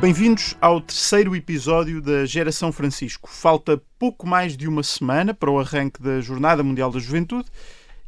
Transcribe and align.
Bem-vindos 0.00 0.56
ao 0.62 0.80
terceiro 0.80 1.36
episódio 1.36 2.00
da 2.00 2.24
Geração 2.24 2.72
Francisco. 2.72 3.28
Falta 3.28 3.82
pouco 3.98 4.26
mais 4.26 4.56
de 4.56 4.66
uma 4.66 4.82
semana 4.82 5.34
para 5.34 5.50
o 5.50 5.60
arranque 5.60 6.00
da 6.02 6.22
Jornada 6.22 6.62
Mundial 6.62 6.90
da 6.90 6.98
Juventude 6.98 7.50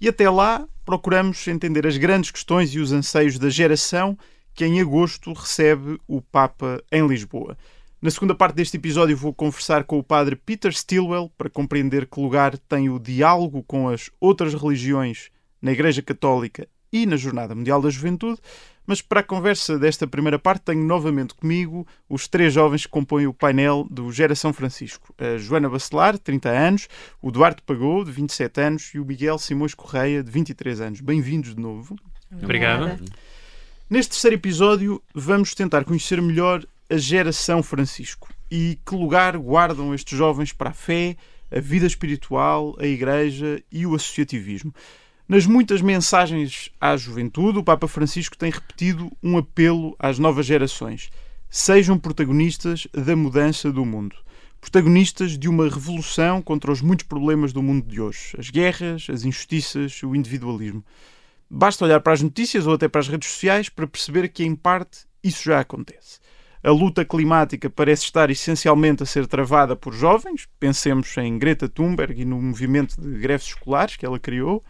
e 0.00 0.08
até 0.08 0.30
lá 0.30 0.66
procuramos 0.86 1.46
entender 1.46 1.86
as 1.86 1.98
grandes 1.98 2.30
questões 2.30 2.72
e 2.72 2.78
os 2.78 2.92
anseios 2.92 3.38
da 3.38 3.50
geração 3.50 4.18
que 4.54 4.64
em 4.64 4.80
agosto 4.80 5.34
recebe 5.34 6.00
o 6.08 6.22
Papa 6.22 6.82
em 6.90 7.06
Lisboa. 7.06 7.58
Na 8.00 8.10
segunda 8.10 8.34
parte 8.34 8.54
deste 8.54 8.78
episódio 8.78 9.14
vou 9.14 9.34
conversar 9.34 9.84
com 9.84 9.98
o 9.98 10.02
padre 10.02 10.34
Peter 10.34 10.72
Stilwell 10.72 11.30
para 11.36 11.50
compreender 11.50 12.06
que 12.06 12.18
lugar 12.18 12.56
tem 12.56 12.88
o 12.88 12.98
diálogo 12.98 13.62
com 13.64 13.90
as 13.90 14.10
outras 14.18 14.54
religiões 14.54 15.28
na 15.60 15.72
Igreja 15.72 16.00
Católica 16.00 16.66
e 16.90 17.04
na 17.04 17.16
Jornada 17.16 17.54
Mundial 17.54 17.82
da 17.82 17.90
Juventude 17.90 18.40
mas 18.86 19.00
para 19.00 19.20
a 19.20 19.22
conversa 19.22 19.78
desta 19.78 20.06
primeira 20.06 20.38
parte 20.38 20.62
tenho 20.62 20.84
novamente 20.84 21.34
comigo 21.34 21.86
os 22.08 22.26
três 22.26 22.52
jovens 22.52 22.84
que 22.84 22.90
compõem 22.90 23.26
o 23.26 23.34
painel 23.34 23.86
do 23.90 24.10
Geração 24.12 24.52
Francisco. 24.52 25.14
A 25.18 25.38
Joana 25.38 25.68
Bacelar, 25.68 26.14
de 26.14 26.20
30 26.20 26.48
anos, 26.48 26.88
o 27.20 27.30
Duarte 27.30 27.62
Pagou, 27.62 28.04
de 28.04 28.10
27 28.10 28.60
anos 28.60 28.90
e 28.94 28.98
o 28.98 29.04
Miguel 29.04 29.38
Simões 29.38 29.74
Correia, 29.74 30.22
de 30.22 30.30
23 30.30 30.80
anos. 30.80 31.00
Bem-vindos 31.00 31.54
de 31.54 31.60
novo. 31.60 31.96
Obrigado. 32.42 33.04
Neste 33.88 34.12
terceiro 34.12 34.36
episódio 34.36 35.02
vamos 35.14 35.54
tentar 35.54 35.84
conhecer 35.84 36.20
melhor 36.20 36.64
a 36.88 36.96
Geração 36.96 37.62
Francisco 37.62 38.28
e 38.50 38.78
que 38.86 38.94
lugar 38.94 39.36
guardam 39.38 39.94
estes 39.94 40.16
jovens 40.16 40.52
para 40.52 40.70
a 40.70 40.74
fé, 40.74 41.16
a 41.50 41.60
vida 41.60 41.86
espiritual, 41.86 42.74
a 42.78 42.86
Igreja 42.86 43.62
e 43.70 43.86
o 43.86 43.94
associativismo. 43.94 44.74
Nas 45.32 45.46
muitas 45.46 45.80
mensagens 45.80 46.68
à 46.78 46.94
juventude, 46.94 47.58
o 47.58 47.64
Papa 47.64 47.88
Francisco 47.88 48.36
tem 48.36 48.50
repetido 48.50 49.10
um 49.22 49.38
apelo 49.38 49.96
às 49.98 50.18
novas 50.18 50.44
gerações: 50.44 51.08
sejam 51.48 51.98
protagonistas 51.98 52.86
da 52.92 53.16
mudança 53.16 53.72
do 53.72 53.82
mundo. 53.82 54.14
Protagonistas 54.60 55.38
de 55.38 55.48
uma 55.48 55.70
revolução 55.70 56.42
contra 56.42 56.70
os 56.70 56.82
muitos 56.82 57.06
problemas 57.06 57.50
do 57.50 57.62
mundo 57.62 57.88
de 57.88 57.98
hoje: 57.98 58.36
as 58.38 58.50
guerras, 58.50 59.06
as 59.08 59.24
injustiças, 59.24 60.02
o 60.02 60.14
individualismo. 60.14 60.84
Basta 61.48 61.86
olhar 61.86 62.00
para 62.00 62.12
as 62.12 62.20
notícias 62.20 62.66
ou 62.66 62.74
até 62.74 62.86
para 62.86 63.00
as 63.00 63.08
redes 63.08 63.30
sociais 63.30 63.70
para 63.70 63.86
perceber 63.86 64.28
que, 64.28 64.44
em 64.44 64.54
parte, 64.54 65.06
isso 65.24 65.44
já 65.44 65.60
acontece. 65.60 66.20
A 66.62 66.70
luta 66.70 67.06
climática 67.06 67.70
parece 67.70 68.04
estar 68.04 68.28
essencialmente 68.28 69.02
a 69.02 69.06
ser 69.06 69.26
travada 69.26 69.74
por 69.74 69.94
jovens. 69.94 70.46
Pensemos 70.60 71.16
em 71.16 71.38
Greta 71.38 71.70
Thunberg 71.70 72.20
e 72.20 72.26
no 72.26 72.38
movimento 72.38 73.00
de 73.00 73.18
greves 73.18 73.46
escolares 73.46 73.96
que 73.96 74.04
ela 74.04 74.18
criou. 74.18 74.62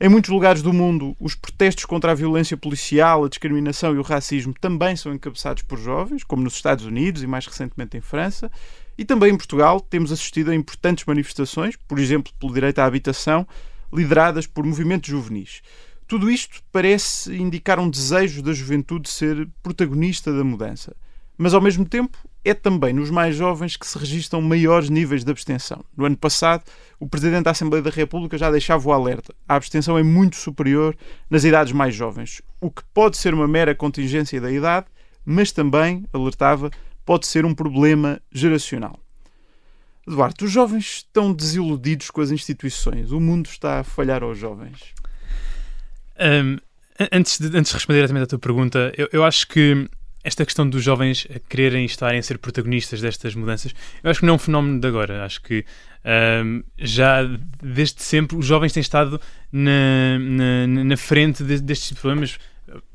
Em 0.00 0.08
muitos 0.08 0.30
lugares 0.30 0.62
do 0.62 0.72
mundo, 0.72 1.16
os 1.18 1.34
protestos 1.34 1.84
contra 1.84 2.12
a 2.12 2.14
violência 2.14 2.56
policial, 2.56 3.24
a 3.24 3.28
discriminação 3.28 3.96
e 3.96 3.98
o 3.98 4.02
racismo 4.02 4.54
também 4.60 4.94
são 4.94 5.12
encabeçados 5.12 5.64
por 5.64 5.76
jovens, 5.76 6.22
como 6.22 6.40
nos 6.40 6.54
Estados 6.54 6.84
Unidos 6.84 7.20
e 7.20 7.26
mais 7.26 7.44
recentemente 7.44 7.96
em 7.96 8.00
França. 8.00 8.48
E 8.96 9.04
também 9.04 9.32
em 9.32 9.36
Portugal 9.36 9.80
temos 9.80 10.12
assistido 10.12 10.52
a 10.52 10.54
importantes 10.54 11.04
manifestações, 11.04 11.74
por 11.74 11.98
exemplo, 11.98 12.32
pelo 12.38 12.54
direito 12.54 12.78
à 12.78 12.84
habitação, 12.84 13.44
lideradas 13.92 14.46
por 14.46 14.64
movimentos 14.64 15.10
juvenis. 15.10 15.62
Tudo 16.06 16.30
isto 16.30 16.62
parece 16.70 17.34
indicar 17.36 17.80
um 17.80 17.90
desejo 17.90 18.40
da 18.40 18.52
juventude 18.52 19.02
de 19.02 19.10
ser 19.10 19.48
protagonista 19.64 20.32
da 20.32 20.44
mudança. 20.44 20.94
Mas, 21.36 21.54
ao 21.54 21.60
mesmo 21.60 21.84
tempo, 21.84 22.16
é 22.44 22.54
também 22.54 22.92
nos 22.92 23.10
mais 23.10 23.36
jovens 23.36 23.76
que 23.76 23.86
se 23.86 23.98
registram 23.98 24.40
maiores 24.40 24.88
níveis 24.88 25.24
de 25.24 25.30
abstenção. 25.30 25.84
No 25.96 26.04
ano 26.04 26.16
passado, 26.16 26.62
o 26.98 27.08
Presidente 27.08 27.44
da 27.44 27.50
Assembleia 27.50 27.82
da 27.82 27.90
República 27.90 28.38
já 28.38 28.50
deixava 28.50 28.88
o 28.88 28.92
alerta. 28.92 29.34
A 29.48 29.56
abstenção 29.56 29.98
é 29.98 30.02
muito 30.02 30.36
superior 30.36 30.96
nas 31.28 31.44
idades 31.44 31.72
mais 31.72 31.94
jovens, 31.94 32.40
o 32.60 32.70
que 32.70 32.82
pode 32.94 33.16
ser 33.16 33.34
uma 33.34 33.48
mera 33.48 33.74
contingência 33.74 34.40
da 34.40 34.50
idade, 34.50 34.86
mas 35.24 35.52
também, 35.52 36.06
alertava, 36.12 36.70
pode 37.04 37.26
ser 37.26 37.44
um 37.44 37.54
problema 37.54 38.20
geracional. 38.32 38.98
Eduardo, 40.06 40.46
os 40.46 40.50
jovens 40.50 40.84
estão 40.86 41.32
desiludidos 41.32 42.10
com 42.10 42.22
as 42.22 42.30
instituições. 42.30 43.12
O 43.12 43.20
mundo 43.20 43.46
está 43.46 43.80
a 43.80 43.84
falhar 43.84 44.22
aos 44.22 44.38
jovens. 44.38 44.94
Um, 46.18 46.56
antes, 47.12 47.38
de, 47.38 47.56
antes 47.56 47.70
de 47.70 47.74
responder 47.74 47.98
diretamente 47.98 48.24
à 48.24 48.26
tua 48.26 48.38
pergunta, 48.38 48.92
eu, 48.96 49.08
eu 49.12 49.22
acho 49.22 49.46
que 49.46 49.86
esta 50.28 50.44
questão 50.44 50.68
dos 50.68 50.82
jovens 50.82 51.26
quererem 51.48 51.84
estarem 51.84 52.20
a 52.20 52.22
ser 52.22 52.38
protagonistas 52.38 53.00
destas 53.00 53.34
mudanças, 53.34 53.74
eu 54.02 54.10
acho 54.10 54.20
que 54.20 54.26
não 54.26 54.34
é 54.34 54.36
um 54.36 54.38
fenómeno 54.38 54.80
de 54.80 54.86
agora. 54.86 55.24
Acho 55.24 55.42
que 55.42 55.64
um, 56.44 56.62
já 56.78 57.22
desde 57.62 58.02
sempre 58.02 58.36
os 58.36 58.46
jovens 58.46 58.72
têm 58.72 58.80
estado 58.80 59.20
na, 59.50 60.18
na, 60.18 60.84
na 60.84 60.96
frente 60.96 61.42
de, 61.42 61.60
destes 61.60 61.92
problemas. 61.98 62.38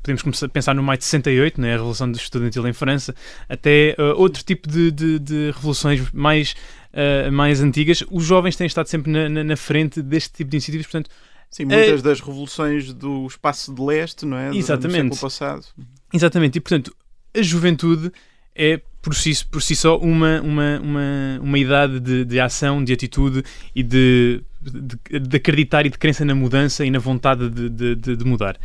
Podemos 0.00 0.22
começar 0.22 0.46
a 0.46 0.48
pensar 0.48 0.74
no 0.74 0.82
maio 0.82 0.98
de 0.98 1.04
68, 1.04 1.60
né, 1.60 1.74
a 1.74 1.76
Revolução 1.76 2.10
do 2.10 2.16
Estudantil 2.16 2.66
em 2.68 2.72
França, 2.72 3.14
até 3.48 3.96
uh, 3.98 4.20
outro 4.20 4.44
tipo 4.44 4.68
de, 4.68 4.92
de, 4.92 5.18
de 5.18 5.50
revoluções 5.50 6.12
mais, 6.12 6.54
uh, 6.92 7.32
mais 7.32 7.60
antigas. 7.60 8.04
Os 8.08 8.24
jovens 8.24 8.54
têm 8.54 8.68
estado 8.68 8.86
sempre 8.86 9.10
na, 9.10 9.28
na, 9.28 9.56
frente 9.56 10.00
deste 10.00 10.32
tipo 10.32 10.50
de 10.50 10.56
iniciativas, 10.56 10.86
portanto. 10.86 11.10
Sim, 11.50 11.64
muitas 11.64 12.00
uh, 12.00 12.04
das 12.04 12.20
revoluções 12.20 12.92
do 12.92 13.26
espaço 13.26 13.74
de 13.74 13.82
leste, 13.82 14.24
não 14.24 14.36
é? 14.36 14.54
Exatamente. 14.54 15.08
Do 15.08 15.14
século 15.14 15.20
passado. 15.20 15.66
Exatamente, 16.12 16.58
e 16.58 16.60
portanto, 16.60 16.94
a 17.34 17.42
juventude 17.42 18.12
é 18.54 18.80
por 19.02 19.14
si, 19.14 19.44
por 19.46 19.62
si 19.62 19.76
só 19.76 19.98
uma, 19.98 20.40
uma, 20.40 20.80
uma, 20.80 21.40
uma 21.42 21.58
idade 21.58 22.00
de, 22.00 22.24
de 22.24 22.40
ação, 22.40 22.82
de 22.82 22.92
atitude 22.92 23.44
e 23.74 23.82
de, 23.82 24.42
de, 24.62 25.20
de, 25.20 25.36
acreditar 25.36 25.84
e 25.84 25.90
de 25.90 25.98
crença 25.98 26.24
na 26.24 26.34
mudança 26.34 26.86
e 26.86 26.90
na 26.90 26.98
vontade 26.98 27.50
de, 27.50 27.68
de, 27.94 28.16
de 28.16 28.24
mudar. 28.24 28.58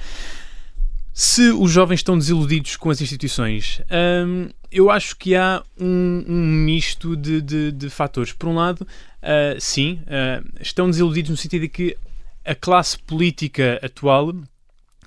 Se 1.12 1.50
os 1.50 1.70
jovens 1.70 2.00
estão 2.00 2.18
desiludidos 2.18 2.78
com 2.78 2.90
as 2.90 3.02
instituições, 3.02 3.82
hum, 4.26 4.48
eu 4.72 4.90
acho 4.90 5.18
que 5.18 5.36
há 5.36 5.62
um, 5.78 6.24
um 6.26 6.46
misto 6.46 7.18
de, 7.18 7.90
fatores. 7.90 8.32
Por 8.32 8.48
um 8.48 8.56
lado, 8.56 8.84
uh, 8.84 9.60
sim, 9.60 10.00
uh, 10.04 10.48
estão 10.62 10.90
desiludidos 10.90 11.32
no 11.32 11.36
sentido 11.36 11.64
de 11.64 11.70
que 11.70 11.98
a 12.46 12.56
classe 12.56 12.98
política 12.98 13.80
atual 13.84 14.34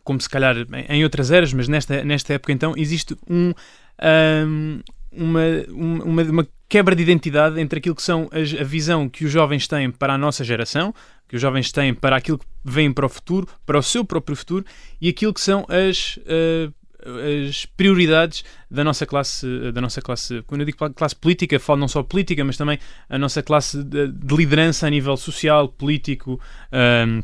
como 0.05 0.21
se 0.21 0.29
calhar 0.29 0.57
em 0.89 1.05
outras 1.05 1.31
eras, 1.31 1.53
mas 1.53 1.69
nesta, 1.69 2.05
nesta 2.05 2.35
época 2.35 2.53
então, 2.53 2.75
existe 2.77 3.17
um, 3.29 3.53
um 4.43 4.81
uma, 5.13 5.41
uma, 5.69 6.23
uma, 6.23 6.49
quebra 6.69 6.97
de 6.97 7.03
identidade 7.03 7.61
entre 7.61 7.79
aquilo 7.79 7.95
que 7.95 8.03
são 8.03 8.29
as, 8.33 8.55
a 8.59 8.65
visão 8.65 9.09
que 9.09 9.25
os 9.25 9.31
jovens 9.31 9.69
têm 9.69 9.91
para 9.91 10.15
a 10.15 10.19
nossa 10.19 10.43
geração, 10.43 10.95
que 11.29 11.37
os 11.37 11.43
jovens 11.43 11.71
têm 11.71 11.93
para 11.93 12.17
aquilo 12.17 12.39
que 12.39 12.47
vem 12.65 12.93
para 12.93 13.07
o 13.07 13.09
futuro, 13.09 13.47
para 13.67 13.79
o 13.79 13.83
seu 13.83 14.05
próprio 14.05 14.35
futuro, 14.35 14.65
e 15.01 15.09
aquilo 15.09 15.35
que 15.35 15.41
são 15.41 15.67
as, 15.69 16.17
uh, 16.17 16.73
as 17.47 17.67
prioridades 17.67 18.45
da 18.71 18.83
nossa 18.83 19.05
classe, 19.05 19.47
da 19.73 19.81
nossa 19.81 20.01
classe, 20.01 20.43
quando 20.47 20.62
eu 20.62 20.67
digo 20.67 20.91
classe 20.95 21.15
política, 21.15 21.61
falo 21.61 21.81
não 21.81 21.89
só 21.89 22.03
política, 22.03 22.43
mas 22.45 22.57
também 22.57 22.79
a 23.09 23.19
nossa 23.19 23.43
classe 23.43 23.83
de, 23.83 24.09
de 24.09 24.35
liderança 24.35 24.87
a 24.87 24.91
nível 24.91 25.17
social, 25.17 25.69
político, 25.69 26.41
um, 26.73 27.23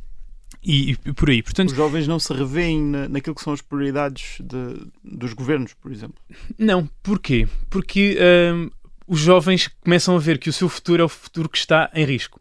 e, 0.62 0.96
e, 1.04 1.12
por 1.12 1.30
aí. 1.30 1.42
Portanto, 1.42 1.70
Os 1.70 1.76
jovens 1.76 2.06
não 2.06 2.18
se 2.18 2.32
revêem 2.32 2.80
na, 2.82 3.08
naquilo 3.08 3.34
que 3.34 3.42
são 3.42 3.52
as 3.52 3.62
prioridades 3.62 4.38
de, 4.40 4.86
dos 5.04 5.32
governos, 5.32 5.74
por 5.74 5.92
exemplo? 5.92 6.16
Não. 6.58 6.88
Porquê? 7.02 7.46
Porque 7.70 8.18
um, 8.54 8.70
os 9.06 9.20
jovens 9.20 9.68
começam 9.82 10.16
a 10.16 10.18
ver 10.18 10.38
que 10.38 10.50
o 10.50 10.52
seu 10.52 10.68
futuro 10.68 11.02
é 11.02 11.04
o 11.04 11.08
futuro 11.08 11.48
que 11.48 11.58
está 11.58 11.90
em 11.94 12.04
risco. 12.04 12.40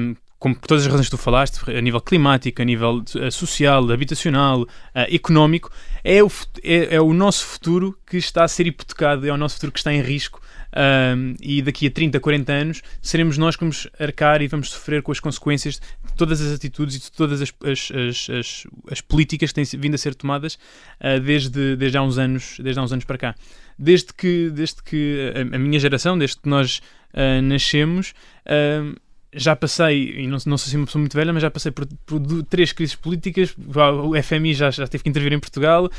Um, 0.00 0.16
como 0.38 0.54
por 0.56 0.66
todas 0.66 0.84
as 0.84 0.90
razões 0.90 1.06
que 1.06 1.16
tu 1.16 1.18
falaste, 1.18 1.58
a 1.70 1.80
nível 1.80 2.02
climático, 2.02 2.60
a 2.60 2.64
nível 2.66 2.96
uh, 2.98 3.32
social, 3.32 3.90
habitacional, 3.90 4.62
uh, 4.62 4.66
económico, 5.10 5.70
é 6.02 6.22
o, 6.22 6.30
é, 6.62 6.96
é 6.96 7.00
o 7.00 7.14
nosso 7.14 7.46
futuro 7.46 7.96
que 8.06 8.18
está 8.18 8.44
a 8.44 8.48
ser 8.48 8.66
hipotecado, 8.66 9.26
é 9.26 9.32
o 9.32 9.38
nosso 9.38 9.54
futuro 9.54 9.72
que 9.72 9.78
está 9.78 9.90
em 9.90 10.02
risco 10.02 10.42
um, 10.76 11.34
e 11.40 11.62
daqui 11.62 11.86
a 11.86 11.90
30, 11.90 12.18
40 12.18 12.52
anos 12.52 12.82
seremos 13.00 13.38
nós 13.38 13.54
que 13.54 13.60
vamos 13.60 13.88
arcar 13.98 14.42
e 14.42 14.48
vamos 14.48 14.70
sofrer 14.70 15.02
com 15.02 15.12
as 15.12 15.20
consequências 15.20 15.80
todas 16.14 16.40
as 16.40 16.52
atitudes 16.52 16.96
e 16.96 17.00
de 17.00 17.12
todas 17.12 17.42
as, 17.42 17.52
as, 17.64 17.92
as, 17.92 18.30
as, 18.30 18.66
as 18.90 19.00
políticas 19.00 19.52
que 19.52 19.54
têm 19.54 19.80
vindo 19.80 19.94
a 19.94 19.98
ser 19.98 20.14
tomadas 20.14 20.54
uh, 20.54 21.20
desde, 21.20 21.76
desde, 21.76 21.98
há 21.98 22.02
uns 22.02 22.18
anos, 22.18 22.56
desde 22.60 22.78
há 22.78 22.82
uns 22.82 22.92
anos 22.92 23.04
para 23.04 23.18
cá. 23.18 23.34
Desde 23.78 24.12
que, 24.12 24.50
desde 24.50 24.82
que 24.82 25.32
a, 25.34 25.56
a 25.56 25.58
minha 25.58 25.78
geração, 25.78 26.16
desde 26.16 26.36
que 26.38 26.48
nós 26.48 26.78
uh, 27.12 27.42
nascemos, 27.42 28.14
uh, 28.46 28.98
já 29.32 29.56
passei, 29.56 30.20
e 30.20 30.26
não, 30.28 30.38
não 30.46 30.56
sei 30.56 30.70
se 30.70 30.76
uma 30.76 30.86
pessoa 30.86 31.00
muito 31.00 31.16
velha, 31.16 31.32
mas 31.32 31.42
já 31.42 31.50
passei 31.50 31.72
por, 31.72 31.86
por 32.06 32.20
três 32.44 32.72
crises 32.72 32.94
políticas. 32.94 33.52
O 33.56 34.22
FMI 34.22 34.54
já, 34.54 34.70
já 34.70 34.86
teve 34.86 35.02
que 35.02 35.10
intervir 35.10 35.32
em 35.32 35.40
Portugal, 35.40 35.90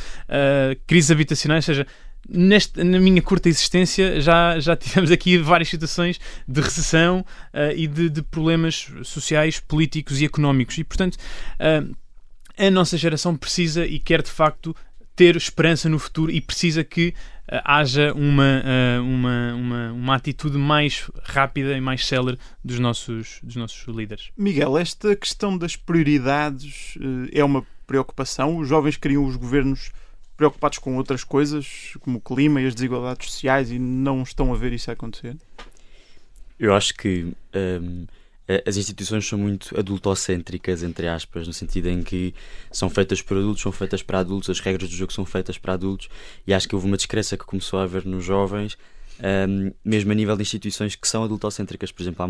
crises 0.88 1.12
habitacionais, 1.12 1.67
ou 1.67 1.75
seja, 1.75 1.88
neste, 2.27 2.83
na 2.83 3.00
minha 3.00 3.22
curta 3.22 3.50
existência 3.50 4.19
já, 4.19 4.60
já 4.60 4.75
tivemos 4.75 5.12
aqui 5.12 5.38
várias 5.38 5.69
situações 5.69 6.19
de 6.48 6.62
recessão 6.62 7.25
uh, 7.54 7.75
e 7.75 7.88
de, 7.88 8.10
de, 8.10 8.22
problemas 8.22 8.92
sociais, 9.04 9.60
políticos 9.60 10.22
e 10.22 10.25
económicos. 10.25 10.77
E, 10.77 10.83
portanto, 10.83 11.16
uh, 11.16 11.95
a 12.57 12.72
nossa 12.72 12.98
geração 12.98 13.36
precisa 13.36 13.86
e 13.86 14.00
quer 14.00 14.22
de 14.22 14.31
facto 14.31 14.75
ter 15.16 15.36
esperança 15.36 15.88
no 15.88 15.98
futuro 15.98 16.31
e 16.31 16.42
precisa 16.42 16.83
que 16.83 17.10
uh, 17.10 17.62
haja 17.63 18.13
uma, 18.13 18.63
uma, 19.01 19.54
uma, 19.54 19.92
uma 19.92 20.16
atitude 20.16 20.57
mais 20.57 21.10
rápida 21.24 21.77
e 21.77 21.81
mais 21.81 22.06
célere 22.06 22.38
dos 22.63 22.80
nossos, 22.80 23.39
dos 23.44 23.56
nossos 23.56 23.88
líderes. 23.88 24.31
Miguel, 24.38 24.77
esta 24.77 25.16
questão 25.16 25.57
das 25.57 25.75
prioridades 25.75 26.98
é 27.31 27.44
uma 27.44 27.66
preocupação. 27.86 28.57
Os 28.57 28.68
jovens 28.68 28.98
queriam 28.98 29.25
os 29.25 29.36
governos 29.36 29.92
preocupados 30.38 30.78
com 30.78 30.96
outras 30.98 31.24
coisas, 31.24 31.94
como 32.00 32.18
o 32.18 32.22
clima 32.22 32.62
e 32.62 32.68
as 32.68 32.76
desigualdades 32.76 33.32
sociais, 33.32 33.72
e 33.72 33.80
não 33.80 34.24
estão 34.24 34.54
a 34.54 34.58
ver 34.58 34.74
isso 34.74 34.92
acontecer? 34.92 35.36
Eu 36.60 36.74
acho 36.74 36.94
que 36.94 37.34
um, 37.54 38.06
as 38.66 38.78
instituições 38.78 39.28
são 39.28 39.40
muito 39.40 39.78
adultocêntricas, 39.78 40.84
entre 40.84 41.08
aspas, 41.08 41.48
no 41.48 41.54
sentido 41.54 41.90
em 41.90 42.04
que 42.04 42.34
são 42.72 42.90
feitas 42.90 43.22
por 43.22 43.38
adultos, 43.38 43.62
são 43.62 43.72
feitas 43.72 44.04
para 44.04 44.20
adultos, 44.20 44.50
as 44.50 44.60
regras 44.60 44.90
do 44.90 44.96
jogo 44.96 45.12
são 45.12 45.26
feitas 45.26 45.58
para 45.58 45.74
adultos, 45.74 46.10
e 46.46 46.54
acho 46.54 46.68
que 46.68 46.76
houve 46.76 46.88
uma 46.88 46.98
descrença 46.98 47.38
que 47.38 47.44
começou 47.44 47.80
a 47.80 47.84
haver 47.84 48.06
nos 48.06 48.24
jovens, 48.24 48.78
um, 49.50 49.72
mesmo 49.84 50.12
a 50.12 50.16
nível 50.16 50.36
de 50.36 50.44
instituições 50.44 50.96
que 50.96 51.08
são 51.08 51.24
adultocêntricas, 51.24 51.92
por 51.92 52.04
exemplo, 52.04 52.24
há 52.24 52.28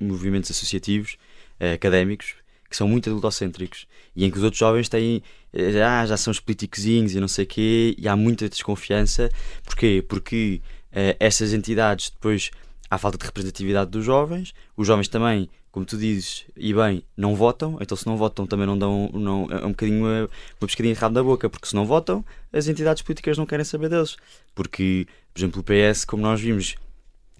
movimentos, 0.00 0.50
associativos, 0.50 1.16
uh, 1.60 1.74
académicos, 1.74 2.34
que 2.74 2.78
são 2.78 2.88
muito 2.88 3.08
adultocêntricos 3.08 3.86
e 4.16 4.24
em 4.24 4.30
que 4.32 4.36
os 4.36 4.42
outros 4.42 4.58
jovens 4.58 4.88
têm 4.88 5.22
já, 5.54 6.00
ah, 6.00 6.06
já 6.06 6.16
são 6.16 6.32
os 6.32 6.40
politicozinhos 6.40 7.14
e 7.14 7.20
não 7.20 7.28
sei 7.28 7.44
o 7.44 7.46
quê, 7.46 7.94
e 7.96 8.08
há 8.08 8.16
muita 8.16 8.48
desconfiança. 8.48 9.30
Porquê? 9.64 10.04
Porque 10.08 10.60
uh, 10.90 11.14
essas 11.20 11.52
entidades 11.52 12.10
depois 12.10 12.50
há 12.90 12.98
falta 12.98 13.16
de 13.16 13.24
representatividade 13.24 13.92
dos 13.92 14.04
jovens, 14.04 14.52
os 14.76 14.88
jovens 14.88 15.06
também, 15.06 15.48
como 15.70 15.86
tu 15.86 15.96
dizes, 15.96 16.46
e 16.56 16.74
bem, 16.74 17.04
não 17.16 17.36
votam, 17.36 17.78
então 17.80 17.96
se 17.96 18.08
não 18.08 18.16
votam 18.16 18.44
também 18.44 18.66
não 18.66 18.76
dão 18.76 19.08
não, 19.14 19.46
é 19.48 19.64
um 19.64 19.70
bocadinho 19.70 20.00
uma, 20.00 20.22
uma 20.60 20.66
pescadinha 20.66 20.96
rabo 20.96 21.14
na 21.14 21.22
boca, 21.22 21.48
porque 21.48 21.68
se 21.68 21.76
não 21.76 21.86
votam, 21.86 22.24
as 22.52 22.66
entidades 22.66 23.04
políticas 23.04 23.38
não 23.38 23.46
querem 23.46 23.64
saber 23.64 23.88
deles. 23.88 24.16
Porque, 24.52 25.06
por 25.32 25.38
exemplo, 25.38 25.60
o 25.60 25.64
PS, 25.64 26.04
como 26.04 26.24
nós 26.24 26.40
vimos, 26.40 26.74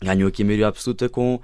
ganhou 0.00 0.29
aqui 0.29 0.43
a 0.43 0.46
maioria 0.46 0.69
absoluta 0.69 1.08
com 1.08 1.41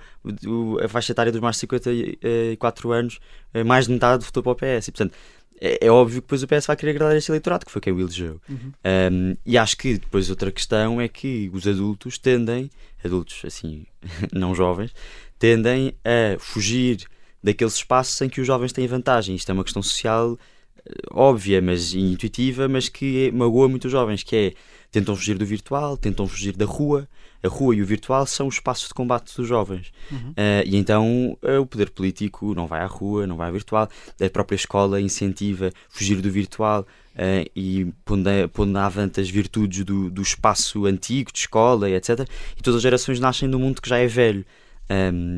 a 0.82 0.88
faixa 0.88 1.12
etária 1.12 1.32
dos 1.32 1.40
mais 1.40 1.56
de 1.56 1.60
54 1.60 2.92
anos, 2.92 3.18
eh, 3.54 3.64
mais 3.64 3.86
de 3.86 3.92
metade 3.92 4.24
votou 4.24 4.42
para 4.42 4.52
o 4.52 4.54
PS. 4.54 4.88
E, 4.88 4.92
portanto, 4.92 5.14
é, 5.60 5.86
é, 5.86 5.90
óbvio 5.90 6.22
que 6.22 6.26
depois 6.26 6.42
o 6.42 6.46
PS 6.46 6.66
vai 6.66 6.76
querer 6.76 6.92
agradar 6.92 7.16
este 7.16 7.30
eleitorado, 7.30 7.66
que 7.66 7.72
foi 7.72 7.80
quem 7.80 7.92
o 7.92 8.00
elegeu. 8.00 8.40
Uhum. 8.48 8.72
Um, 9.12 9.36
e 9.44 9.58
acho 9.58 9.76
que 9.76 9.98
depois 9.98 10.30
outra 10.30 10.50
questão 10.50 11.00
é 11.00 11.06
que 11.06 11.50
os 11.52 11.66
adultos 11.66 12.18
tendem, 12.18 12.70
adultos 13.04 13.42
assim, 13.44 13.84
não 14.32 14.54
jovens, 14.54 14.94
tendem 15.38 15.94
a 16.04 16.38
fugir 16.38 17.06
daqueles 17.42 17.74
espaços 17.74 18.20
em 18.22 18.28
que 18.28 18.40
os 18.40 18.46
jovens 18.46 18.72
têm 18.72 18.86
vantagem. 18.86 19.34
Isto 19.34 19.50
é 19.50 19.52
uma 19.52 19.64
questão 19.64 19.82
social 19.82 20.38
eh, 20.84 20.92
óbvia, 21.10 21.60
mas 21.60 21.92
intuitiva, 21.94 22.68
mas 22.68 22.88
que 22.88 23.30
magoa 23.32 23.68
muito 23.68 23.84
os 23.84 23.92
jovens, 23.92 24.22
que 24.22 24.36
é 24.36 24.52
tentam 24.90 25.14
fugir 25.14 25.38
do 25.38 25.46
virtual, 25.46 25.96
tentam 25.96 26.26
fugir 26.26 26.56
da 26.56 26.64
rua, 26.64 27.08
a 27.42 27.48
rua 27.48 27.74
e 27.74 27.82
o 27.82 27.86
virtual 27.86 28.26
são 28.26 28.46
os 28.46 28.54
espaços 28.54 28.88
de 28.88 28.94
combate 28.94 29.34
dos 29.34 29.46
jovens. 29.46 29.92
Uhum. 30.10 30.30
Uh, 30.30 30.62
e 30.64 30.76
então 30.76 31.36
uh, 31.42 31.60
o 31.60 31.66
poder 31.66 31.90
político 31.90 32.54
não 32.54 32.66
vai 32.66 32.80
à 32.80 32.86
rua, 32.86 33.26
não 33.26 33.36
vai 33.36 33.46
ao 33.48 33.52
virtual, 33.52 33.88
a 34.20 34.30
própria 34.30 34.56
escola 34.56 35.00
incentiva 35.00 35.72
fugir 35.88 36.20
do 36.20 36.30
virtual. 36.30 36.86
Uh, 37.10 37.44
e 37.56 37.92
pondo, 38.04 38.30
pondo 38.52 38.78
avante 38.78 39.20
as 39.20 39.28
virtudes 39.28 39.84
do, 39.84 40.08
do 40.08 40.22
espaço 40.22 40.86
antigo, 40.86 41.32
de 41.32 41.40
escola, 41.40 41.90
etc. 41.90 42.20
E 42.56 42.62
todas 42.62 42.76
as 42.76 42.82
gerações 42.82 43.18
nascem 43.18 43.50
de 43.50 43.56
um 43.56 43.58
mundo 43.58 43.82
que 43.82 43.88
já 43.88 43.98
é 43.98 44.06
velho. 44.06 44.44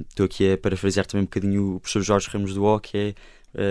Estou 0.09 0.25
um, 0.25 0.27
aqui 0.27 0.53
a 0.53 0.59
parafrasear 0.59 1.07
também 1.07 1.23
um 1.23 1.27
bocadinho 1.27 1.77
o 1.77 1.81
professor 1.81 2.03
Jorge 2.03 2.29
Ramos 2.31 2.55
do 2.55 2.65
O, 2.65 2.79
que 2.79 2.97
é 2.97 3.15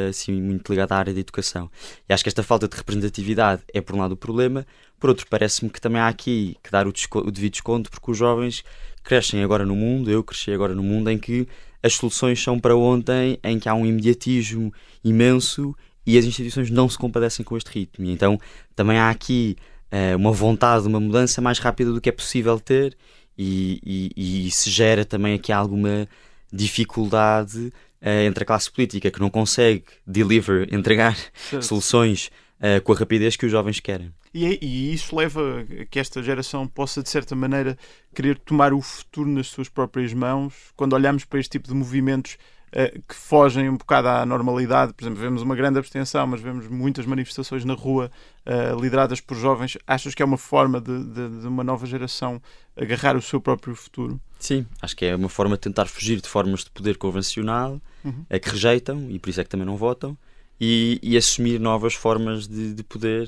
assim, 0.09 0.41
muito 0.41 0.69
ligado 0.69 0.91
à 0.91 0.97
área 0.97 1.13
da 1.13 1.19
educação. 1.19 1.69
E 2.07 2.13
acho 2.13 2.23
que 2.23 2.29
esta 2.29 2.43
falta 2.43 2.67
de 2.67 2.75
representatividade 2.75 3.61
é, 3.73 3.81
por 3.81 3.95
um 3.95 3.99
lado, 3.99 4.13
o 4.13 4.17
problema, 4.17 4.65
por 4.99 5.09
outro, 5.09 5.25
parece-me 5.29 5.69
que 5.69 5.81
também 5.81 6.01
há 6.01 6.07
aqui 6.07 6.57
que 6.63 6.71
dar 6.71 6.87
o, 6.87 6.93
o 7.15 7.31
devido 7.31 7.53
desconto, 7.53 7.89
porque 7.89 8.11
os 8.11 8.17
jovens 8.17 8.63
crescem 9.03 9.43
agora 9.43 9.65
no 9.65 9.75
mundo, 9.75 10.11
eu 10.11 10.23
cresci 10.23 10.51
agora 10.51 10.75
no 10.75 10.83
mundo 10.83 11.09
em 11.09 11.17
que 11.17 11.47
as 11.81 11.93
soluções 11.93 12.41
são 12.41 12.59
para 12.59 12.75
ontem, 12.75 13.39
em 13.43 13.59
que 13.59 13.67
há 13.67 13.73
um 13.73 13.85
imediatismo 13.85 14.71
imenso 15.03 15.75
e 16.05 16.17
as 16.17 16.25
instituições 16.25 16.69
não 16.69 16.87
se 16.87 16.97
compadecem 16.97 17.43
com 17.43 17.57
este 17.57 17.71
ritmo. 17.71 18.05
E 18.05 18.11
então 18.11 18.39
também 18.75 18.97
há 18.97 19.09
aqui 19.09 19.57
uh, 19.91 20.15
uma 20.17 20.31
vontade 20.31 20.83
de 20.83 20.87
uma 20.87 20.99
mudança 20.99 21.41
mais 21.41 21.59
rápida 21.59 21.91
do 21.91 21.99
que 21.99 22.09
é 22.09 22.11
possível 22.11 22.59
ter 22.59 22.95
e, 23.37 24.11
e, 24.15 24.45
e 24.47 24.51
se 24.51 24.69
gera 24.69 25.03
também 25.03 25.33
aqui 25.33 25.51
alguma 25.51 26.07
dificuldade 26.51 27.71
entre 28.01 28.43
a 28.43 28.47
classe 28.47 28.71
política 28.71 29.11
que 29.11 29.19
não 29.19 29.29
consegue 29.29 29.85
deliver, 30.07 30.73
entregar 30.73 31.15
certo. 31.35 31.63
soluções 31.63 32.31
uh, 32.61 32.81
com 32.81 32.93
a 32.93 32.95
rapidez 32.95 33.35
que 33.35 33.45
os 33.45 33.51
jovens 33.51 33.79
querem. 33.79 34.13
E, 34.33 34.57
e, 34.61 34.93
isso 34.93 35.15
leva 35.15 35.41
a 35.81 35.85
que 35.85 35.99
esta 35.99 36.23
geração 36.23 36.65
possa, 36.65 37.03
de 37.03 37.09
certa 37.09 37.35
maneira, 37.35 37.77
querer 38.15 38.37
tomar 38.39 38.73
o 38.73 38.81
futuro 38.81 39.29
nas 39.29 39.47
suas 39.47 39.67
próprias 39.67 40.13
mãos. 40.13 40.53
Quando 40.75 40.93
olhamos 40.93 41.25
para 41.25 41.39
este 41.39 41.51
tipo 41.51 41.67
de 41.67 41.73
movimentos 41.73 42.37
uh, 42.67 43.01
que 43.07 43.13
fogem 43.13 43.67
um 43.67 43.75
bocado 43.75 44.07
à 44.07 44.25
normalidade, 44.25 44.93
por 44.93 45.03
exemplo, 45.03 45.19
vemos 45.19 45.41
uma 45.41 45.55
grande 45.55 45.79
abstenção, 45.79 46.25
mas 46.27 46.39
vemos 46.39 46.67
muitas 46.67 47.05
manifestações 47.05 47.65
na 47.65 47.73
rua 47.73 48.09
uh, 48.45 48.79
lideradas 48.79 49.19
por 49.19 49.35
jovens. 49.35 49.77
Achas 49.85 50.15
que 50.15 50.23
é 50.23 50.25
uma 50.25 50.37
forma 50.37 50.79
de, 50.79 51.03
de, 51.03 51.41
de, 51.41 51.47
uma 51.47 51.63
nova 51.63 51.85
geração 51.85 52.41
agarrar 52.77 53.17
o 53.17 53.21
seu 53.21 53.41
próprio 53.41 53.75
futuro? 53.75 54.19
Sim, 54.39 54.65
acho 54.81 54.95
que 54.95 55.05
é 55.05 55.15
uma 55.15 55.29
forma 55.29 55.55
de 55.55 55.61
tentar 55.61 55.87
fugir 55.87 56.21
de 56.21 56.29
formas 56.29 56.63
de 56.63 56.71
poder 56.71 56.97
convencional 56.97 57.81
uhum. 58.03 58.25
a 58.29 58.39
que 58.39 58.49
rejeitam 58.49 59.09
e 59.09 59.19
por 59.19 59.29
isso 59.29 59.41
é 59.41 59.43
que 59.43 59.49
também 59.49 59.65
não 59.65 59.77
votam 59.77 60.17
e, 60.59 60.99
e 61.01 61.17
assumir 61.17 61.59
novas 61.59 61.93
formas 61.93 62.47
de, 62.47 62.73
de 62.73 62.83
poder 62.83 63.27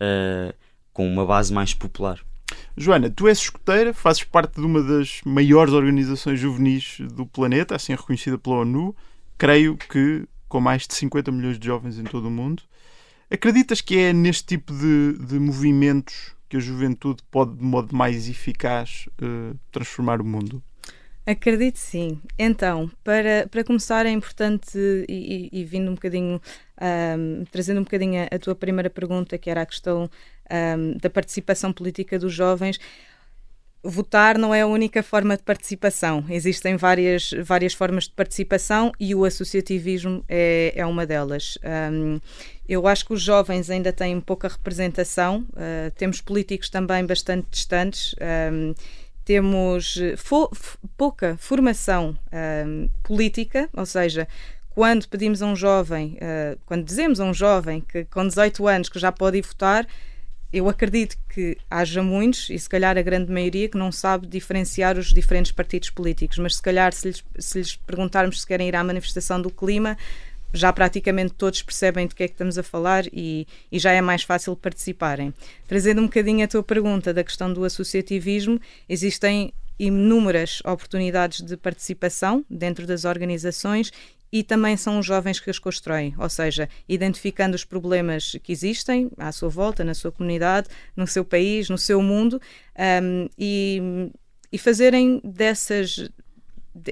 uh, 0.00 0.54
com 0.92 1.06
uma 1.10 1.24
base 1.24 1.52
mais 1.52 1.72
popular. 1.72 2.20
Joana, 2.76 3.10
tu 3.10 3.26
és 3.26 3.38
escoteira, 3.38 3.94
fazes 3.94 4.24
parte 4.24 4.60
de 4.60 4.66
uma 4.66 4.82
das 4.82 5.20
maiores 5.24 5.72
organizações 5.72 6.38
juvenis 6.38 6.98
do 7.00 7.26
planeta, 7.26 7.74
assim 7.74 7.94
reconhecida 7.94 8.38
pela 8.38 8.56
ONU, 8.56 8.94
creio 9.38 9.76
que 9.76 10.26
com 10.48 10.60
mais 10.60 10.86
de 10.86 10.94
50 10.94 11.32
milhões 11.32 11.58
de 11.58 11.66
jovens 11.66 11.98
em 11.98 12.04
todo 12.04 12.28
o 12.28 12.30
mundo. 12.30 12.62
Acreditas 13.30 13.80
que 13.80 13.98
é 13.98 14.12
neste 14.12 14.44
tipo 14.44 14.72
de, 14.72 15.18
de 15.18 15.38
movimentos 15.38 16.34
que 16.48 16.56
a 16.56 16.60
juventude 16.60 17.22
pode, 17.30 17.56
de 17.56 17.64
modo 17.64 17.96
mais 17.96 18.28
eficaz, 18.28 19.08
uh, 19.20 19.58
transformar 19.72 20.20
o 20.20 20.24
mundo? 20.24 20.62
Acredito 21.26 21.76
sim. 21.78 22.20
Então, 22.38 22.88
para, 23.02 23.48
para 23.50 23.64
começar, 23.64 24.06
é 24.06 24.10
importante, 24.10 24.78
e, 25.08 25.48
e, 25.52 25.64
vindo 25.64 25.90
um 25.90 25.94
bocadinho, 25.94 26.40
um, 26.80 27.44
trazendo 27.50 27.80
um 27.80 27.82
bocadinho 27.82 28.22
a, 28.22 28.36
a, 28.36 28.38
tua 28.38 28.54
primeira 28.54 28.88
pergunta, 28.88 29.36
que 29.36 29.50
era 29.50 29.62
a 29.62 29.66
questão 29.66 30.08
um, 30.78 30.96
da 30.98 31.10
participação 31.10 31.72
política 31.72 32.16
dos 32.16 32.32
jovens, 32.32 32.78
votar 33.82 34.38
não 34.38 34.54
é 34.54 34.62
a 34.62 34.66
única 34.66 35.02
forma 35.02 35.36
de 35.36 35.42
participação. 35.42 36.24
Existem 36.28 36.76
várias, 36.76 37.30
várias 37.42 37.74
formas 37.74 38.04
de 38.04 38.12
participação 38.12 38.92
e 38.98 39.14
o 39.14 39.24
associativismo 39.24 40.24
é, 40.28 40.72
é 40.76 40.86
uma 40.86 41.04
delas. 41.04 41.58
Um, 41.92 42.20
eu 42.68 42.86
acho 42.86 43.06
que 43.06 43.12
os 43.12 43.22
jovens 43.22 43.70
ainda 43.70 43.92
têm 43.92 44.20
pouca 44.20 44.48
representação, 44.48 45.46
uh, 45.52 45.90
temos 45.96 46.20
políticos 46.20 46.68
também 46.68 47.04
bastante 47.04 47.48
distantes. 47.50 48.14
Um, 48.52 48.74
temos 49.26 49.98
eh, 50.00 50.16
fo 50.16 50.48
pouca 50.96 51.36
formação 51.36 52.16
política, 53.02 53.68
ou 53.74 53.84
seja, 53.84 54.26
quando 54.70 55.08
pedimos 55.08 55.42
a 55.42 55.46
um 55.46 55.56
jovem, 55.56 56.16
uh, 56.16 56.58
quando 56.64 56.84
dizemos 56.84 57.18
a 57.18 57.24
um 57.24 57.34
jovem 57.34 57.80
que 57.80 58.04
com 58.04 58.26
18 58.26 58.68
anos 58.68 58.88
que 58.88 58.98
já 58.98 59.10
pode 59.10 59.38
ir 59.38 59.42
votar, 59.42 59.86
eu 60.52 60.68
acredito 60.68 61.16
que 61.28 61.56
haja 61.68 62.02
muitos, 62.02 62.50
e 62.50 62.58
se 62.58 62.68
calhar 62.68 62.96
a 62.96 63.02
grande 63.02 63.32
maioria, 63.32 63.68
que 63.68 63.76
não 63.76 63.90
sabe 63.90 64.26
diferenciar 64.26 64.96
os 64.96 65.12
diferentes 65.12 65.50
partidos 65.50 65.90
políticos, 65.90 66.38
mas 66.38 66.56
se 66.56 66.62
calhar 66.62 66.92
se 66.92 67.08
lhes, 67.08 67.24
se 67.38 67.58
lhes 67.58 67.76
perguntarmos 67.76 68.42
se 68.42 68.46
querem 68.46 68.68
ir 68.68 68.76
à 68.76 68.84
manifestação 68.84 69.40
do 69.42 69.50
clima, 69.50 69.96
já 70.52 70.72
praticamente 70.72 71.34
todos 71.34 71.62
percebem 71.62 72.06
de 72.06 72.14
que 72.14 72.22
é 72.22 72.28
que 72.28 72.34
estamos 72.34 72.58
a 72.58 72.62
falar 72.62 73.04
e, 73.12 73.46
e, 73.70 73.78
já 73.78 73.92
é 73.92 74.00
mais 74.00 74.22
fácil 74.22 74.56
participarem. 74.56 75.32
Trazendo 75.66 76.00
um 76.00 76.04
bocadinho 76.04 76.44
a 76.44 76.48
tua 76.48 76.62
pergunta 76.62 77.12
da 77.12 77.24
questão 77.24 77.52
do 77.52 77.64
associativismo, 77.64 78.60
existem 78.88 79.52
inúmeras 79.78 80.62
oportunidades 80.64 81.42
de 81.42 81.56
participação 81.56 82.44
dentro 82.48 82.86
das 82.86 83.04
organizações 83.04 83.92
e 84.32 84.42
também 84.42 84.76
são 84.76 84.98
os 84.98 85.06
jovens 85.06 85.38
que 85.38 85.50
as 85.50 85.58
constroem, 85.58 86.14
ou 86.18 86.28
seja, 86.28 86.68
identificando 86.88 87.54
os 87.54 87.64
problemas 87.64 88.36
que 88.42 88.52
existem 88.52 89.10
à 89.16 89.30
sua 89.30 89.48
volta, 89.48 89.84
na 89.84 89.94
sua 89.94 90.10
comunidade, 90.10 90.68
no 90.96 91.06
seu 91.06 91.24
país, 91.24 91.68
no 91.68 91.78
seu 91.78 92.02
mundo 92.02 92.40
um, 93.02 93.28
e, 93.38 94.10
e 94.50 94.58
fazerem 94.58 95.20
dessas, 95.22 96.10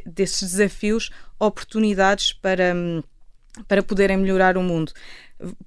desses 0.07 0.53
desafios 0.53 1.11
oportunidades 1.39 2.33
para 2.33 2.75
hum, 2.75 3.03
para 3.69 3.83
poderem 3.83 4.17
melhorar 4.17 4.57
o 4.57 4.63
mundo. 4.63 4.93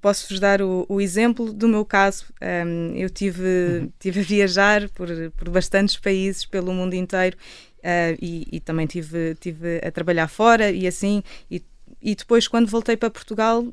Posso-vos 0.00 0.40
dar 0.40 0.62
o, 0.62 0.86
o, 0.88 1.00
exemplo 1.00 1.52
do 1.52 1.68
meu 1.68 1.84
caso. 1.84 2.26
Um, 2.42 2.94
eu 2.96 3.08
tive, 3.08 3.42
uhum. 3.42 3.92
tive 3.98 4.20
a 4.20 4.22
viajar 4.22 4.88
por, 4.90 5.08
por 5.36 5.50
bastantes 5.50 5.96
países 5.96 6.44
pelo 6.44 6.72
mundo 6.72 6.94
inteiro 6.94 7.36
uh, 7.78 8.16
e, 8.20 8.46
e, 8.50 8.60
também 8.60 8.86
tive, 8.86 9.34
tive 9.36 9.80
a 9.84 9.90
trabalhar 9.90 10.28
fora 10.28 10.70
e 10.70 10.86
assim. 10.86 11.22
E, 11.50 11.62
e 12.00 12.14
depois, 12.14 12.48
quando 12.48 12.68
voltei 12.68 12.96
para 12.96 13.10
Portugal, 13.10 13.66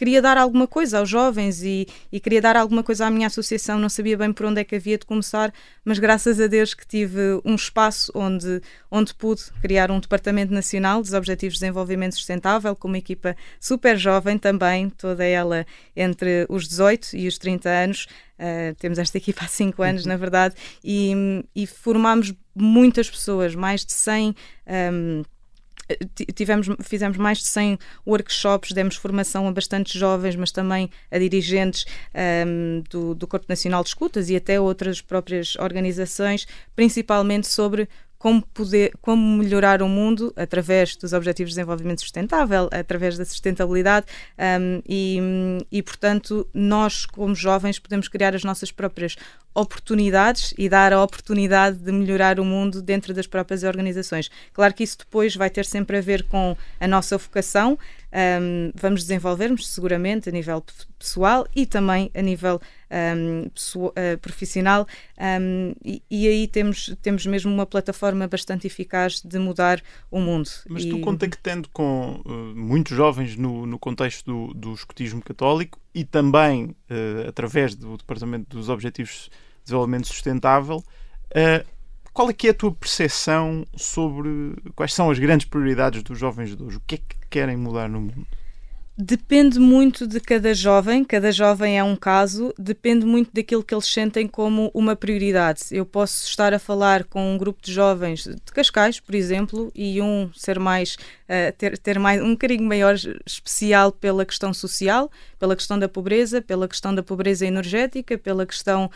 queria 0.00 0.22
dar 0.22 0.38
alguma 0.38 0.66
coisa 0.66 0.98
aos 0.98 1.10
jovens 1.10 1.62
e, 1.62 1.86
e 2.10 2.18
queria 2.18 2.40
dar 2.40 2.56
alguma 2.56 2.82
coisa 2.82 3.04
à 3.04 3.10
minha 3.10 3.26
associação. 3.26 3.78
Não 3.78 3.90
sabia 3.90 4.16
bem 4.16 4.32
por 4.32 4.46
onde 4.46 4.58
é 4.58 4.64
que 4.64 4.74
havia 4.74 4.96
de 4.96 5.04
começar, 5.04 5.52
mas 5.84 5.98
graças 5.98 6.40
a 6.40 6.46
Deus 6.46 6.72
que 6.72 6.86
tive 6.86 7.38
um 7.44 7.54
espaço 7.54 8.10
onde, 8.14 8.62
onde 8.90 9.14
pude 9.14 9.42
criar 9.60 9.90
um 9.90 10.00
Departamento 10.00 10.54
Nacional 10.54 11.02
dos 11.02 11.12
Objetivos 11.12 11.56
de 11.56 11.60
Desenvolvimento 11.60 12.14
Sustentável, 12.14 12.74
com 12.74 12.88
uma 12.88 12.96
equipa 12.96 13.36
super 13.60 13.98
jovem 13.98 14.38
também, 14.38 14.88
toda 14.88 15.22
ela 15.22 15.66
entre 15.94 16.46
os 16.48 16.66
18 16.66 17.14
e 17.18 17.28
os 17.28 17.36
30 17.36 17.68
anos. 17.68 18.06
Uh, 18.38 18.74
temos 18.76 18.98
esta 18.98 19.18
equipa 19.18 19.44
há 19.44 19.48
5 19.48 19.82
anos, 19.82 20.06
na 20.06 20.16
verdade, 20.16 20.54
e, 20.82 21.44
e 21.54 21.66
formámos 21.66 22.32
muitas 22.54 23.10
pessoas, 23.10 23.54
mais 23.54 23.84
de 23.84 23.92
100. 23.92 24.34
Um, 24.66 25.22
tivemos, 26.34 26.68
fizemos 26.82 27.16
mais 27.16 27.38
de 27.38 27.44
100 27.44 27.78
workshops, 28.06 28.72
demos 28.72 28.96
formação 28.96 29.46
a 29.46 29.52
bastantes 29.52 29.98
jovens, 29.98 30.36
mas 30.36 30.50
também 30.50 30.90
a 31.10 31.18
dirigentes 31.18 31.86
um, 32.46 32.82
do, 32.90 33.14
do 33.14 33.26
Corpo 33.26 33.46
Nacional 33.48 33.82
de 33.82 33.88
Escutas 33.88 34.30
e 34.30 34.36
até 34.36 34.60
outras 34.60 35.00
próprias 35.00 35.56
organizações, 35.56 36.46
principalmente 36.74 37.46
sobre 37.46 37.88
como, 38.20 38.42
poder, 38.42 38.92
como 39.00 39.38
melhorar 39.38 39.80
o 39.80 39.88
mundo 39.88 40.30
através 40.36 40.94
dos 40.94 41.14
Objetivos 41.14 41.52
de 41.52 41.56
Desenvolvimento 41.56 42.02
Sustentável, 42.02 42.68
através 42.70 43.16
da 43.16 43.24
sustentabilidade 43.24 44.04
um, 44.38 44.82
e, 44.86 45.18
e, 45.72 45.82
portanto, 45.82 46.46
nós, 46.52 47.06
como 47.06 47.34
jovens, 47.34 47.78
podemos 47.78 48.08
criar 48.08 48.34
as 48.34 48.44
nossas 48.44 48.70
próprias 48.70 49.16
oportunidades 49.54 50.52
e 50.58 50.68
dar 50.68 50.92
a 50.92 51.02
oportunidade 51.02 51.78
de 51.78 51.90
melhorar 51.90 52.38
o 52.38 52.44
mundo 52.44 52.82
dentro 52.82 53.14
das 53.14 53.26
próprias 53.26 53.62
organizações. 53.62 54.30
Claro 54.52 54.74
que 54.74 54.84
isso 54.84 54.98
depois 54.98 55.34
vai 55.34 55.48
ter 55.48 55.64
sempre 55.64 55.96
a 55.96 56.00
ver 56.02 56.24
com 56.24 56.54
a 56.78 56.86
nossa 56.86 57.16
vocação, 57.16 57.78
um, 58.12 58.72
vamos 58.74 59.02
desenvolvermos 59.02 59.68
seguramente 59.68 60.28
a 60.28 60.32
nível 60.32 60.64
pessoal 60.98 61.46
e 61.54 61.64
também 61.64 62.10
a 62.14 62.20
nível 62.20 62.60
um, 62.90 63.48
pessoa, 63.48 63.90
uh, 63.90 64.18
profissional 64.18 64.86
um, 65.18 65.72
e, 65.84 66.02
e, 66.10 66.28
aí 66.28 66.46
temos, 66.46 66.94
temos 67.00 67.24
mesmo 67.26 67.52
uma 67.52 67.64
plataforma 67.64 68.26
bastante 68.26 68.66
eficaz 68.66 69.20
de 69.22 69.38
mudar 69.38 69.80
o 70.10 70.20
mundo. 70.20 70.50
Mas 70.68 70.84
e... 70.84 70.90
tu 70.90 71.00
contactando 71.00 71.68
com 71.72 72.20
uh, 72.24 72.32
muitos 72.56 72.96
jovens 72.96 73.36
no, 73.36 73.64
no 73.66 73.78
contexto 73.78 74.24
do, 74.26 74.54
do 74.54 74.74
escotismo 74.74 75.22
católico 75.22 75.78
e 75.94 76.04
também 76.04 76.64
uh, 76.64 77.28
através 77.28 77.74
do 77.74 77.96
Departamento 77.96 78.56
dos 78.56 78.68
Objetivos 78.68 79.30
de 79.30 79.64
Desenvolvimento 79.64 80.08
Sustentável, 80.08 80.82
qual 82.12 82.30
é 82.30 82.32
que 82.32 82.48
é 82.48 82.50
a 82.50 82.54
tua 82.54 82.72
percepção 82.72 83.66
sobre 83.76 84.56
quais 84.74 84.92
são 84.92 85.10
as 85.10 85.18
grandes 85.18 85.46
prioridades 85.46 86.02
dos 86.02 86.18
jovens 86.18 86.56
de 86.56 86.62
hoje? 86.62 86.76
O 86.76 86.82
que 86.86 86.96
é 86.96 86.98
que 86.98 87.16
querem 87.28 87.56
mudar 87.56 87.88
no 87.88 88.00
mundo? 88.00 88.26
Depende 89.02 89.58
muito 89.58 90.06
de 90.06 90.20
cada 90.20 90.52
jovem, 90.52 91.02
cada 91.02 91.32
jovem 91.32 91.78
é 91.78 91.82
um 91.82 91.96
caso, 91.96 92.52
depende 92.58 93.06
muito 93.06 93.30
daquilo 93.32 93.64
que 93.64 93.74
eles 93.74 93.86
sentem 93.86 94.28
como 94.28 94.70
uma 94.74 94.94
prioridade. 94.94 95.62
Eu 95.70 95.86
posso 95.86 96.26
estar 96.26 96.52
a 96.52 96.58
falar 96.58 97.04
com 97.04 97.32
um 97.32 97.38
grupo 97.38 97.62
de 97.62 97.72
jovens 97.72 98.24
de 98.24 98.52
Cascais, 98.52 99.00
por 99.00 99.14
exemplo, 99.14 99.72
e 99.74 100.02
um 100.02 100.30
ser 100.34 100.58
mais, 100.58 100.98
uh, 101.30 101.52
ter, 101.56 101.78
ter 101.78 101.98
mais 101.98 102.20
um 102.20 102.34
carinho 102.34 102.64
maior 102.64 102.96
especial 103.24 103.92
pela 103.92 104.26
questão 104.26 104.52
social, 104.52 105.10
pela 105.38 105.54
questão 105.54 105.78
da 105.78 105.88
pobreza, 105.88 106.42
pela 106.42 106.66
questão 106.66 106.92
da 106.92 107.02
pobreza 107.02 107.46
energética, 107.46 108.18
pela 108.18 108.44
questão 108.44 108.90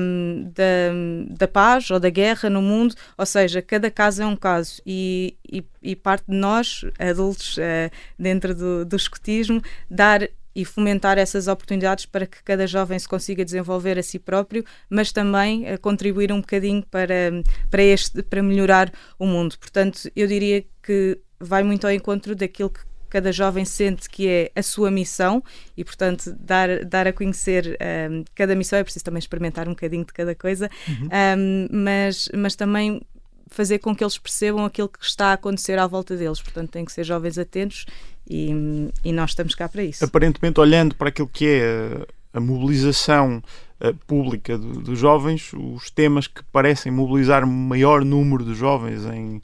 um, 0.00 0.50
da, 0.52 1.36
da 1.36 1.48
paz 1.48 1.90
ou 1.90 2.00
da 2.00 2.10
guerra 2.10 2.50
no 2.50 2.60
mundo, 2.60 2.94
ou 3.16 3.24
seja, 3.24 3.62
cada 3.62 3.90
caso 3.90 4.22
é 4.22 4.26
um 4.26 4.36
caso 4.36 4.82
e, 4.84 5.36
e, 5.50 5.64
e 5.80 5.94
parte 5.94 6.24
de 6.28 6.36
nós, 6.36 6.84
adultos, 6.98 7.56
uh, 7.56 7.90
dentro 8.18 8.54
do, 8.54 8.84
do 8.84 8.96
escotismo, 8.96 9.62
dar 9.88 10.28
e 10.54 10.64
fomentar 10.64 11.18
essas 11.18 11.46
oportunidades 11.46 12.04
para 12.04 12.26
que 12.26 12.42
cada 12.42 12.66
jovem 12.66 12.98
se 12.98 13.08
consiga 13.08 13.44
desenvolver 13.44 13.96
a 13.96 14.02
si 14.02 14.18
próprio, 14.18 14.64
mas 14.90 15.12
também 15.12 15.72
uh, 15.72 15.78
contribuir 15.80 16.32
um 16.32 16.40
bocadinho 16.40 16.84
para, 16.90 17.30
para, 17.70 17.82
este, 17.82 18.24
para 18.24 18.42
melhorar 18.42 18.92
o 19.18 19.24
mundo. 19.24 19.56
Portanto, 19.56 20.10
eu 20.16 20.26
diria 20.26 20.64
que 20.82 21.16
vai 21.40 21.62
muito 21.62 21.86
ao 21.86 21.92
encontro 21.92 22.34
daquilo 22.34 22.70
que 22.70 22.80
cada 23.08 23.32
jovem 23.32 23.64
sente 23.64 24.08
que 24.08 24.28
é 24.28 24.52
a 24.54 24.62
sua 24.62 24.90
missão 24.90 25.42
e, 25.76 25.84
portanto, 25.84 26.34
dar, 26.38 26.84
dar 26.84 27.06
a 27.06 27.12
conhecer 27.12 27.78
um, 28.10 28.24
cada 28.34 28.54
missão. 28.54 28.78
É 28.78 28.84
preciso 28.84 29.04
também 29.04 29.18
experimentar 29.18 29.66
um 29.66 29.72
bocadinho 29.72 30.04
de 30.04 30.12
cada 30.12 30.34
coisa, 30.34 30.70
uhum. 30.86 31.08
um, 31.38 31.68
mas, 31.70 32.28
mas 32.34 32.54
também 32.54 33.00
fazer 33.48 33.78
com 33.78 33.96
que 33.96 34.04
eles 34.04 34.18
percebam 34.18 34.64
aquilo 34.64 34.88
que 34.88 35.02
está 35.02 35.28
a 35.28 35.32
acontecer 35.32 35.78
à 35.78 35.86
volta 35.86 36.16
deles. 36.16 36.40
Portanto, 36.40 36.70
têm 36.70 36.84
que 36.84 36.92
ser 36.92 37.04
jovens 37.04 37.38
atentos 37.38 37.86
e, 38.28 38.50
e 39.04 39.12
nós 39.12 39.30
estamos 39.30 39.54
cá 39.54 39.68
para 39.68 39.82
isso. 39.82 40.04
Aparentemente, 40.04 40.60
olhando 40.60 40.94
para 40.94 41.08
aquilo 41.08 41.28
que 41.28 41.46
é 41.46 42.06
a, 42.34 42.38
a 42.38 42.40
mobilização 42.40 43.42
a, 43.80 43.92
pública 44.06 44.58
do, 44.58 44.80
dos 44.80 44.98
jovens, 44.98 45.50
os 45.54 45.90
temas 45.90 46.26
que 46.26 46.42
parecem 46.52 46.92
mobilizar 46.92 47.42
o 47.42 47.46
maior 47.46 48.04
número 48.04 48.44
de 48.44 48.54
jovens 48.54 49.06
em 49.06 49.40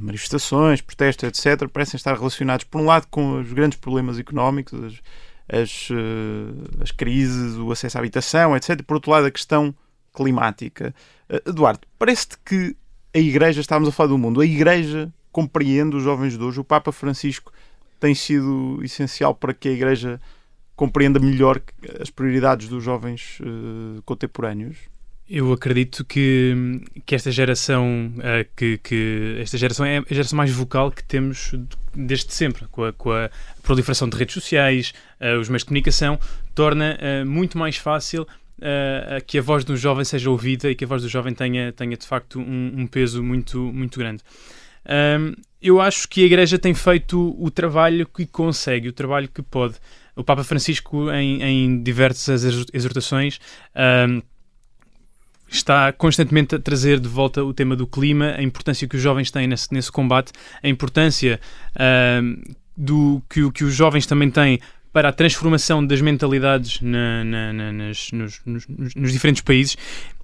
manifestações, 0.00 0.80
protestos, 0.80 1.28
etc., 1.28 1.68
parecem 1.68 1.96
estar 1.96 2.16
relacionados, 2.16 2.64
por 2.64 2.80
um 2.80 2.84
lado, 2.84 3.06
com 3.08 3.40
os 3.40 3.52
grandes 3.52 3.78
problemas 3.78 4.18
económicos, 4.18 4.74
as, 4.82 5.60
as, 5.60 5.88
eh, 5.90 6.82
as 6.82 6.90
crises, 6.90 7.56
o 7.56 7.70
acesso 7.70 7.96
à 7.96 8.00
habitação, 8.00 8.56
etc., 8.56 8.82
por 8.82 8.94
outro 8.94 9.10
lado, 9.10 9.26
a 9.26 9.30
questão 9.30 9.74
climática. 10.12 10.94
Eh, 11.28 11.42
Eduardo, 11.46 11.80
parece-te 11.98 12.36
que 12.44 12.76
a 13.14 13.18
Igreja, 13.18 13.60
estávamos 13.60 13.88
a 13.88 13.92
falar 13.92 14.08
do 14.08 14.18
mundo, 14.18 14.40
a 14.40 14.46
Igreja 14.46 15.12
compreende 15.30 15.96
os 15.96 16.02
jovens 16.02 16.36
de 16.36 16.42
hoje, 16.42 16.60
o 16.60 16.64
Papa 16.64 16.90
Francisco 16.90 17.52
tem 18.00 18.14
sido 18.14 18.80
essencial 18.82 19.34
para 19.34 19.54
que 19.54 19.68
a 19.68 19.72
Igreja 19.72 20.20
compreenda 20.74 21.18
melhor 21.18 21.60
as 22.00 22.10
prioridades 22.10 22.68
dos 22.68 22.84
jovens 22.84 23.38
uh, 23.40 24.02
contemporâneos? 24.02 24.76
Eu 25.28 25.52
acredito 25.52 26.04
que, 26.04 26.80
que 27.04 27.14
esta 27.14 27.32
geração 27.32 28.12
uh, 28.18 28.48
que, 28.56 28.78
que, 28.78 29.36
esta 29.40 29.58
geração 29.58 29.84
é 29.84 29.98
a 29.98 30.14
geração 30.14 30.36
mais 30.36 30.52
vocal 30.52 30.90
que 30.92 31.02
temos 31.02 31.52
desde 31.92 32.32
sempre, 32.32 32.66
com 32.68 32.84
a, 32.84 32.92
com 32.92 33.10
a 33.10 33.28
proliferação 33.60 34.08
de 34.08 34.16
redes 34.16 34.34
sociais, 34.34 34.94
uh, 35.20 35.40
os 35.40 35.48
meios 35.48 35.62
de 35.62 35.66
comunicação, 35.66 36.16
torna 36.54 36.96
uh, 36.96 37.26
muito 37.26 37.58
mais 37.58 37.76
fácil 37.76 38.26
que 39.26 39.38
a 39.38 39.42
voz 39.42 39.64
do 39.64 39.76
jovem 39.76 40.02
seja 40.02 40.30
ouvida 40.30 40.70
e 40.70 40.74
que 40.74 40.82
a 40.82 40.86
voz 40.88 41.02
do 41.02 41.10
jovem 41.10 41.34
tenha, 41.34 41.72
tenha 41.72 41.94
de 41.94 42.06
facto 42.06 42.40
um, 42.40 42.72
um 42.74 42.86
peso 42.86 43.22
muito, 43.22 43.58
muito 43.58 43.98
grande. 43.98 44.22
Um, 44.88 45.34
eu 45.60 45.78
acho 45.80 46.08
que 46.08 46.22
a 46.22 46.24
Igreja 46.24 46.58
tem 46.58 46.72
feito 46.72 47.36
o 47.38 47.50
trabalho 47.50 48.06
que 48.06 48.24
consegue, 48.24 48.88
o 48.88 48.92
trabalho 48.94 49.28
que 49.28 49.42
pode. 49.42 49.74
O 50.14 50.24
Papa 50.24 50.42
Francisco, 50.42 51.10
em, 51.10 51.42
em 51.42 51.82
diversas 51.82 52.44
exortações, 52.72 53.38
um, 54.08 54.22
está 55.48 55.92
constantemente 55.92 56.54
a 56.54 56.58
trazer 56.58 56.98
de 57.00 57.08
volta 57.08 57.44
o 57.44 57.54
tema 57.54 57.76
do 57.76 57.86
clima, 57.86 58.34
a 58.36 58.42
importância 58.42 58.86
que 58.88 58.96
os 58.96 59.02
jovens 59.02 59.30
têm 59.30 59.46
nesse, 59.46 59.72
nesse 59.72 59.90
combate, 59.90 60.32
a 60.62 60.68
importância 60.68 61.40
uh, 61.74 62.54
do 62.76 63.22
que, 63.28 63.50
que 63.52 63.64
os 63.64 63.74
jovens 63.74 64.06
também 64.06 64.30
têm 64.30 64.60
para 64.96 65.10
a 65.10 65.12
transformação 65.12 65.86
das 65.86 66.00
mentalidades 66.00 66.80
na, 66.80 67.22
na, 67.22 67.52
na, 67.52 67.70
nas, 67.70 68.10
nos, 68.12 68.40
nos, 68.46 68.66
nos, 68.66 69.12
diferentes 69.12 69.42
países 69.42 69.76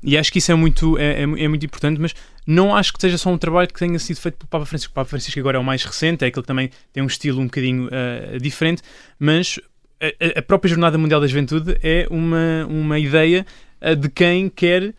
e 0.03 0.17
acho 0.17 0.33
que 0.33 0.39
isso 0.39 0.51
é 0.51 0.55
muito, 0.55 0.97
é, 0.97 1.21
é, 1.21 1.23
é, 1.23 1.49
muito 1.49 1.67
importante, 1.67 2.01
mas 2.01 2.15
não 2.47 2.75
acho 2.75 2.91
que 2.91 2.99
seja 2.99 3.19
só 3.19 3.31
um 3.31 3.37
trabalho 3.37 3.69
que 3.69 3.79
tenha 3.79 3.99
sido 3.99 4.17
feito 4.17 4.39
pelo 4.39 4.49
Papa 4.49 4.65
Francisco. 4.65 4.91
O 4.93 4.95
Papa 4.95 5.11
Francisco 5.11 5.39
agora 5.39 5.59
é 5.59 5.61
o 5.61 5.65
mais 5.65 5.85
recente, 5.85 6.25
é 6.25 6.29
aquele 6.29 6.43
que 6.43 6.47
também 6.47 6.71
tem 6.91 7.03
um 7.03 7.07
estilo 7.07 7.43
um 7.43 7.45
bocadinho 7.45 7.89
uh, 7.89 8.39
diferente, 8.41 8.83
mas 9.19 9.61
a, 10.01 10.39
a, 10.39 10.43
própria 10.43 10.71
Jornada 10.71 10.97
Mundial 10.97 11.21
da 11.21 11.27
Juventude 11.27 11.77
é 11.83 12.07
uma, 12.11 12.67
uma 12.67 12.99
ideia 12.99 13.45
uh, 13.83 13.95
de 13.95 14.09
quem 14.09 14.49
quer 14.49 14.95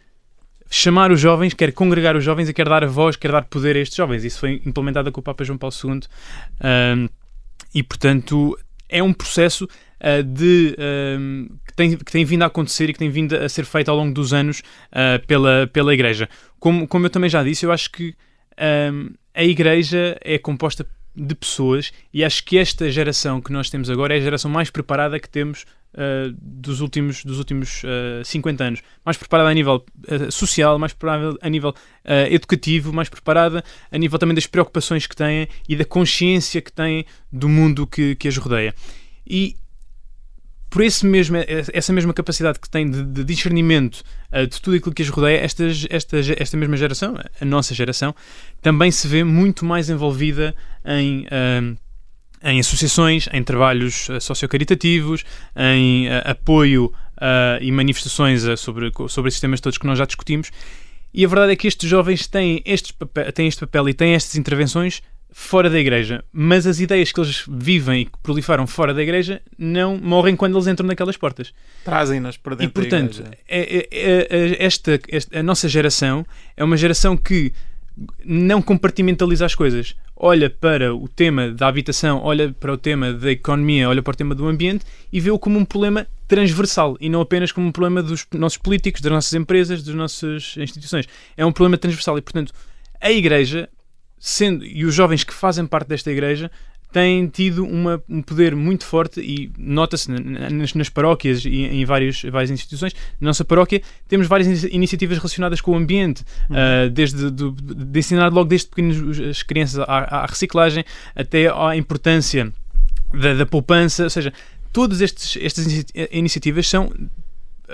chamar 0.75 1.11
os 1.11 1.19
jovens, 1.19 1.53
quer 1.53 1.71
congregar 1.71 2.15
os 2.15 2.23
jovens 2.23 2.49
e 2.49 2.53
quer 2.53 2.67
dar 2.67 2.83
a 2.83 2.87
voz, 2.87 3.15
quer 3.15 3.31
dar 3.31 3.43
poder 3.43 3.75
a 3.75 3.79
estes 3.79 3.95
jovens. 3.95 4.23
Isso 4.23 4.39
foi 4.39 4.59
implementado 4.65 5.11
com 5.11 5.19
o 5.19 5.23
Papa 5.23 5.43
João 5.43 5.55
Paulo 5.55 5.71
II 5.71 6.01
e, 7.75 7.83
portanto, 7.83 8.57
é 8.89 9.03
um 9.03 9.13
processo 9.13 9.65
uh, 9.65 10.23
de, 10.23 10.75
que, 11.67 11.75
tem, 11.75 11.95
que 11.95 12.11
tem 12.11 12.25
vindo 12.25 12.41
a 12.41 12.47
acontecer 12.47 12.89
e 12.89 12.93
que 12.93 12.97
tem 12.97 13.09
vindo 13.11 13.35
a 13.35 13.47
ser 13.47 13.65
feito 13.65 13.89
ao 13.89 13.97
longo 13.97 14.15
dos 14.15 14.33
anos 14.33 14.63
uh, 14.91 15.23
pela, 15.27 15.69
pela 15.71 15.93
Igreja. 15.93 16.27
Como, 16.59 16.87
como 16.87 17.05
eu 17.05 17.09
também 17.11 17.29
já 17.29 17.43
disse, 17.43 17.67
eu 17.67 17.71
acho 17.71 17.91
que 17.91 18.15
a 19.35 19.43
Igreja 19.43 20.17
é 20.21 20.39
composta 20.39 20.87
de 21.15 21.35
pessoas 21.35 21.91
e 22.11 22.23
acho 22.23 22.43
que 22.43 22.57
esta 22.57 22.89
geração 22.89 23.39
que 23.39 23.51
nós 23.51 23.69
temos 23.69 23.91
agora 23.91 24.15
é 24.15 24.17
a 24.17 24.21
geração 24.21 24.49
mais 24.49 24.71
preparada 24.71 25.19
que 25.19 25.29
temos 25.29 25.65
uh, 25.93 26.35
dos 26.41 26.81
últimos, 26.81 27.23
dos 27.23 27.37
últimos 27.37 27.83
uh, 27.83 28.23
50 28.23 28.63
anos. 28.63 28.81
Mais 29.05 29.17
preparada 29.17 29.49
a 29.49 29.53
nível 29.53 29.85
uh, 30.07 30.31
social, 30.31 30.77
mais 30.79 30.93
preparada 30.93 31.37
a 31.41 31.49
nível 31.49 31.73
educativo, 32.29 32.91
mais 32.91 33.07
preparada 33.07 33.63
a 33.89 33.97
nível 33.97 34.19
também 34.19 34.35
das 34.35 34.45
preocupações 34.45 35.07
que 35.07 35.15
têm 35.15 35.47
e 35.69 35.75
da 35.75 35.85
consciência 35.85 36.61
que 36.61 36.71
têm 36.71 37.05
do 37.31 37.47
mundo 37.47 37.87
que, 37.87 38.15
que 38.15 38.27
as 38.27 38.35
rodeia. 38.35 38.75
E 39.25 39.55
por 40.73 40.81
esse 40.81 41.05
mesmo, 41.05 41.37
essa 41.71 41.93
mesma 41.93 42.15
capacidade 42.15 42.59
que 42.59 42.67
tem 42.67 42.89
de, 42.89 43.03
de 43.03 43.23
discernimento 43.23 44.01
uh, 44.31 44.47
de 44.47 44.59
tudo 44.59 44.75
aquilo 44.75 44.91
que 44.91 45.03
as 45.03 45.09
rodeia, 45.09 45.37
esta, 45.37 45.65
esta, 45.87 46.17
esta 46.35 46.57
mesma 46.57 46.75
geração, 46.75 47.15
a 47.39 47.45
nossa 47.45 47.75
geração, 47.75 48.15
também 48.59 48.89
se 48.89 49.07
vê 49.07 49.23
muito 49.23 49.63
mais 49.63 49.87
envolvida 49.91 50.55
em, 50.83 51.27
uh, 51.27 51.77
em 52.43 52.59
associações, 52.59 53.27
em 53.31 53.43
trabalhos 53.43 54.09
uh, 54.09 54.19
sociocaritativos, 54.19 55.23
em 55.55 56.07
uh, 56.07 56.21
apoio 56.25 56.85
uh, 57.17 57.61
e 57.61 57.71
manifestações 57.71 58.43
sobre, 58.59 58.91
sobre 59.07 59.29
esses 59.29 59.39
temas 59.39 59.61
todos 59.61 59.77
que 59.77 59.85
nós 59.85 59.97
já 59.97 60.05
discutimos. 60.05 60.51
E 61.13 61.23
a 61.23 61.27
verdade 61.27 61.53
é 61.53 61.55
que 61.55 61.67
estes 61.67 61.87
jovens 61.87 62.27
têm, 62.27 62.61
estes 62.65 62.91
papel, 62.91 63.31
têm 63.31 63.47
este 63.47 63.59
papel 63.59 63.89
e 63.89 63.93
têm 63.93 64.13
estas 64.13 64.35
intervenções 64.35 65.01
fora 65.33 65.67
da 65.67 65.79
igreja, 65.79 66.23
mas 66.31 66.67
as 66.67 66.79
ideias 66.79 67.11
que 67.11 67.19
eles 67.19 67.43
vivem 67.49 68.01
e 68.01 68.05
que 68.05 68.11
proliferam 68.21 68.67
fora 68.67 68.93
da 68.93 69.01
igreja 69.01 69.41
não 69.57 69.97
morrem 69.97 70.35
quando 70.35 70.55
eles 70.55 70.67
entram 70.67 70.87
naquelas 70.87 71.17
portas. 71.17 71.51
Trazem-nas 71.83 72.37
para 72.37 72.55
dentro 72.55 72.83
e, 72.83 72.89
portanto, 72.89 73.23
da 73.23 73.29
igreja. 73.29 73.37
É, 73.47 73.87
é, 73.91 74.27
é, 74.29 74.65
esta, 74.65 74.99
esta, 75.09 75.39
a 75.39 75.43
nossa 75.43 75.67
geração 75.67 76.23
é 76.55 76.63
uma 76.63 76.77
geração 76.77 77.17
que 77.17 77.51
não 78.23 78.61
compartimentaliza 78.61 79.45
as 79.45 79.55
coisas. 79.55 79.95
Olha 80.15 80.49
para 80.49 80.95
o 80.95 81.07
tema 81.07 81.51
da 81.51 81.67
habitação, 81.67 82.21
olha 82.23 82.53
para 82.53 82.73
o 82.73 82.77
tema 82.77 83.13
da 83.13 83.31
economia, 83.31 83.89
olha 83.89 84.01
para 84.01 84.13
o 84.13 84.15
tema 84.15 84.33
do 84.33 84.47
ambiente 84.47 84.85
e 85.11 85.19
vê-o 85.19 85.37
como 85.37 85.59
um 85.59 85.65
problema 85.65 86.07
transversal 86.27 86.97
e 86.99 87.09
não 87.09 87.21
apenas 87.21 87.51
como 87.51 87.67
um 87.67 87.71
problema 87.71 88.01
dos 88.01 88.25
nossos 88.33 88.57
políticos, 88.57 89.01
das 89.01 89.11
nossas 89.11 89.33
empresas, 89.33 89.83
das 89.83 89.95
nossas 89.95 90.55
instituições. 90.57 91.07
É 91.37 91.45
um 91.45 91.51
problema 91.51 91.77
transversal 91.77 92.17
e, 92.17 92.21
portanto, 92.21 92.53
a 92.99 93.11
Igreja 93.11 93.69
sendo, 94.23 94.65
e 94.65 94.85
os 94.85 94.95
jovens 94.95 95.25
que 95.25 95.33
fazem 95.33 95.65
parte 95.65 95.89
desta 95.89 96.09
igreja 96.09 96.49
têm 96.93 97.27
tido 97.27 97.65
uma, 97.65 98.01
um 98.07 98.21
poder 98.21 98.55
muito 98.55 98.85
forte 98.85 99.19
e 99.19 99.51
nota-se 99.57 100.09
nas, 100.11 100.73
nas, 100.75 100.89
paróquias 100.89 101.43
e 101.43 101.65
em 101.65 101.83
várias, 101.83 102.21
várias 102.21 102.51
instituições. 102.51 102.93
Na 103.19 103.29
nossa 103.29 103.43
paróquia 103.43 103.81
temos 104.07 104.27
várias 104.27 104.63
iniciativas 104.63 105.17
relacionadas 105.17 105.59
com 105.59 105.71
o 105.71 105.75
ambiente, 105.75 106.23
uhum. 106.49 106.55
uh, 106.55 106.89
desde 106.91 107.31
do, 107.31 107.51
de 107.51 107.99
ensinar 107.99 108.31
logo 108.31 108.47
desde 108.47 108.67
pequenos 108.67 109.19
as 109.19 109.41
crianças 109.41 109.79
à, 109.79 109.83
à 109.85 110.25
reciclagem 110.27 110.85
até 111.15 111.49
à 111.49 111.75
importância 111.75 112.53
da, 113.11 113.33
da 113.33 113.45
poupança, 113.45 114.03
ou 114.03 114.09
seja, 114.09 114.31
todas 114.71 115.01
estes, 115.01 115.35
estas 115.41 115.65
iniciativas 116.11 116.69
são 116.69 116.91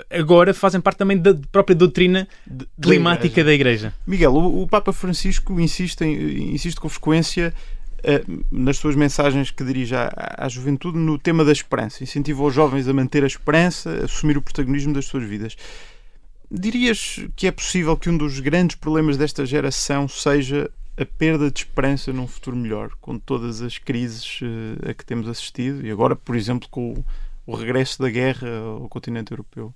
agora 0.08 0.54
fazem 0.54 0.80
parte 0.80 0.98
também 0.98 1.18
da 1.18 1.34
própria 1.52 1.74
doutrina 1.74 2.26
climática 2.80 3.44
da 3.44 3.52
Igreja. 3.52 3.92
Miguel, 4.06 4.32
o, 4.32 4.62
o 4.62 4.68
Papa 4.68 4.92
Francisco 4.92 5.60
insiste, 5.60 6.02
em, 6.02 6.54
insiste 6.54 6.80
com 6.80 6.88
frequência 6.88 7.52
nas 8.50 8.76
suas 8.78 8.94
mensagens 8.94 9.50
que 9.50 9.64
dirige 9.64 9.94
à, 9.94 10.10
à, 10.38 10.48
juventude 10.48 10.98
no 10.98 11.18
tema 11.18 11.44
da 11.44 11.52
esperança. 11.52 12.02
Incentiva 12.02 12.42
os 12.42 12.54
jovens 12.54 12.88
a 12.88 12.92
manter 12.92 13.24
a 13.24 13.26
esperança, 13.26 13.90
a 13.90 14.04
assumir 14.04 14.36
o 14.36 14.42
protagonismo 14.42 14.92
das 14.92 15.06
suas 15.06 15.24
vidas. 15.24 15.56
Dirias 16.50 17.20
que 17.36 17.46
é 17.46 17.52
possível 17.52 17.96
que 17.96 18.10
um 18.10 18.16
dos 18.16 18.40
grandes 18.40 18.76
problemas 18.76 19.16
desta 19.16 19.46
geração 19.46 20.08
seja 20.08 20.70
a 20.96 21.04
perda 21.04 21.50
de 21.50 21.60
esperança 21.60 22.12
num 22.12 22.26
futuro 22.26 22.56
melhor, 22.56 22.90
com 23.00 23.18
todas 23.18 23.62
as 23.62 23.78
crises 23.78 24.40
uh, 24.42 24.90
a 24.90 24.94
que 24.94 25.04
temos 25.04 25.28
assistido 25.28 25.86
e 25.86 25.90
agora, 25.90 26.14
por 26.14 26.36
exemplo, 26.36 26.68
com 26.68 26.92
o, 26.92 27.04
o 27.46 27.54
regresso 27.54 28.02
da 28.02 28.10
guerra 28.10 28.48
ao 28.58 28.88
continente 28.88 29.32
europeu? 29.32 29.72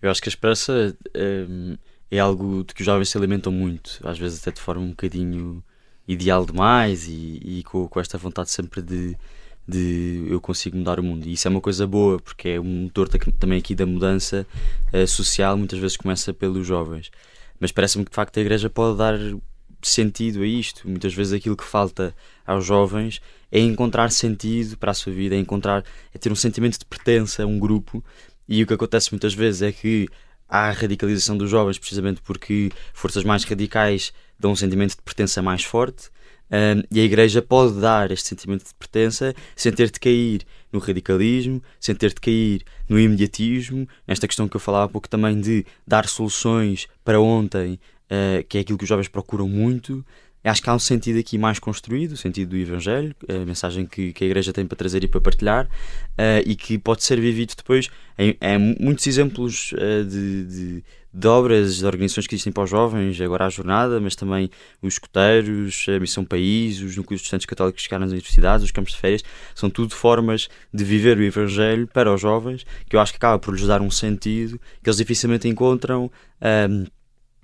Eu 0.00 0.10
acho 0.10 0.22
que 0.22 0.28
a 0.28 0.30
esperança 0.30 0.96
um, 1.16 1.76
é 2.10 2.18
algo 2.18 2.64
de 2.64 2.74
que 2.74 2.82
os 2.82 2.86
jovens 2.86 3.08
se 3.08 3.18
alimentam 3.18 3.52
muito, 3.52 4.00
às 4.04 4.18
vezes 4.18 4.40
até 4.40 4.52
de 4.52 4.60
forma 4.60 4.82
um 4.82 4.90
bocadinho 4.90 5.62
ideal 6.06 6.44
demais 6.44 7.08
e, 7.08 7.40
e 7.42 7.62
com, 7.64 7.88
com, 7.88 8.00
esta 8.00 8.18
vontade 8.18 8.50
sempre 8.50 8.82
de, 8.82 9.16
de 9.66 10.26
eu 10.28 10.40
consigo 10.40 10.76
mudar 10.76 11.00
o 11.00 11.02
mundo. 11.02 11.26
E 11.26 11.32
isso 11.32 11.48
é 11.48 11.50
uma 11.50 11.60
coisa 11.60 11.86
boa, 11.86 12.18
porque 12.18 12.50
é 12.50 12.60
um 12.60 12.82
motor 12.84 13.08
também 13.08 13.58
aqui 13.58 13.74
da 13.74 13.86
mudança 13.86 14.46
uh, 14.92 15.06
social, 15.06 15.56
muitas 15.56 15.78
vezes 15.78 15.96
começa 15.96 16.32
pelos 16.32 16.66
jovens. 16.66 17.10
Mas 17.58 17.72
parece-me 17.72 18.04
que 18.04 18.10
de 18.10 18.16
facto 18.16 18.36
a 18.36 18.40
Igreja 18.40 18.68
pode 18.68 18.98
dar 18.98 19.18
sentido 19.82 20.42
a 20.42 20.46
isto. 20.46 20.88
Muitas 20.88 21.14
vezes 21.14 21.32
aquilo 21.32 21.56
que 21.56 21.64
falta 21.64 22.14
aos 22.46 22.64
jovens 22.64 23.20
é 23.50 23.60
encontrar 23.60 24.10
sentido 24.10 24.76
para 24.76 24.90
a 24.90 24.94
sua 24.94 25.12
vida, 25.12 25.34
é 25.34 25.38
encontrar, 25.38 25.84
é 26.12 26.18
ter 26.18 26.30
um 26.30 26.36
sentimento 26.36 26.78
de 26.78 26.84
pertença 26.84 27.42
a 27.42 27.46
um 27.46 27.58
grupo 27.58 28.02
e 28.48 28.62
o 28.62 28.66
que 28.66 28.74
acontece 28.74 29.12
muitas 29.12 29.34
vezes 29.34 29.62
é 29.62 29.72
que 29.72 30.08
há 30.48 30.68
a 30.68 30.72
radicalização 30.72 31.36
dos 31.36 31.50
jovens 31.50 31.78
precisamente 31.78 32.20
porque 32.22 32.70
forças 32.92 33.24
mais 33.24 33.44
radicais 33.44 34.12
dão 34.38 34.52
um 34.52 34.56
sentimento 34.56 34.96
de 34.96 35.02
pertença 35.02 35.42
mais 35.42 35.64
forte 35.64 36.10
um, 36.50 36.82
e 36.90 37.00
a 37.00 37.04
Igreja 37.04 37.40
pode 37.40 37.80
dar 37.80 38.10
este 38.10 38.28
sentimento 38.28 38.64
de 38.64 38.74
pertença 38.74 39.34
sem 39.56 39.72
ter 39.72 39.90
de 39.90 39.98
cair 39.98 40.42
no 40.72 40.78
radicalismo, 40.78 41.62
sem 41.80 41.94
ter 41.94 42.10
de 42.10 42.20
cair 42.20 42.62
no 42.88 42.98
imediatismo, 42.98 43.88
nesta 44.06 44.26
questão 44.26 44.48
que 44.48 44.56
eu 44.56 44.60
falava 44.60 44.84
há 44.84 44.88
pouco 44.88 45.08
também 45.08 45.40
de 45.40 45.64
dar 45.86 46.06
soluções 46.06 46.86
para 47.04 47.20
ontem, 47.20 47.78
uh, 48.06 48.44
que 48.48 48.58
é 48.58 48.60
aquilo 48.60 48.78
que 48.78 48.84
os 48.84 48.88
jovens 48.88 49.08
procuram 49.08 49.48
muito, 49.48 50.04
Acho 50.44 50.62
que 50.62 50.68
há 50.68 50.74
um 50.74 50.78
sentido 50.78 51.18
aqui 51.18 51.38
mais 51.38 51.58
construído, 51.58 52.12
o 52.12 52.16
sentido 52.18 52.50
do 52.50 52.56
Evangelho, 52.56 53.16
a 53.26 53.46
mensagem 53.46 53.86
que, 53.86 54.12
que 54.12 54.24
a 54.24 54.26
Igreja 54.26 54.52
tem 54.52 54.66
para 54.66 54.76
trazer 54.76 55.02
e 55.02 55.08
para 55.08 55.18
partilhar, 55.18 55.64
uh, 55.66 56.42
e 56.44 56.54
que 56.54 56.76
pode 56.76 57.02
ser 57.02 57.18
vivido 57.18 57.54
depois 57.56 57.88
em, 58.18 58.36
em 58.40 58.76
muitos 58.78 59.06
exemplos 59.06 59.72
uh, 59.72 60.04
de, 60.04 60.44
de, 60.44 60.84
de, 61.14 61.26
obras, 61.26 61.76
de 61.76 61.86
organizações 61.86 62.26
que 62.26 62.34
existem 62.34 62.52
para 62.52 62.64
os 62.64 62.68
jovens, 62.68 63.18
agora 63.22 63.46
a 63.46 63.48
jornada, 63.48 63.98
mas 63.98 64.14
também 64.14 64.50
os 64.82 64.94
escuteiros, 64.94 65.86
a 65.88 65.98
Missão 65.98 66.26
País, 66.26 66.78
os 66.82 66.94
núcleos 66.94 67.22
de 67.22 67.24
estudantes 67.24 67.46
católicos 67.46 67.80
que 67.80 67.88
chegaram 67.88 68.04
nas 68.04 68.12
universidades, 68.12 68.64
os 68.64 68.70
campos 68.70 68.92
de 68.92 68.98
férias, 68.98 69.22
são 69.54 69.70
tudo 69.70 69.94
formas 69.94 70.48
de 70.72 70.84
viver 70.84 71.16
o 71.16 71.22
Evangelho 71.22 71.86
para 71.86 72.12
os 72.12 72.20
jovens, 72.20 72.66
que 72.86 72.94
eu 72.94 73.00
acho 73.00 73.12
que 73.12 73.16
acaba 73.16 73.38
por 73.38 73.54
lhes 73.54 73.66
dar 73.66 73.80
um 73.80 73.90
sentido 73.90 74.60
que 74.82 74.90
eles 74.90 74.98
dificilmente 74.98 75.48
encontram. 75.48 76.10
Ah, 76.38 76.68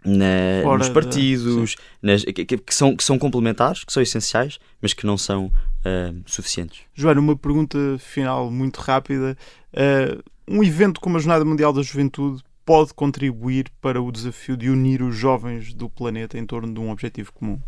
na, 0.04 0.76
nos 0.78 0.88
partidos, 0.88 1.76
nas, 2.02 2.24
que, 2.24 2.44
que, 2.44 2.74
são, 2.74 2.96
que 2.96 3.04
são 3.04 3.18
complementares, 3.18 3.84
que 3.84 3.92
são 3.92 4.02
essenciais, 4.02 4.58
mas 4.80 4.92
que 4.92 5.06
não 5.06 5.18
são 5.18 5.46
uh, 5.46 6.22
suficientes. 6.26 6.82
Joana, 6.94 7.20
uma 7.20 7.36
pergunta 7.36 7.78
final 7.98 8.50
muito 8.50 8.80
rápida. 8.80 9.36
Uh, 9.72 10.22
um 10.48 10.64
evento 10.64 11.00
como 11.00 11.16
a 11.16 11.20
Jornada 11.20 11.44
Mundial 11.44 11.72
da 11.72 11.82
Juventude 11.82 12.42
pode 12.64 12.94
contribuir 12.94 13.70
para 13.80 14.00
o 14.00 14.10
desafio 14.10 14.56
de 14.56 14.70
unir 14.70 15.02
os 15.02 15.16
jovens 15.16 15.72
do 15.72 15.88
planeta 15.88 16.38
em 16.38 16.46
torno 16.46 16.72
de 16.72 16.80
um 16.80 16.90
objetivo 16.90 17.32
comum? 17.32 17.60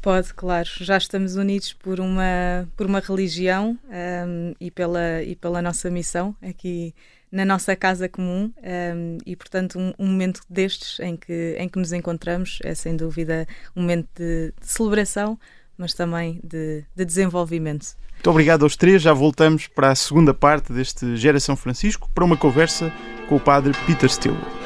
Pode, 0.00 0.32
claro. 0.32 0.68
Já 0.80 0.96
estamos 0.96 1.36
unidos 1.36 1.72
por 1.74 2.00
uma, 2.00 2.66
por 2.76 2.86
uma 2.86 3.00
religião 3.00 3.78
um, 3.88 4.54
e, 4.58 4.70
pela, 4.70 5.22
e 5.22 5.36
pela 5.36 5.60
nossa 5.60 5.90
missão 5.90 6.34
aqui 6.40 6.94
na 7.30 7.44
nossa 7.44 7.76
casa 7.76 8.08
comum 8.08 8.52
um, 8.58 9.18
e, 9.24 9.36
portanto, 9.36 9.78
um, 9.78 9.92
um, 9.98 10.06
momento 10.06 10.40
destes 10.48 10.98
em 11.00 11.16
que, 11.16 11.56
em 11.58 11.68
que 11.68 11.78
nos 11.78 11.92
encontramos 11.92 12.58
é 12.64 12.74
sem 12.74 12.96
dúvida 12.96 13.46
um 13.76 13.82
momento 13.82 14.08
de, 14.16 14.52
de 14.60 14.66
celebração, 14.66 15.38
mas 15.76 15.94
também 15.94 16.40
de, 16.42 16.84
de 16.94 17.04
desenvolvimento. 17.04 17.96
Muito 18.14 18.30
obrigado 18.30 18.64
aos 18.64 18.76
três. 18.76 19.00
Já 19.00 19.14
voltamos 19.14 19.66
para 19.66 19.90
a 19.90 19.94
segunda 19.94 20.34
parte 20.34 20.72
deste 20.72 21.16
Geração 21.16 21.56
Francisco 21.56 22.10
para 22.14 22.24
uma 22.24 22.36
conversa 22.36 22.92
com 23.28 23.36
o 23.36 23.40
padre 23.40 23.72
Peter 23.86 24.10
Steele. 24.10 24.59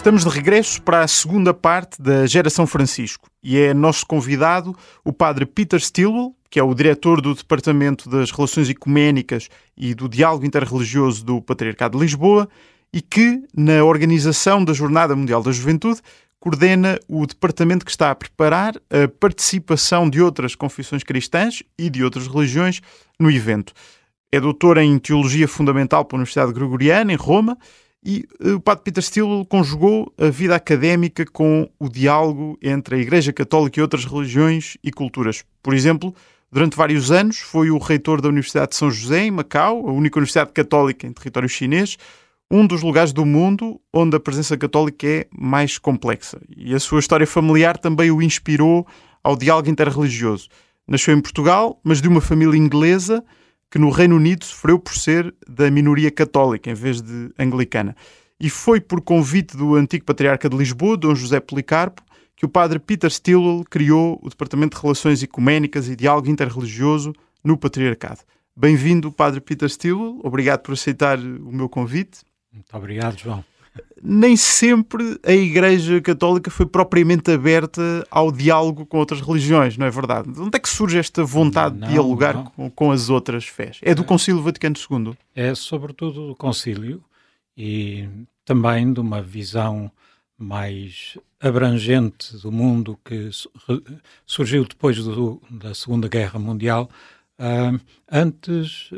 Estamos 0.00 0.24
de 0.24 0.30
regresso 0.30 0.80
para 0.80 1.02
a 1.02 1.06
segunda 1.06 1.52
parte 1.52 2.00
da 2.00 2.24
Geração 2.24 2.66
Francisco 2.66 3.28
e 3.42 3.58
é 3.58 3.74
nosso 3.74 4.06
convidado 4.06 4.74
o 5.04 5.12
padre 5.12 5.44
Peter 5.44 5.78
Stilwell, 5.78 6.34
que 6.48 6.58
é 6.58 6.62
o 6.62 6.72
diretor 6.72 7.20
do 7.20 7.34
Departamento 7.34 8.08
das 8.08 8.30
Relações 8.30 8.70
Ecuménicas 8.70 9.50
e 9.76 9.94
do 9.94 10.08
Diálogo 10.08 10.46
Interreligioso 10.46 11.22
do 11.22 11.42
Patriarcado 11.42 11.98
de 11.98 12.04
Lisboa 12.04 12.48
e 12.90 13.02
que, 13.02 13.42
na 13.54 13.84
organização 13.84 14.64
da 14.64 14.72
Jornada 14.72 15.14
Mundial 15.14 15.42
da 15.42 15.52
Juventude, 15.52 16.00
coordena 16.40 16.98
o 17.06 17.26
departamento 17.26 17.84
que 17.84 17.90
está 17.90 18.10
a 18.10 18.14
preparar 18.14 18.76
a 18.88 19.06
participação 19.20 20.08
de 20.08 20.22
outras 20.22 20.54
confissões 20.54 21.02
cristãs 21.02 21.62
e 21.78 21.90
de 21.90 22.02
outras 22.02 22.26
religiões 22.26 22.80
no 23.18 23.30
evento. 23.30 23.74
É 24.32 24.40
doutor 24.40 24.78
em 24.78 24.98
Teologia 24.98 25.46
Fundamental 25.46 26.06
pela 26.06 26.20
Universidade 26.20 26.54
Gregoriana, 26.54 27.12
em 27.12 27.16
Roma, 27.16 27.58
e 28.04 28.26
eh, 28.40 28.52
o 28.52 28.60
Padre 28.60 28.84
Peter 28.84 29.02
Steele 29.02 29.44
conjugou 29.48 30.12
a 30.18 30.30
vida 30.30 30.54
académica 30.54 31.24
com 31.26 31.68
o 31.78 31.88
diálogo 31.88 32.58
entre 32.62 32.96
a 32.96 32.98
Igreja 32.98 33.32
Católica 33.32 33.78
e 33.78 33.82
outras 33.82 34.04
religiões 34.04 34.76
e 34.82 34.90
culturas. 34.90 35.44
Por 35.62 35.74
exemplo, 35.74 36.14
durante 36.50 36.76
vários 36.76 37.10
anos 37.10 37.38
foi 37.38 37.70
o 37.70 37.78
reitor 37.78 38.20
da 38.20 38.28
Universidade 38.28 38.70
de 38.70 38.76
São 38.76 38.90
José, 38.90 39.24
em 39.24 39.30
Macau, 39.30 39.88
a 39.88 39.92
única 39.92 40.18
universidade 40.18 40.52
católica 40.52 41.06
em 41.06 41.12
território 41.12 41.48
chinês, 41.48 41.96
um 42.50 42.66
dos 42.66 42.82
lugares 42.82 43.12
do 43.12 43.24
mundo 43.24 43.80
onde 43.92 44.16
a 44.16 44.20
presença 44.20 44.56
católica 44.56 45.06
é 45.06 45.26
mais 45.30 45.78
complexa. 45.78 46.40
E 46.56 46.74
a 46.74 46.80
sua 46.80 46.98
história 46.98 47.26
familiar 47.26 47.78
também 47.78 48.10
o 48.10 48.20
inspirou 48.20 48.86
ao 49.22 49.36
diálogo 49.36 49.70
interreligioso. 49.70 50.48
Nasceu 50.88 51.14
em 51.14 51.20
Portugal, 51.20 51.78
mas 51.84 52.00
de 52.00 52.08
uma 52.08 52.20
família 52.20 52.58
inglesa 52.58 53.22
que 53.70 53.78
no 53.78 53.90
Reino 53.90 54.16
Unido 54.16 54.44
sofreu 54.44 54.78
por 54.78 54.94
ser 54.94 55.34
da 55.48 55.70
minoria 55.70 56.10
católica 56.10 56.70
em 56.70 56.74
vez 56.74 57.00
de 57.00 57.32
anglicana. 57.38 57.94
E 58.38 58.50
foi 58.50 58.80
por 58.80 59.00
convite 59.00 59.56
do 59.56 59.74
antigo 59.74 60.04
patriarca 60.04 60.48
de 60.48 60.56
Lisboa, 60.56 60.96
Dom 60.96 61.14
José 61.14 61.38
Policarpo, 61.40 62.02
que 62.34 62.44
o 62.44 62.48
padre 62.48 62.78
Peter 62.78 63.10
Stilwell 63.10 63.64
criou 63.68 64.18
o 64.22 64.28
Departamento 64.28 64.76
de 64.76 64.82
Relações 64.82 65.22
Ecuménicas 65.22 65.88
e 65.88 65.94
Diálogo 65.94 66.28
Interreligioso 66.28 67.12
no 67.44 67.56
Patriarcado. 67.56 68.20
Bem-vindo, 68.56 69.12
padre 69.12 69.40
Peter 69.40 69.68
Stilwell. 69.68 70.18
Obrigado 70.24 70.60
por 70.62 70.72
aceitar 70.72 71.18
o 71.18 71.52
meu 71.52 71.68
convite. 71.68 72.20
Muito 72.52 72.74
obrigado, 72.76 73.18
João. 73.18 73.44
Nem 74.02 74.36
sempre 74.36 75.20
a 75.24 75.32
Igreja 75.32 76.00
Católica 76.00 76.50
foi 76.50 76.66
propriamente 76.66 77.30
aberta 77.30 78.06
ao 78.10 78.32
diálogo 78.32 78.86
com 78.86 78.98
outras 78.98 79.20
religiões, 79.20 79.76
não 79.76 79.86
é 79.86 79.90
verdade? 79.90 80.30
De 80.30 80.40
onde 80.40 80.56
é 80.56 80.58
que 80.58 80.68
surge 80.68 80.98
esta 80.98 81.24
vontade 81.24 81.78
não, 81.78 81.86
de 81.86 81.92
dialogar 81.92 82.44
com, 82.44 82.70
com, 82.70 82.90
as 82.90 83.10
outras 83.10 83.44
fés? 83.46 83.78
É 83.82 83.94
do 83.94 84.04
Concílio 84.04 84.42
Vaticano 84.42 84.76
II? 84.76 85.14
É 85.34 85.54
sobretudo 85.54 86.28
do 86.28 86.34
Concílio 86.34 87.02
e 87.56 88.08
também 88.44 88.92
de 88.92 89.00
uma 89.00 89.20
visão 89.20 89.90
mais 90.38 91.18
abrangente 91.38 92.36
do 92.38 92.50
mundo 92.50 92.98
que 93.04 93.30
surgiu 94.24 94.64
depois 94.64 94.96
do, 94.96 95.40
da 95.50 95.74
Segunda 95.74 96.08
Guerra 96.08 96.38
Mundial. 96.38 96.88
Uh, 97.38 97.78
antes 98.10 98.90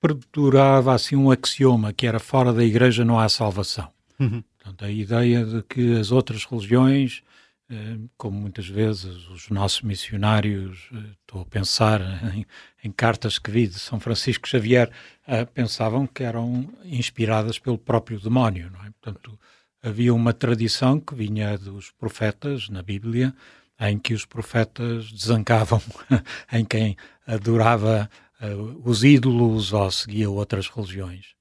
perdurava 0.00 0.92
assim 0.92 1.14
um 1.14 1.30
axioma 1.30 1.92
que 1.92 2.06
era 2.06 2.18
fora 2.18 2.52
da 2.52 2.64
Igreja 2.64 3.04
não 3.04 3.20
há 3.20 3.28
salvação. 3.28 3.88
Uhum. 4.22 4.44
Portanto, 4.58 4.84
a 4.84 4.90
ideia 4.90 5.44
de 5.44 5.62
que 5.62 5.98
as 5.98 6.12
outras 6.12 6.44
religiões, 6.44 7.22
eh, 7.68 7.98
como 8.16 8.40
muitas 8.40 8.68
vezes 8.68 9.28
os 9.28 9.50
nossos 9.50 9.82
missionários, 9.82 10.88
eh, 10.92 11.16
estou 11.20 11.42
a 11.42 11.46
pensar 11.46 12.00
em, 12.32 12.46
em 12.84 12.92
cartas 12.92 13.38
que 13.38 13.50
vi 13.50 13.66
de 13.66 13.80
São 13.80 13.98
Francisco 13.98 14.48
Xavier, 14.48 14.90
eh, 15.26 15.44
pensavam 15.44 16.06
que 16.06 16.22
eram 16.22 16.72
inspiradas 16.84 17.58
pelo 17.58 17.78
próprio 17.78 18.20
demónio. 18.20 18.70
Não 18.70 18.84
é? 18.84 18.90
Portanto, 19.00 19.36
havia 19.82 20.14
uma 20.14 20.32
tradição 20.32 21.00
que 21.00 21.14
vinha 21.16 21.58
dos 21.58 21.90
profetas 21.90 22.68
na 22.68 22.82
Bíblia, 22.82 23.34
em 23.80 23.98
que 23.98 24.14
os 24.14 24.24
profetas 24.24 25.10
desancavam 25.10 25.82
em 26.52 26.64
quem 26.64 26.96
adorava 27.26 28.08
os 28.84 29.04
ídolos 29.04 29.72
ou 29.72 29.90
seguia 29.90 30.30
outras 30.30 30.68
religiões. 30.68 31.34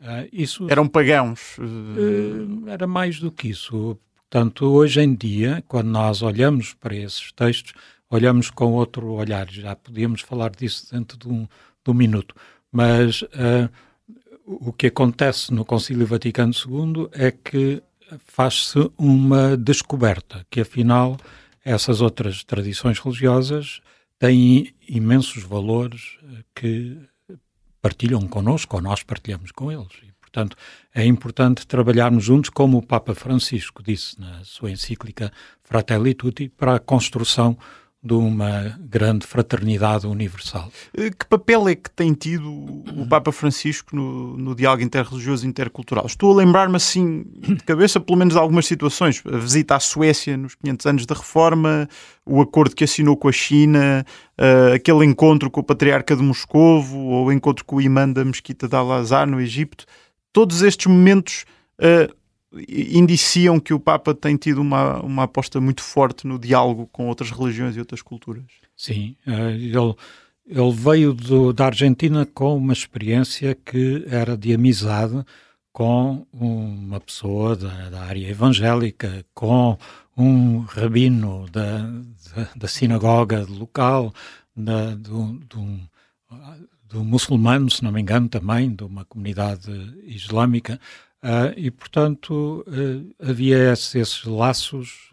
Uh, 0.00 0.28
isso 0.32 0.66
eram 0.70 0.88
pagãos. 0.88 1.56
Uh, 1.58 2.68
era 2.68 2.86
mais 2.86 3.18
do 3.18 3.30
que 3.30 3.48
isso. 3.48 3.98
Portanto, 4.16 4.66
hoje 4.66 5.00
em 5.00 5.14
dia, 5.14 5.62
quando 5.68 5.88
nós 5.88 6.22
olhamos 6.22 6.74
para 6.74 6.94
esses 6.94 7.30
textos, 7.32 7.72
olhamos 8.10 8.50
com 8.50 8.72
outro 8.72 9.12
olhar. 9.12 9.48
Já 9.50 9.76
podíamos 9.76 10.20
falar 10.20 10.50
disso 10.50 10.92
dentro 10.92 11.16
de 11.16 11.28
um, 11.28 11.46
de 11.84 11.90
um 11.90 11.94
minuto. 11.94 12.34
Mas 12.70 13.22
uh, 13.22 13.70
o 14.44 14.72
que 14.72 14.88
acontece 14.88 15.52
no 15.52 15.64
Concílio 15.64 16.06
Vaticano 16.06 16.52
II 16.52 17.08
é 17.12 17.30
que 17.30 17.82
faz-se 18.26 18.90
uma 18.98 19.56
descoberta, 19.56 20.44
que 20.50 20.60
afinal 20.60 21.16
essas 21.64 22.00
outras 22.00 22.44
tradições 22.44 22.98
religiosas 22.98 23.80
têm 24.18 24.74
imensos 24.88 25.42
valores 25.42 26.18
que 26.54 26.98
partilham 27.84 28.26
connosco 28.26 28.76
ou 28.76 28.82
nós 28.82 29.02
partilhamos 29.02 29.52
com 29.52 29.70
eles. 29.70 29.92
E, 30.02 30.10
portanto, 30.18 30.56
é 30.94 31.04
importante 31.04 31.66
trabalharmos 31.66 32.24
juntos, 32.24 32.48
como 32.48 32.78
o 32.78 32.82
Papa 32.82 33.14
Francisco 33.14 33.82
disse 33.82 34.18
na 34.18 34.42
sua 34.42 34.70
encíclica 34.70 35.30
Fratelli 35.62 36.14
Tutti, 36.14 36.48
para 36.48 36.76
a 36.76 36.80
construção 36.80 37.58
de 38.04 38.12
uma 38.12 38.76
grande 38.78 39.26
fraternidade 39.26 40.06
universal. 40.06 40.70
Eh, 40.94 41.08
que 41.08 41.24
papel 41.26 41.66
é 41.68 41.74
que 41.74 41.90
tem 41.90 42.12
tido 42.12 42.52
o 42.52 43.06
Papa 43.08 43.32
Francisco 43.32 43.96
no, 43.96 44.36
no 44.36 44.54
diálogo 44.54 44.82
interreligioso 44.82 45.46
e 45.46 45.48
intercultural? 45.48 46.04
Estou 46.04 46.32
a 46.32 46.36
lembrar-me 46.36 46.76
assim 46.76 47.24
de 47.34 47.64
cabeça, 47.64 47.98
pelo 47.98 48.18
menos 48.18 48.34
de 48.34 48.40
algumas 48.40 48.66
situações. 48.66 49.22
A 49.24 49.38
visita 49.38 49.76
à 49.76 49.80
Suécia 49.80 50.36
nos 50.36 50.54
500 50.54 50.86
anos 50.86 51.06
da 51.06 51.14
Reforma, 51.14 51.88
o 52.26 52.42
acordo 52.42 52.76
que 52.76 52.84
assinou 52.84 53.16
com 53.16 53.28
a 53.28 53.32
China, 53.32 54.04
uh, 54.38 54.74
aquele 54.74 55.06
encontro 55.06 55.50
com 55.50 55.60
o 55.60 55.64
Patriarca 55.64 56.14
de 56.14 56.22
Moscovo, 56.22 56.98
ou 56.98 57.26
o 57.26 57.32
encontro 57.32 57.64
com 57.64 57.76
o 57.76 57.80
imã 57.80 58.06
da 58.06 58.22
Mesquita 58.22 58.68
de 58.68 58.76
Al-Azhar 58.76 59.26
no 59.26 59.40
Egito. 59.40 59.86
Todos 60.30 60.60
estes 60.60 60.88
momentos 60.88 61.46
uh, 61.80 62.14
indiciam 62.68 63.58
que 63.58 63.74
o 63.74 63.80
Papa 63.80 64.14
tem 64.14 64.36
tido 64.36 64.60
uma, 64.60 65.00
uma 65.00 65.22
aposta 65.24 65.60
muito 65.60 65.82
forte 65.82 66.26
no 66.26 66.38
diálogo 66.38 66.88
com 66.92 67.08
outras 67.08 67.30
religiões 67.30 67.76
e 67.76 67.80
outras 67.80 68.02
culturas. 68.02 68.44
Sim, 68.76 69.16
eh, 69.26 69.52
ele, 69.52 69.94
ele 70.46 70.72
veio 70.72 71.12
do, 71.12 71.52
da 71.52 71.66
Argentina 71.66 72.26
com 72.26 72.56
uma 72.56 72.72
experiência 72.72 73.54
que 73.54 74.04
era 74.08 74.36
de 74.36 74.52
amizade 74.52 75.24
com 75.72 76.24
uma 76.32 77.00
pessoa 77.00 77.56
da, 77.56 77.90
da 77.90 78.02
área 78.02 78.28
evangélica, 78.28 79.26
com 79.34 79.76
um 80.16 80.60
rabino 80.60 81.46
da, 81.50 81.78
da, 81.78 82.48
da 82.54 82.68
sinagoga 82.68 83.44
local, 83.48 84.14
da, 84.56 84.94
do, 84.94 85.32
do, 85.40 85.80
do 86.88 87.04
muçulmano, 87.04 87.68
se 87.68 87.82
não 87.82 87.90
me 87.90 88.00
engano, 88.00 88.28
também, 88.28 88.72
de 88.72 88.84
uma 88.84 89.04
comunidade 89.04 89.68
islâmica, 90.04 90.80
Uh, 91.24 91.56
e, 91.56 91.70
portanto, 91.70 92.62
uh, 92.68 93.14
havia 93.18 93.72
esses, 93.72 93.94
esses, 93.94 94.24
laços 94.24 95.10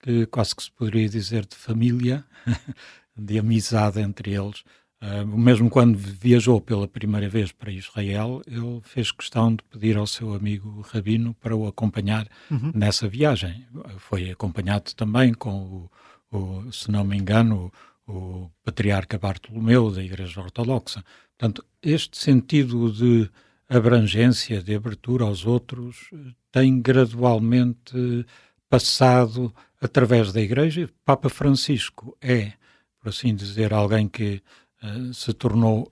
que 0.00 0.26
quase 0.26 0.54
que 0.54 0.62
se 0.64 0.70
poderia 0.70 1.08
dizer 1.08 1.46
de 1.46 1.56
família, 1.56 2.22
de 3.16 3.38
amizade 3.38 4.00
entre 4.00 4.34
eles. 4.34 4.62
Uh, 5.02 5.26
mesmo 5.26 5.70
quando 5.70 5.96
viajou 5.96 6.60
pela 6.60 6.86
primeira 6.86 7.26
vez 7.26 7.52
para 7.52 7.72
Israel, 7.72 8.42
ele 8.46 8.82
fez 8.82 9.10
questão 9.10 9.56
de 9.56 9.64
pedir 9.64 9.96
ao 9.96 10.06
seu 10.06 10.34
amigo 10.34 10.82
Rabino 10.82 11.32
para 11.40 11.56
o 11.56 11.66
acompanhar 11.66 12.28
uhum. 12.50 12.72
nessa 12.74 13.08
viagem. 13.08 13.66
Foi 13.96 14.30
acompanhado 14.30 14.94
também 14.94 15.32
com 15.32 15.88
o, 16.30 16.36
o 16.36 16.70
se 16.70 16.90
não 16.90 17.02
me 17.02 17.16
engano, 17.16 17.72
o, 18.06 18.12
o 18.12 18.50
patriarca 18.62 19.18
Bartolomeu 19.18 19.90
da 19.90 20.04
Igreja 20.04 20.42
Ortodoxa. 20.42 21.02
Portanto, 21.38 21.64
este 21.82 22.18
sentido 22.18 22.92
de 22.92 23.30
abrangência, 23.70 24.60
de 24.60 24.74
abertura 24.74 25.24
aos 25.24 25.46
outros, 25.46 26.10
tem 26.50 26.80
gradualmente 26.82 28.26
passado 28.68 29.54
através 29.80 30.32
da 30.32 30.40
Igreja. 30.40 30.90
Papa 31.04 31.28
Francisco 31.28 32.16
é, 32.20 32.52
por 33.00 33.08
assim 33.08 33.34
dizer, 33.34 33.72
alguém 33.72 34.08
que 34.08 34.42
uh, 34.82 35.14
se 35.14 35.32
tornou 35.32 35.90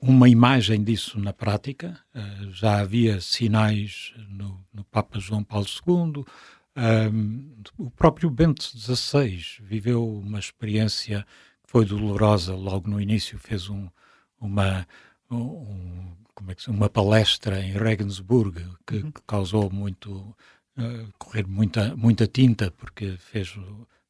uma 0.00 0.28
imagem 0.28 0.82
disso 0.82 1.18
na 1.18 1.32
prática. 1.32 1.98
Uh, 2.14 2.50
já 2.52 2.80
havia 2.80 3.20
sinais 3.20 4.14
no, 4.28 4.64
no, 4.72 4.84
Papa 4.84 5.18
João 5.18 5.44
Paulo 5.44 5.66
II. 5.66 6.24
O 7.78 7.90
próprio 7.90 8.30
Bento 8.30 8.62
XVI 8.62 9.42
viveu 9.62 10.06
uma 10.06 10.38
experiência 10.38 11.26
que 11.64 11.70
foi 11.70 11.84
dolorosa 11.84 12.54
logo 12.54 12.88
no 12.88 13.00
início, 13.00 13.38
fez 13.38 13.68
um, 13.68 13.88
uma, 14.38 14.86
um, 15.30 16.14
como 16.36 16.52
é 16.52 16.54
que 16.54 16.70
uma 16.70 16.88
palestra 16.88 17.60
em 17.60 17.72
Regensburg 17.72 18.62
que, 18.86 18.98
uhum. 18.98 19.10
que 19.10 19.22
causou 19.26 19.70
muito 19.70 20.12
uh, 20.78 21.12
correr 21.18 21.46
muita 21.46 21.96
muita 21.96 22.26
tinta 22.26 22.70
porque 22.70 23.16
fez 23.18 23.52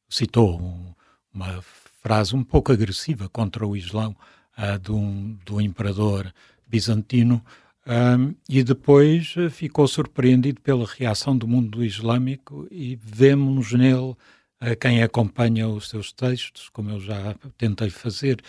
citou 0.07 0.61
um, 0.61 0.93
uma 1.33 1.61
frase 2.03 2.35
um 2.35 2.43
pouco 2.43 2.71
agressiva 2.71 3.27
contra 3.29 3.65
o 3.65 3.75
Islão 3.75 4.15
uh, 4.57 4.77
de, 4.77 4.91
um, 4.91 5.39
do 5.45 5.59
imperador 5.59 6.31
bizantino 6.67 7.43
um, 7.87 8.35
e 8.49 8.61
depois 8.61 9.33
ficou 9.49 9.87
surpreendido 9.87 10.59
pela 10.59 10.85
reação 10.85 11.37
do 11.37 11.47
mundo 11.47 11.83
islâmico 11.85 12.67
e 12.69 12.99
vemos 13.01 13.71
nele 13.71 14.13
a 14.59 14.75
quem 14.75 15.03
acompanha 15.03 15.67
os 15.69 15.87
seus 15.87 16.11
textos, 16.11 16.67
como 16.69 16.89
eu 16.89 16.99
já 16.99 17.35
tentei 17.57 17.89
fazer, 17.89 18.41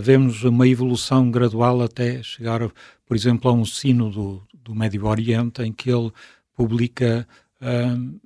vemos 0.00 0.44
uma 0.44 0.66
evolução 0.66 1.30
gradual 1.30 1.82
até 1.82 2.22
chegar, 2.22 2.60
por 3.06 3.16
exemplo, 3.16 3.50
a 3.50 3.54
um 3.54 3.64
sino 3.64 4.10
do, 4.10 4.42
do 4.52 4.74
Médio 4.74 5.06
Oriente 5.06 5.62
em 5.62 5.72
que 5.72 5.90
ele 5.90 6.10
publica 6.54 7.26
uh, 7.60 8.20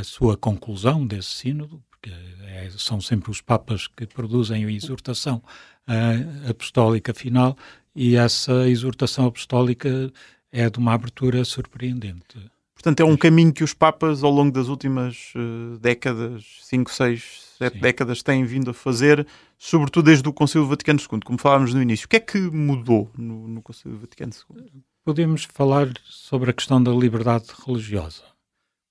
a 0.00 0.04
sua 0.04 0.36
conclusão 0.36 1.06
desse 1.06 1.30
sínodo, 1.30 1.82
porque 1.90 2.10
é, 2.46 2.70
são 2.76 3.00
sempre 3.00 3.30
os 3.30 3.40
papas 3.40 3.86
que 3.86 4.06
produzem 4.06 4.64
a 4.64 4.70
exortação 4.70 5.42
uh, 5.88 6.50
apostólica 6.50 7.12
final, 7.12 7.56
e 7.94 8.16
essa 8.16 8.68
exortação 8.68 9.26
apostólica 9.26 10.10
é 10.50 10.70
de 10.70 10.78
uma 10.78 10.94
abertura 10.94 11.44
surpreendente. 11.44 12.38
Portanto, 12.74 13.00
é 13.00 13.04
um 13.04 13.16
caminho 13.16 13.52
que 13.52 13.62
os 13.62 13.74
Papas, 13.74 14.24
ao 14.24 14.30
longo 14.30 14.50
das 14.50 14.68
últimas 14.68 15.32
uh, 15.36 15.78
décadas, 15.78 16.44
5, 16.62 16.90
6, 16.90 17.22
7 17.58 17.78
décadas, 17.78 18.22
têm 18.22 18.44
vindo 18.44 18.70
a 18.70 18.74
fazer, 18.74 19.26
sobretudo 19.58 20.06
desde 20.06 20.28
o 20.28 20.32
Concílio 20.32 20.66
Vaticano 20.66 21.00
II, 21.00 21.20
como 21.24 21.38
falávamos 21.38 21.74
no 21.74 21.82
início. 21.82 22.06
O 22.06 22.08
que 22.08 22.16
é 22.16 22.20
que 22.20 22.38
mudou 22.38 23.10
no, 23.16 23.48
no 23.48 23.62
Concílio 23.62 23.98
Vaticano 23.98 24.32
II? 24.50 24.82
Podemos 25.04 25.44
falar 25.44 25.88
sobre 26.04 26.50
a 26.50 26.52
questão 26.52 26.82
da 26.82 26.92
liberdade 26.92 27.46
religiosa, 27.66 28.22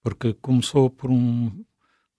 porque 0.03 0.33
começou 0.33 0.89
por 0.89 1.09
um, 1.09 1.51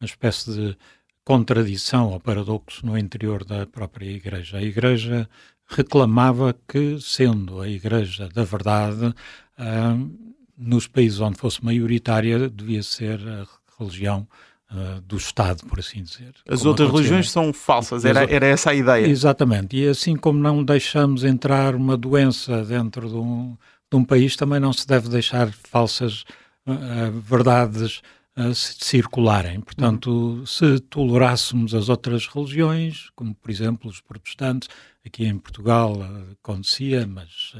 uma 0.00 0.06
espécie 0.06 0.52
de 0.52 0.76
contradição 1.24 2.10
ou 2.10 2.20
paradoxo 2.20 2.84
no 2.84 2.96
interior 2.98 3.44
da 3.44 3.66
própria 3.66 4.10
Igreja. 4.10 4.58
A 4.58 4.62
Igreja 4.62 5.28
reclamava 5.66 6.54
que, 6.68 6.98
sendo 7.00 7.60
a 7.60 7.68
Igreja 7.68 8.28
da 8.28 8.44
verdade, 8.44 9.06
uh, 9.06 10.32
nos 10.56 10.86
países 10.86 11.20
onde 11.20 11.38
fosse 11.38 11.64
maioritária, 11.64 12.48
devia 12.48 12.82
ser 12.82 13.20
a 13.26 13.46
religião 13.78 14.28
uh, 14.72 15.00
do 15.02 15.16
Estado, 15.16 15.64
por 15.66 15.78
assim 15.78 16.02
dizer. 16.02 16.34
As 16.48 16.64
outras 16.64 16.90
religiões 16.90 17.30
são 17.30 17.52
falsas, 17.52 18.04
era, 18.04 18.24
era 18.24 18.46
essa 18.46 18.70
a 18.70 18.74
ideia. 18.74 19.06
Exatamente, 19.06 19.76
e 19.76 19.86
assim 19.86 20.16
como 20.16 20.38
não 20.38 20.64
deixamos 20.64 21.24
entrar 21.24 21.74
uma 21.74 21.96
doença 21.96 22.64
dentro 22.64 23.08
de 23.08 23.14
um, 23.14 23.56
de 23.90 23.96
um 23.96 24.04
país 24.04 24.36
também 24.36 24.58
não 24.58 24.72
se 24.72 24.86
deve 24.86 25.08
deixar 25.08 25.52
falsas 25.52 26.24
uh, 26.66 27.20
verdades 27.20 28.02
uh, 28.36 28.54
circularem. 28.54 29.60
Portanto, 29.60 30.44
se 30.46 30.80
tolerássemos 30.80 31.74
as 31.74 31.88
outras 31.88 32.26
religiões, 32.26 33.10
como 33.14 33.34
por 33.34 33.50
exemplo 33.50 33.90
os 33.90 34.00
protestantes, 34.00 34.68
aqui 35.04 35.24
em 35.24 35.38
Portugal 35.38 35.96
acontecia, 36.40 37.06
mas 37.06 37.54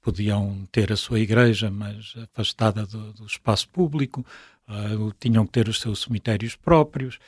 podiam 0.00 0.66
ter 0.72 0.92
a 0.92 0.96
sua 0.96 1.20
igreja, 1.20 1.70
mas 1.70 2.14
afastada 2.32 2.86
do, 2.86 3.12
do 3.12 3.26
espaço 3.26 3.68
público, 3.68 4.24
tinham 5.18 5.46
que 5.46 5.52
ter 5.52 5.68
os 5.68 5.80
seus 5.80 6.02
cemitérios 6.02 6.56
próprios. 6.56 7.18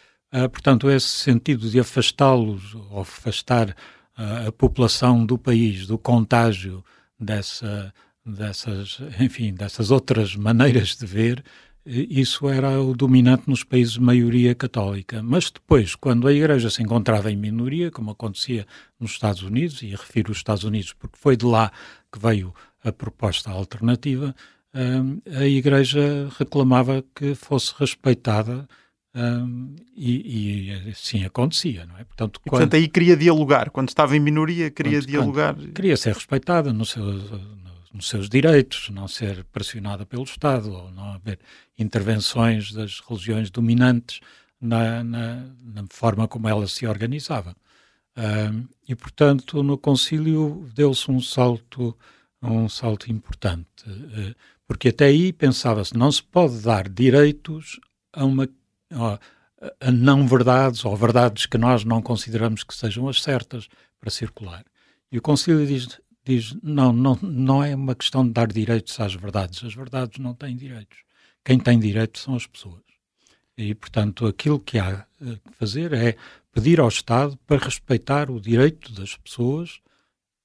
portanto, 0.52 0.90
esse 0.90 1.08
sentido 1.08 1.68
de 1.68 1.80
afastá-los 1.80 2.74
ou 2.74 3.00
afastar 3.00 3.74
a 4.14 4.52
população 4.52 5.24
do 5.24 5.38
país 5.38 5.86
do 5.86 5.98
contágio 5.98 6.84
dessa, 7.18 7.92
dessas, 8.24 9.00
enfim, 9.20 9.54
dessas 9.54 9.90
outras 9.90 10.36
maneiras 10.36 10.96
de 10.96 11.06
ver, 11.06 11.44
isso 11.84 12.48
era 12.48 12.80
o 12.80 12.94
dominante 12.94 13.48
nos 13.48 13.64
países 13.64 13.94
de 13.94 14.00
maioria 14.00 14.54
católica. 14.54 15.20
Mas 15.22 15.50
depois, 15.50 15.96
quando 15.96 16.28
a 16.28 16.32
Igreja 16.32 16.70
se 16.70 16.82
encontrava 16.82 17.30
em 17.30 17.36
minoria, 17.36 17.90
como 17.90 18.12
acontecia 18.12 18.66
nos 19.00 19.12
Estados 19.12 19.42
Unidos, 19.42 19.82
e 19.82 19.88
refiro 19.88 20.30
os 20.30 20.38
Estados 20.38 20.62
Unidos 20.62 20.92
porque 20.92 21.18
foi 21.18 21.36
de 21.36 21.44
lá 21.44 21.72
que 22.12 22.20
veio 22.20 22.54
a 22.84 22.92
proposta 22.92 23.50
alternativa, 23.50 24.34
a 24.74 25.46
Igreja 25.46 26.28
reclamava 26.38 27.04
que 27.14 27.34
fosse 27.34 27.74
respeitada 27.78 28.66
um, 29.14 29.76
e, 29.94 30.70
e, 30.70 30.90
assim 30.90 31.24
acontecia, 31.24 31.84
não 31.84 31.98
é? 31.98 32.04
Portanto, 32.04 32.40
quando, 32.40 32.50
portanto, 32.50 32.74
aí 32.74 32.88
queria 32.88 33.16
dialogar. 33.16 33.70
Quando 33.70 33.90
estava 33.90 34.16
em 34.16 34.20
minoria, 34.20 34.70
queria 34.70 34.98
quando, 34.98 35.06
dialogar. 35.06 35.54
Quando 35.54 35.72
queria 35.72 35.96
ser 35.96 36.14
respeitada 36.14 36.72
no 36.72 36.86
seu, 36.86 37.04
nos 37.92 38.08
seus 38.08 38.28
direitos, 38.28 38.88
não 38.88 39.06
ser 39.06 39.44
pressionada 39.52 40.06
pelo 40.06 40.22
Estado, 40.22 40.72
ou 40.72 40.90
não 40.90 41.12
haver 41.12 41.38
intervenções 41.78 42.72
das 42.72 43.00
religiões 43.00 43.50
dominantes 43.50 44.20
na, 44.58 45.04
na, 45.04 45.44
na 45.62 45.84
forma 45.90 46.26
como 46.26 46.48
ela 46.48 46.66
se 46.66 46.86
organizava. 46.86 47.54
Um, 48.16 48.66
e, 48.88 48.94
portanto, 48.94 49.62
no 49.62 49.76
concílio 49.76 50.68
deu-se 50.74 51.10
um 51.10 51.20
salto, 51.20 51.96
um 52.42 52.68
salto 52.68 53.10
importante, 53.10 53.66
uh, 53.86 54.34
porque 54.72 54.88
até 54.88 55.04
aí 55.04 55.34
pensava-se 55.34 55.94
não 55.94 56.10
se 56.10 56.22
pode 56.22 56.62
dar 56.62 56.88
direitos 56.88 57.78
a 58.10 58.24
uma 58.24 58.48
a 59.78 59.90
não 59.90 60.26
verdades 60.26 60.82
ou 60.86 60.96
verdades 60.96 61.44
que 61.44 61.58
nós 61.58 61.84
não 61.84 62.00
consideramos 62.00 62.64
que 62.64 62.74
sejam 62.74 63.06
as 63.06 63.20
certas 63.20 63.68
para 64.00 64.10
circular. 64.10 64.64
E 65.10 65.18
o 65.18 65.22
Concílio 65.22 65.66
diz, 65.66 66.00
diz 66.24 66.56
não, 66.62 66.90
não, 66.90 67.18
não 67.20 67.62
é 67.62 67.74
uma 67.74 67.94
questão 67.94 68.26
de 68.26 68.32
dar 68.32 68.46
direitos 68.50 68.98
às 68.98 69.14
verdades. 69.14 69.62
As 69.62 69.74
verdades 69.74 70.18
não 70.18 70.32
têm 70.32 70.56
direitos. 70.56 71.00
Quem 71.44 71.58
tem 71.58 71.78
direitos 71.78 72.22
são 72.22 72.34
as 72.34 72.46
pessoas. 72.46 72.80
E, 73.58 73.74
portanto, 73.74 74.26
aquilo 74.26 74.58
que 74.58 74.78
há 74.78 75.06
eh, 75.20 75.36
que 75.36 75.54
fazer 75.54 75.92
é 75.92 76.16
pedir 76.50 76.80
ao 76.80 76.88
Estado 76.88 77.38
para 77.46 77.62
respeitar 77.62 78.30
o 78.30 78.40
direito 78.40 78.90
das 78.94 79.16
pessoas, 79.16 79.82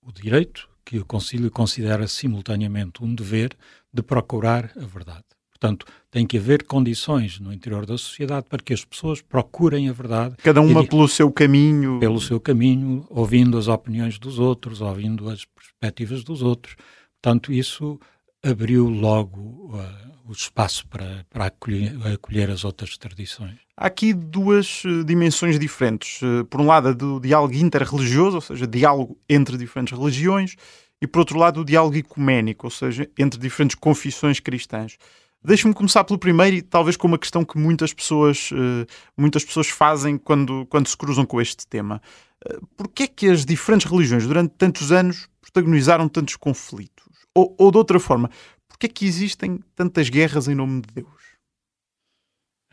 o 0.01 0.11
direito 0.11 0.67
que 0.83 0.99
o 0.99 1.05
Concílio 1.05 1.49
considera 1.49 2.07
simultaneamente 2.07 3.03
um 3.03 3.13
dever 3.15 3.57
de 3.97 4.03
procurar 4.03 4.71
a 4.75 4.85
verdade. 4.85 5.23
Portanto, 5.49 5.87
tem 6.11 6.25
que 6.25 6.37
haver 6.37 6.63
condições 6.63 7.39
no 7.39 7.51
interior 7.51 7.83
da 7.83 7.97
sociedade 7.97 8.45
para 8.47 8.61
que 8.61 8.73
as 8.73 8.85
pessoas 8.85 9.23
procurem 9.23 9.89
a 9.89 9.93
verdade. 9.93 10.35
Cada 10.37 10.61
uma 10.61 10.83
e, 10.83 10.87
pelo 10.87 11.07
seu 11.07 11.31
caminho. 11.31 11.99
Pelo 11.99 12.21
seu 12.21 12.39
caminho, 12.39 13.07
ouvindo 13.09 13.57
as 13.57 13.67
opiniões 13.67 14.19
dos 14.19 14.37
outros, 14.37 14.81
ouvindo 14.81 15.27
as 15.27 15.45
perspectivas 15.45 16.23
dos 16.23 16.43
outros. 16.43 16.75
Portanto, 17.19 17.51
isso 17.51 17.99
abriu 18.43 18.87
logo 18.87 19.71
uh, 19.73 20.29
o 20.29 20.31
espaço 20.31 20.87
para, 20.87 21.25
para 21.27 21.47
acolher, 21.47 21.95
acolher, 22.13 22.51
as 22.51 22.63
outras 22.63 22.95
tradições. 22.95 23.55
Há 23.75 23.87
aqui 23.87 24.13
duas 24.13 24.83
uh, 24.85 25.03
dimensões 25.03 25.57
diferentes. 25.57 26.21
Uh, 26.21 26.45
por 26.45 26.61
um 26.61 26.67
lado, 26.67 26.89
a 26.89 26.93
do 26.93 27.19
diálogo 27.19 27.55
interreligioso, 27.55 28.35
ou 28.35 28.41
seja, 28.41 28.67
diálogo 28.67 29.17
entre 29.27 29.57
diferentes 29.57 29.97
religiões, 29.97 30.55
e 31.01 31.07
por 31.07 31.19
outro 31.19 31.37
lado, 31.37 31.61
o 31.61 31.65
diálogo 31.65 31.95
ecuménico, 31.95 32.67
ou 32.67 32.71
seja, 32.71 33.09
entre 33.17 33.39
diferentes 33.39 33.75
confissões 33.75 34.39
cristãs. 34.39 34.97
Deixe-me 35.43 35.73
começar 35.73 36.03
pelo 36.03 36.19
primeiro 36.19 36.57
e 36.57 36.61
talvez 36.61 36.97
com 36.97 37.07
uma 37.07 37.17
questão 37.17 37.45
que 37.45 37.57
muitas 37.57 37.93
pessoas, 37.93 38.49
uh, 38.51 38.85
muitas 39.15 39.45
pessoas 39.45 39.67
fazem 39.67 40.17
quando, 40.17 40.65
quando 40.65 40.87
se 40.87 40.97
cruzam 40.97 41.25
com 41.25 41.39
este 41.39 41.67
tema. 41.67 42.01
Uh, 42.45 42.65
Porquê 42.75 43.03
é 43.03 43.07
que 43.07 43.29
as 43.29 43.45
diferentes 43.45 43.89
religiões 43.89 44.25
durante 44.25 44.55
tantos 44.55 44.91
anos 44.91 45.29
protagonizaram 45.41 46.09
tantos 46.09 46.35
conflitos? 46.35 47.05
Ou, 47.33 47.55
ou 47.57 47.71
de 47.71 47.77
outra 47.77 47.99
forma, 47.99 48.31
porquê 48.67 48.87
é 48.87 48.89
que 48.89 49.05
existem 49.05 49.59
tantas 49.75 50.09
guerras 50.09 50.47
em 50.47 50.55
nome 50.55 50.81
de 50.81 50.95
Deus? 50.95 51.37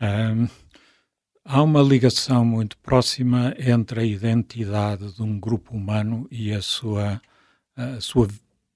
Um, 0.01 0.47
há 1.45 1.61
uma 1.61 1.81
ligação 1.81 2.43
muito 2.43 2.77
próxima 2.79 3.55
entre 3.57 3.99
a 4.01 4.03
identidade 4.03 5.13
de 5.13 5.21
um 5.21 5.39
grupo 5.39 5.75
humano 5.75 6.27
e 6.29 6.51
a 6.51 6.61
sua, 6.61 7.21
a 7.75 7.99
sua 7.99 8.27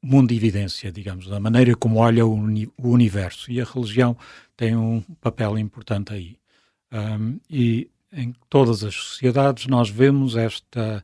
mundividência, 0.02 0.92
digamos, 0.92 1.28
da 1.28 1.40
maneira 1.40 1.76
como 1.76 2.00
olha 2.00 2.26
o, 2.26 2.34
uni 2.34 2.68
o 2.78 2.90
universo. 2.90 3.52
E 3.52 3.60
a 3.60 3.66
religião 3.66 4.16
tem 4.56 4.76
um 4.76 5.02
papel 5.22 5.58
importante 5.58 6.14
aí. 6.14 6.38
Um, 6.92 7.40
e 7.50 7.90
em 8.12 8.34
todas 8.50 8.84
as 8.84 8.96
sociedades 8.96 9.68
nós 9.68 9.90
vemos 9.90 10.36
esta 10.36 11.04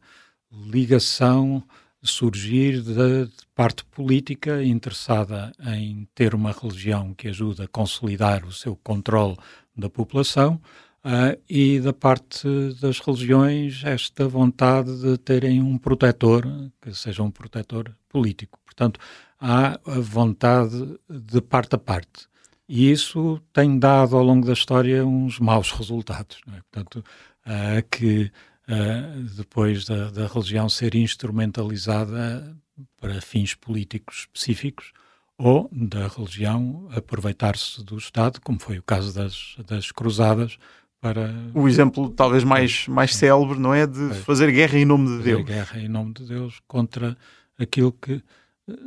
ligação 0.51 1.63
surgir 2.01 2.81
da 2.81 3.27
parte 3.53 3.83
política 3.85 4.63
interessada 4.63 5.51
em 5.65 6.07
ter 6.13 6.35
uma 6.35 6.51
religião 6.51 7.13
que 7.13 7.27
ajuda 7.27 7.65
a 7.65 7.67
consolidar 7.67 8.45
o 8.45 8.51
seu 8.51 8.75
controle 8.75 9.35
da 9.75 9.89
população 9.89 10.61
uh, 11.05 11.39
e 11.47 11.79
da 11.79 11.93
parte 11.93 12.47
das 12.81 12.99
religiões 12.99 13.83
esta 13.85 14.27
vontade 14.27 14.99
de 14.99 15.17
terem 15.19 15.61
um 15.61 15.77
protetor 15.77 16.43
que 16.81 16.93
seja 16.93 17.21
um 17.21 17.31
protetor 17.31 17.95
político. 18.09 18.59
Portanto, 18.65 18.99
há 19.39 19.79
a 19.85 19.99
vontade 19.99 20.99
de 21.07 21.41
parte 21.41 21.75
a 21.75 21.77
parte. 21.77 22.27
E 22.67 22.91
isso 22.91 23.39
tem 23.53 23.77
dado 23.77 24.17
ao 24.17 24.23
longo 24.23 24.45
da 24.45 24.53
história 24.53 25.05
uns 25.05 25.39
maus 25.39 25.71
resultados. 25.71 26.39
É? 26.47 26.61
Portanto, 26.71 27.05
uh, 27.45 27.87
que 27.91 28.31
uh, 28.67 29.23
depois 29.37 29.85
da, 29.85 30.09
da, 30.09 30.27
religião 30.27 30.67
ser 30.67 30.95
instrumentalizada 30.95 32.57
para 32.99 33.21
fins 33.21 33.53
políticos 33.53 34.21
específicos, 34.21 34.91
ou 35.37 35.69
da 35.71 36.07
religião 36.07 36.87
aproveitar-se 36.95 37.83
do 37.83 37.97
Estado, 37.97 38.39
como 38.41 38.59
foi 38.59 38.79
o 38.79 38.83
caso 38.83 39.13
das, 39.13 39.55
das 39.67 39.91
cruzadas, 39.91 40.57
para... 41.05 41.31
O 41.53 41.67
exemplo 41.67 42.09
talvez 42.09 42.43
mais, 42.43 42.87
mais 42.87 43.15
célebre, 43.15 43.59
não 43.59 43.71
é? 43.71 43.85
De 43.85 44.09
fazer 44.23 44.51
guerra 44.51 44.79
em 44.79 44.85
nome 44.85 45.05
de 45.05 45.17
fazer 45.17 45.35
Deus. 45.35 45.45
guerra 45.45 45.79
em 45.79 45.87
nome 45.87 46.13
de 46.13 46.25
Deus 46.25 46.59
contra 46.67 47.15
aquilo 47.59 47.91
que 47.91 48.23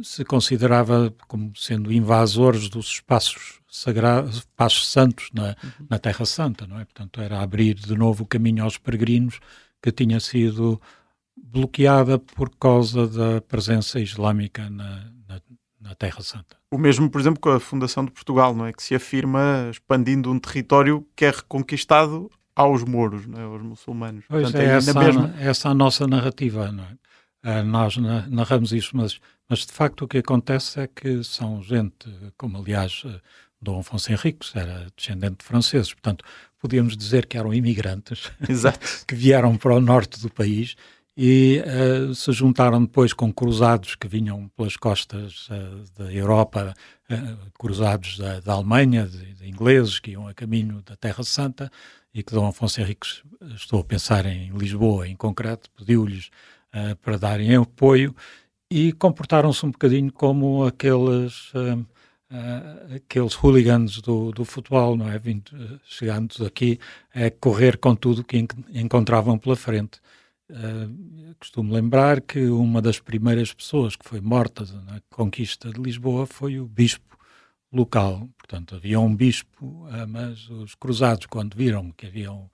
se 0.02 0.24
considerava 0.24 1.14
como 1.28 1.52
sendo 1.54 1.92
invasores 1.92 2.68
dos 2.68 2.86
espaços 2.88 3.60
sagrados, 3.70 4.38
espaços 4.38 4.88
santos 4.88 5.30
na, 5.32 5.50
uhum. 5.62 5.86
na 5.88 5.98
Terra 6.00 6.26
Santa, 6.26 6.66
não 6.66 6.80
é? 6.80 6.84
Portanto, 6.84 7.20
era 7.20 7.40
abrir 7.40 7.74
de 7.74 7.94
novo 7.94 8.24
o 8.24 8.26
caminho 8.26 8.64
aos 8.64 8.76
peregrinos 8.76 9.38
que 9.80 9.92
tinha 9.92 10.18
sido 10.18 10.80
bloqueada 11.36 12.18
por 12.18 12.50
causa 12.56 13.06
da 13.06 13.40
presença 13.40 14.00
islâmica 14.00 14.68
na, 14.68 15.08
na, 15.80 15.94
Terra 15.94 16.20
Santa. 16.20 16.56
O 16.70 16.78
mesmo, 16.78 17.10
por 17.10 17.20
exemplo, 17.20 17.40
com 17.40 17.50
a 17.50 17.60
fundação 17.60 18.04
de 18.04 18.10
Portugal, 18.10 18.54
não 18.54 18.66
é? 18.66 18.72
Que 18.72 18.82
se 18.82 18.94
afirma 18.94 19.68
expandindo 19.70 20.30
um 20.30 20.38
território 20.38 21.06
que 21.16 21.24
é 21.24 21.30
reconquistado 21.30 22.30
aos 22.54 22.82
mouros, 22.84 23.26
não 23.26 23.40
é? 23.40 23.44
aos 23.44 23.62
muçulmanos. 23.62 24.24
Pois 24.28 24.44
Portanto, 24.44 24.62
é, 24.62 24.66
é 24.66 24.76
essa, 24.76 24.98
mesma... 24.98 25.34
essa 25.38 25.68
a 25.68 25.74
nossa 25.74 26.06
narrativa, 26.06 26.72
não 26.72 26.84
é? 26.84 27.60
Uh, 27.60 27.64
nós 27.64 27.96
narramos 27.96 28.72
isso, 28.72 28.96
mas 28.96 29.20
mas 29.48 29.60
de 29.60 29.72
facto 29.72 30.04
o 30.04 30.08
que 30.08 30.18
acontece 30.18 30.80
é 30.80 30.86
que 30.86 31.24
são 31.24 31.62
gente, 31.62 32.06
como 32.36 32.58
aliás 32.58 33.02
eh, 33.06 33.20
Dom 33.60 33.80
Afonso 33.80 34.12
Henriques 34.12 34.54
era 34.54 34.86
descendente 34.94 35.38
de 35.38 35.44
franceses, 35.44 35.92
portanto 35.94 36.24
podíamos 36.60 36.96
dizer 36.96 37.24
que 37.26 37.38
eram 37.38 37.54
imigrantes 37.54 38.30
que 39.06 39.14
vieram 39.14 39.56
para 39.56 39.74
o 39.74 39.80
norte 39.80 40.20
do 40.20 40.30
país 40.30 40.76
e 41.20 41.60
uh, 41.66 42.14
se 42.14 42.30
juntaram 42.30 42.80
depois 42.84 43.12
com 43.12 43.32
cruzados 43.32 43.96
que 43.96 44.06
vinham 44.06 44.48
pelas 44.56 44.76
costas 44.76 45.48
uh, 45.48 45.84
da 45.98 46.12
Europa, 46.12 46.72
uh, 47.10 47.50
cruzados 47.58 48.16
da, 48.18 48.38
da 48.38 48.52
Alemanha, 48.52 49.04
de, 49.04 49.34
de, 49.34 49.48
ingleses 49.48 49.98
que 49.98 50.12
iam 50.12 50.28
a 50.28 50.32
caminho 50.32 50.80
da 50.86 50.94
Terra 50.94 51.24
Santa 51.24 51.72
e 52.14 52.22
que 52.22 52.32
Dom 52.32 52.46
Afonso 52.46 52.80
Henriques, 52.80 53.24
estou 53.56 53.80
a 53.80 53.84
pensar 53.84 54.26
em 54.26 54.52
Lisboa 54.56 55.08
em 55.08 55.16
concreto, 55.16 55.68
pediu-lhes 55.76 56.30
para 57.02 57.18
darem 57.18 57.56
apoio 57.56 58.14
e 58.70 58.92
comportaram-se 58.92 59.66
um 59.66 59.70
bocadinho 59.72 60.12
como 60.12 60.64
aqueles, 60.64 61.52
uh, 61.54 61.84
aqueles 62.94 63.34
hooligans 63.34 64.00
do, 64.00 64.30
do 64.30 64.44
futebol, 64.44 64.96
não 64.96 65.10
é? 65.10 65.18
Vindo, 65.18 65.80
chegando 65.84 66.46
aqui 66.46 66.78
a 67.12 67.28
correr 67.28 67.76
com 67.76 67.96
tudo 67.96 68.22
que 68.22 68.46
encontravam 68.72 69.36
pela 69.36 69.56
frente. 69.56 70.00
Uh, 70.50 71.34
costumo 71.38 71.74
lembrar 71.74 72.22
que 72.22 72.46
uma 72.46 72.80
das 72.80 72.98
primeiras 72.98 73.52
pessoas 73.52 73.94
que 73.94 74.08
foi 74.08 74.20
morta 74.20 74.64
na 74.86 75.00
conquista 75.10 75.70
de 75.70 75.80
Lisboa 75.80 76.26
foi 76.26 76.58
o 76.58 76.66
bispo 76.66 77.18
local. 77.70 78.26
Portanto, 78.38 78.74
havia 78.74 78.98
um 78.98 79.14
bispo, 79.14 79.66
uh, 79.66 80.08
mas 80.08 80.48
os 80.48 80.74
cruzados, 80.74 81.26
quando 81.26 81.54
viram 81.54 81.92
que 81.92 82.06
havia 82.06 82.32
um, 82.32 82.48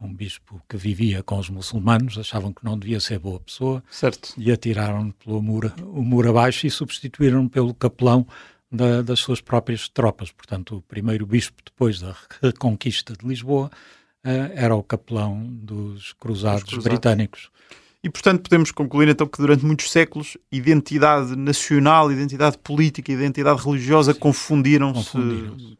um, 0.00 0.14
bispo 0.14 0.62
que 0.68 0.76
vivia 0.76 1.24
com 1.24 1.38
os 1.38 1.50
muçulmanos, 1.50 2.16
achavam 2.18 2.52
que 2.52 2.64
não 2.64 2.78
devia 2.78 3.00
ser 3.00 3.18
boa 3.18 3.40
pessoa 3.40 3.82
certo. 3.90 4.32
e 4.38 4.52
atiraram 4.52 5.10
pelo 5.10 5.42
muro, 5.42 5.72
o 5.82 6.02
muro 6.02 6.30
abaixo 6.30 6.68
e 6.68 6.70
substituíram 6.70 7.48
pelo 7.48 7.74
capelão 7.74 8.26
da, 8.70 9.02
das 9.02 9.18
suas 9.18 9.40
próprias 9.40 9.88
tropas. 9.88 10.30
Portanto, 10.30 10.76
o 10.76 10.82
primeiro 10.82 11.26
bispo, 11.26 11.60
depois 11.64 11.98
da 11.98 12.14
reconquista 12.40 13.14
de 13.14 13.26
Lisboa, 13.26 13.70
uh, 14.24 14.52
era 14.54 14.74
o 14.74 14.82
capelão 14.82 15.42
dos 15.44 16.12
cruzados, 16.14 16.64
cruzados, 16.64 16.84
britânicos. 16.84 17.50
E, 18.02 18.08
portanto, 18.08 18.42
podemos 18.42 18.70
concluir 18.70 19.08
então 19.08 19.26
que 19.26 19.36
durante 19.36 19.62
muitos 19.64 19.90
séculos 19.90 20.36
identidade 20.50 21.36
nacional, 21.36 22.10
identidade 22.10 22.56
política, 22.56 23.12
identidade 23.12 23.62
religiosa 23.62 24.14
confundiram-se. 24.14 25.12
Confundiram 25.12 25.76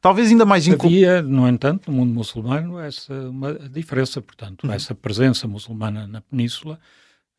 Talvez 0.00 0.30
ainda 0.30 0.44
mais... 0.44 0.68
Havia, 0.68 1.22
no 1.22 1.46
entanto, 1.46 1.88
no 1.88 1.96
mundo 1.96 2.12
muçulmano 2.12 2.76
essa 2.80 3.14
uma 3.28 3.54
diferença, 3.54 4.20
portanto, 4.20 4.66
uhum. 4.66 4.72
essa 4.72 4.96
presença 4.96 5.46
muçulmana 5.46 6.08
na 6.08 6.20
Península 6.20 6.76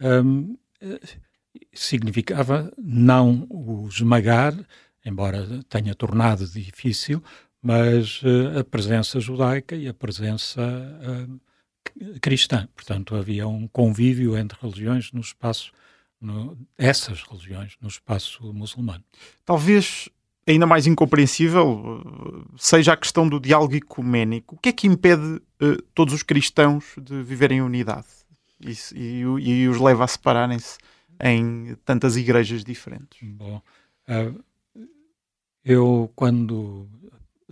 um, 0.02 0.56
significava 1.74 2.72
não 2.78 3.46
o 3.50 3.86
esmagar, 3.90 4.56
embora 5.06 5.46
tenha 5.68 5.94
tornado 5.94 6.48
difícil, 6.48 7.22
mas 7.62 8.21
uh, 8.24 8.60
a 8.60 8.63
presença 8.63 9.19
judaica 9.19 9.76
e 9.76 9.88
a 9.88 9.93
presença 9.93 10.62
uh, 10.62 12.19
cristã. 12.19 12.67
Portanto, 12.76 13.15
havia 13.15 13.47
um 13.47 13.67
convívio 13.67 14.38
entre 14.38 14.58
religiões 14.60 15.12
no 15.12 15.21
espaço, 15.21 15.71
no, 16.19 16.58
essas 16.78 17.21
religiões, 17.24 17.76
no 17.80 17.88
espaço 17.88 18.52
muçulmano. 18.54 19.04
Talvez 19.45 20.10
ainda 20.47 20.65
mais 20.65 20.88
incompreensível 20.88 22.02
eh, 22.04 22.54
seja 22.58 22.93
a 22.93 22.97
questão 22.97 23.30
do 23.30 23.39
diálogo 23.39 23.76
ecuménico. 23.76 24.56
O 24.56 24.58
que 24.58 24.69
é 24.69 24.71
que 24.71 24.88
impede 24.88 25.39
uh, 25.62 25.82
todos 25.93 26.13
os 26.13 26.24
cristãos 26.24 26.95
de 27.00 27.21
viverem 27.21 27.60
em 27.60 27.62
unidade 27.62 28.08
e, 28.60 28.74
e, 28.95 29.21
e 29.21 29.67
os 29.67 29.80
leva 29.80 30.04
a 30.04 30.08
separarem-se 30.08 30.78
em 31.24 31.76
tantas 31.86 32.17
igrejas 32.17 32.63
diferentes? 32.63 33.19
Bom, 33.21 33.62
eu 35.63 36.12
quando 36.15 36.89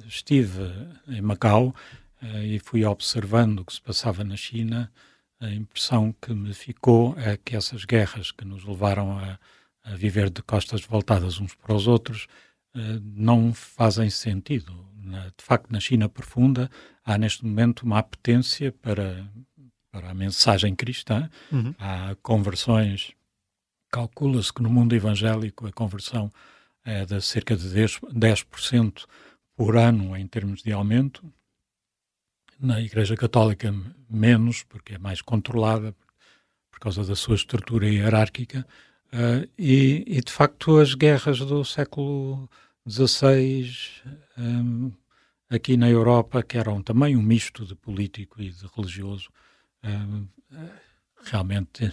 estive 0.07 0.63
em 1.07 1.21
Macau 1.21 1.75
uh, 2.21 2.43
e 2.43 2.59
fui 2.59 2.85
observando 2.85 3.59
o 3.59 3.65
que 3.65 3.73
se 3.73 3.81
passava 3.81 4.23
na 4.23 4.35
China, 4.35 4.91
a 5.39 5.49
impressão 5.49 6.13
que 6.21 6.33
me 6.33 6.53
ficou 6.53 7.17
é 7.17 7.37
que 7.37 7.55
essas 7.55 7.85
guerras 7.85 8.31
que 8.31 8.43
nos 8.43 8.65
levaram 8.65 9.17
a, 9.17 9.39
a 9.83 9.95
viver 9.95 10.29
de 10.29 10.41
costas 10.41 10.81
voltadas 10.81 11.39
uns 11.39 11.55
para 11.55 11.73
os 11.73 11.87
outros 11.87 12.27
uh, 12.75 13.01
não 13.03 13.53
fazem 13.53 14.09
sentido. 14.09 14.87
De 15.37 15.43
facto, 15.43 15.71
na 15.71 15.79
China 15.79 16.07
profunda 16.07 16.69
há 17.03 17.17
neste 17.17 17.43
momento 17.43 17.81
uma 17.81 17.97
apetência 17.97 18.71
para, 18.71 19.27
para 19.91 20.11
a 20.11 20.13
mensagem 20.13 20.75
cristã, 20.75 21.29
uhum. 21.51 21.73
há 21.79 22.15
conversões. 22.21 23.13
Calcula-se 23.91 24.53
que 24.53 24.61
no 24.61 24.69
mundo 24.69 24.93
evangélico 24.93 25.65
a 25.65 25.71
conversão 25.71 26.31
é 26.85 27.05
de 27.05 27.19
cerca 27.21 27.55
de 27.55 27.67
10%, 27.67 28.13
10% 28.13 29.05
por 29.59 29.75
ano 29.75 30.15
em 30.15 30.25
termos 30.25 30.63
de 30.63 30.71
aumento. 30.71 31.21
Na 32.57 32.79
Igreja 32.79 33.17
Católica, 33.17 33.75
menos, 34.09 34.63
porque 34.63 34.93
é 34.93 34.97
mais 34.97 35.21
controlada 35.21 35.93
por 36.71 36.79
causa 36.79 37.03
da 37.03 37.13
sua 37.13 37.35
estrutura 37.35 37.89
hierárquica. 37.89 38.65
Uh, 39.07 39.49
e, 39.57 40.05
e, 40.07 40.21
de 40.21 40.31
facto, 40.31 40.77
as 40.77 40.93
guerras 40.93 41.39
do 41.39 41.65
século 41.65 42.49
XVI 42.87 43.69
um, 44.37 44.93
aqui 45.49 45.75
na 45.75 45.89
Europa, 45.89 46.41
que 46.41 46.57
eram 46.57 46.81
também 46.81 47.17
um 47.17 47.21
misto 47.21 47.65
de 47.65 47.75
político 47.75 48.41
e 48.41 48.51
de 48.51 48.65
religioso, 48.73 49.29
um, 49.83 50.25
realmente 51.25 51.91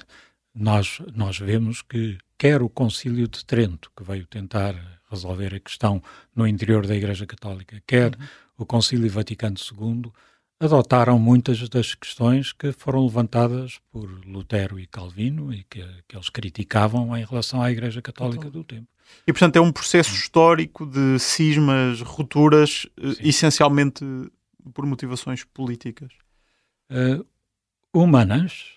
nós, 0.57 1.01
nós 1.15 1.39
vemos 1.39 1.83
que 1.83 2.19
quer 2.39 2.63
o 2.63 2.69
Concílio 2.69 3.29
de 3.29 3.45
Trento, 3.45 3.91
que 3.97 4.03
veio 4.03 4.27
tentar 4.27 4.75
resolver 5.11 5.55
a 5.55 5.61
questão 5.61 6.03
no 6.35 6.47
interior 6.47 6.87
da 6.87 6.97
Igreja 6.97 7.27
Católica, 7.27 7.83
quer 7.87 8.17
uhum. 8.17 8.27
o 8.59 8.67
Concílio 8.67 9.11
Vaticano 9.11 9.57
II, 9.57 10.11
adotaram 10.59 11.19
muitas 11.19 11.69
das 11.69 11.95
questões 11.95 12.53
que 12.53 12.73
foram 12.73 13.05
levantadas 13.05 13.79
por 13.91 14.09
Lutero 14.27 14.81
e 14.81 14.87
Calvino 14.87 15.53
e 15.53 15.65
que, 15.65 15.85
que 16.09 16.17
eles 16.17 16.31
criticavam 16.31 17.17
em 17.17 17.25
relação 17.25 17.61
à 17.63 17.71
Igreja 17.71 18.01
Católica 18.01 18.51
do 18.51 18.65
tempo. 18.65 18.89
E, 19.27 19.33
portanto, 19.33 19.57
é 19.57 19.61
um 19.61 19.71
processo 19.71 20.13
histórico 20.15 20.87
de 20.87 21.19
cismas, 21.19 22.01
rupturas, 22.01 22.87
eh, 22.97 23.13
Sim. 23.13 23.29
essencialmente 23.29 24.05
por 24.75 24.85
motivações 24.85 25.45
políticas? 25.45 26.13
Uh, 26.91 27.25
humanas. 27.93 28.76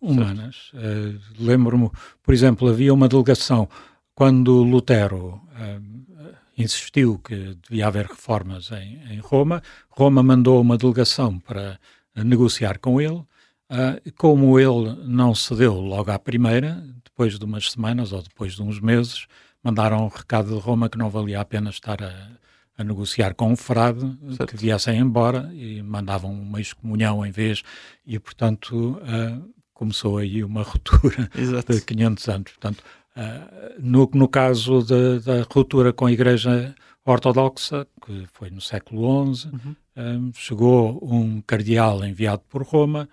Humanas. 0.00 0.72
Uh, 0.74 1.18
Lembro-me, 1.38 1.90
por 2.22 2.34
exemplo, 2.34 2.68
havia 2.68 2.92
uma 2.92 3.08
delegação 3.08 3.68
quando 4.14 4.62
Lutero 4.62 5.40
uh, 5.52 6.34
insistiu 6.56 7.18
que 7.18 7.56
devia 7.68 7.86
haver 7.86 8.06
reformas 8.06 8.70
em, 8.72 9.00
em, 9.10 9.18
Roma, 9.18 9.62
Roma 9.90 10.22
mandou 10.22 10.60
uma 10.60 10.78
delegação 10.78 11.38
para 11.38 11.78
negociar 12.14 12.78
com 12.78 13.00
ele. 13.00 13.22
Uh, 13.68 14.12
como 14.16 14.58
ele 14.58 14.94
não 15.04 15.34
cedeu 15.34 15.74
logo 15.74 16.10
à 16.10 16.18
primeira, 16.18 16.82
depois 17.04 17.38
de 17.38 17.44
umas 17.44 17.72
semanas 17.72 18.12
ou 18.12 18.22
depois 18.22 18.54
de 18.54 18.62
uns 18.62 18.80
meses, 18.80 19.26
mandaram 19.62 20.04
um 20.04 20.08
recado 20.08 20.54
de 20.54 20.60
Roma 20.60 20.88
que 20.88 20.96
não 20.96 21.10
valia 21.10 21.40
a 21.40 21.44
pena 21.44 21.70
estar 21.70 22.00
a, 22.02 22.30
a 22.78 22.84
negociar 22.84 23.34
com 23.34 23.52
um 23.52 23.56
frade, 23.56 24.00
certo. 24.36 24.50
que 24.50 24.56
viessem 24.56 24.98
embora 24.98 25.50
e 25.54 25.82
mandavam 25.82 26.32
uma 26.32 26.60
excomunhão 26.60 27.24
em 27.24 27.30
vez, 27.30 27.62
e 28.06 28.18
portanto 28.18 28.98
uh, 28.98 29.54
começou 29.72 30.18
aí 30.18 30.44
uma 30.44 30.62
ruptura 30.62 31.30
Exato. 31.36 31.72
de 31.72 31.80
500 31.80 32.28
anos. 32.28 32.52
Portanto, 32.52 32.84
Uh, 33.16 33.72
no, 33.78 34.10
no 34.12 34.28
caso 34.28 34.82
de, 34.82 35.20
da 35.20 35.42
ruptura 35.50 35.90
com 35.90 36.04
a 36.04 36.12
Igreja 36.12 36.74
Ortodoxa, 37.02 37.86
que 38.04 38.26
foi 38.30 38.50
no 38.50 38.60
século 38.60 39.34
XI, 39.34 39.48
uhum. 39.48 39.76
um, 39.96 40.32
chegou 40.34 40.98
um 41.02 41.40
cardeal 41.40 42.04
enviado 42.04 42.42
por 42.46 42.62
Roma 42.62 43.08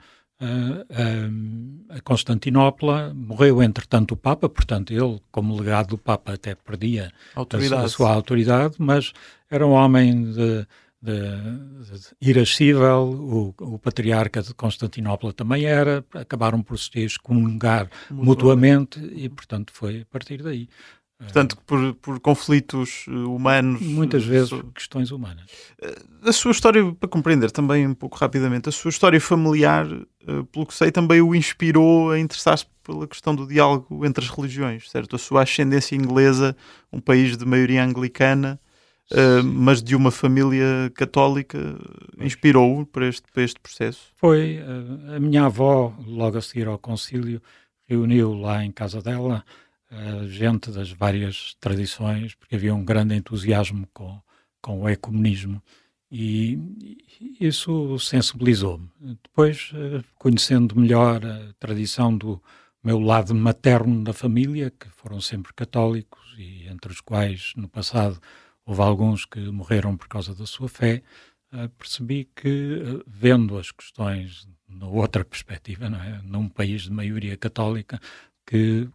a 1.89 2.01
Constantinopla, 2.01 3.13
morreu 3.13 3.61
entretanto 3.61 4.13
o 4.13 4.17
Papa, 4.17 4.49
portanto 4.49 4.91
ele, 4.91 5.19
como 5.31 5.57
legado 5.57 5.89
do 5.89 5.97
Papa, 5.97 6.33
até 6.33 6.55
perdia 6.55 7.11
a, 7.35 7.81
a, 7.81 7.87
sua 7.87 8.11
autoridade, 8.11 8.75
mas 8.79 9.13
era 9.49 9.65
um 9.65 9.71
homem 9.71 10.31
de 10.31 10.67
de, 11.03 11.11
de 12.21 12.29
irascível, 12.29 13.03
o, 13.03 13.53
o, 13.59 13.77
patriarca 13.77 14.41
de 14.41 14.53
Constantinopla 14.53 15.33
também 15.33 15.65
era, 15.65 16.03
acabaram 16.13 16.63
por 16.63 16.79
se 16.79 16.97
excomungar 16.99 17.89
mutuamente 18.09 18.99
e, 19.13 19.27
portanto, 19.27 19.73
foi 19.73 20.01
a 20.01 20.05
partir 20.05 20.41
daí. 20.41 20.69
Portanto, 21.23 21.57
por, 21.65 21.93
por 21.95 22.19
conflitos 22.19 23.05
eh, 23.07 23.11
humanos. 23.11 23.81
Muitas 23.81 24.23
vezes 24.23 24.49
so... 24.49 24.63
questões 24.73 25.11
humanas. 25.11 25.45
Eh, 25.81 25.95
a 26.25 26.31
sua 26.31 26.51
história, 26.51 26.93
para 26.93 27.09
compreender 27.09 27.51
também 27.51 27.87
um 27.87 27.93
pouco 27.93 28.17
rapidamente, 28.17 28.69
a 28.69 28.71
sua 28.71 28.89
história 28.89 29.19
familiar, 29.19 29.87
eh, 29.91 30.43
pelo 30.51 30.65
que 30.65 30.73
sei, 30.73 30.91
também 30.91 31.21
o 31.21 31.33
inspirou 31.33 32.11
a 32.11 32.19
interessar-se 32.19 32.65
pela 32.83 33.07
questão 33.07 33.33
do 33.35 33.47
diálogo 33.47 34.05
entre 34.05 34.23
as 34.23 34.29
religiões, 34.29 34.89
certo? 34.89 35.15
A 35.15 35.19
sua 35.19 35.43
ascendência 35.43 35.95
inglesa, 35.95 36.55
um 36.91 36.99
país 36.99 37.37
de 37.37 37.45
maioria 37.45 37.83
anglicana, 37.83 38.59
uh, 39.11 39.43
mas 39.43 39.81
de 39.81 39.95
uma 39.95 40.11
família 40.11 40.91
católica 40.93 41.57
inspirou-o 42.19 42.85
para 42.85 43.07
este, 43.07 43.23
para 43.31 43.43
este 43.43 43.59
processo? 43.59 44.01
Foi. 44.17 44.59
Uh, 44.59 45.15
a 45.15 45.19
minha 45.19 45.45
avó, 45.45 45.95
logo 46.05 46.37
a 46.37 46.41
seguir 46.41 46.67
ao 46.67 46.77
concílio, 46.77 47.41
reuniu 47.87 48.33
lá 48.33 48.63
em 48.65 48.71
casa 48.71 49.01
dela 49.01 49.43
gente 50.27 50.71
das 50.71 50.91
várias 50.91 51.55
tradições, 51.59 52.35
porque 52.35 52.55
havia 52.55 52.73
um 52.73 52.83
grande 52.83 53.15
entusiasmo 53.15 53.87
com, 53.93 54.19
com 54.61 54.81
o 54.81 54.89
ecumenismo. 54.89 55.61
E 56.11 56.59
isso 57.39 57.97
sensibilizou-me. 57.97 58.87
Depois, 59.23 59.71
conhecendo 60.15 60.79
melhor 60.79 61.25
a 61.25 61.53
tradição 61.59 62.15
do 62.15 62.41
meu 62.83 62.99
lado 62.99 63.33
materno 63.33 64.03
da 64.03 64.13
família, 64.13 64.69
que 64.69 64.89
foram 64.89 65.21
sempre 65.21 65.53
católicos 65.53 66.21
e 66.37 66.67
entre 66.67 66.91
os 66.91 66.99
quais 66.99 67.53
no 67.55 67.69
passado 67.69 68.19
houve 68.65 68.81
alguns 68.81 69.25
que 69.25 69.39
morreram 69.39 69.95
por 69.95 70.07
causa 70.07 70.35
da 70.35 70.45
sua 70.45 70.67
fé, 70.67 71.01
uh, 71.53 71.69
percebi 71.69 72.29
que, 72.35 72.81
uh, 72.83 73.03
vendo 73.07 73.57
as 73.57 73.71
questões 73.71 74.47
na 74.67 74.87
outra 74.87 75.23
perspectiva, 75.23 75.89
não 75.89 76.01
é? 76.01 76.21
num 76.23 76.49
país 76.49 76.83
de 76.83 76.91
maioria 76.91 77.37
católica, 77.37 77.99
que 78.45 78.89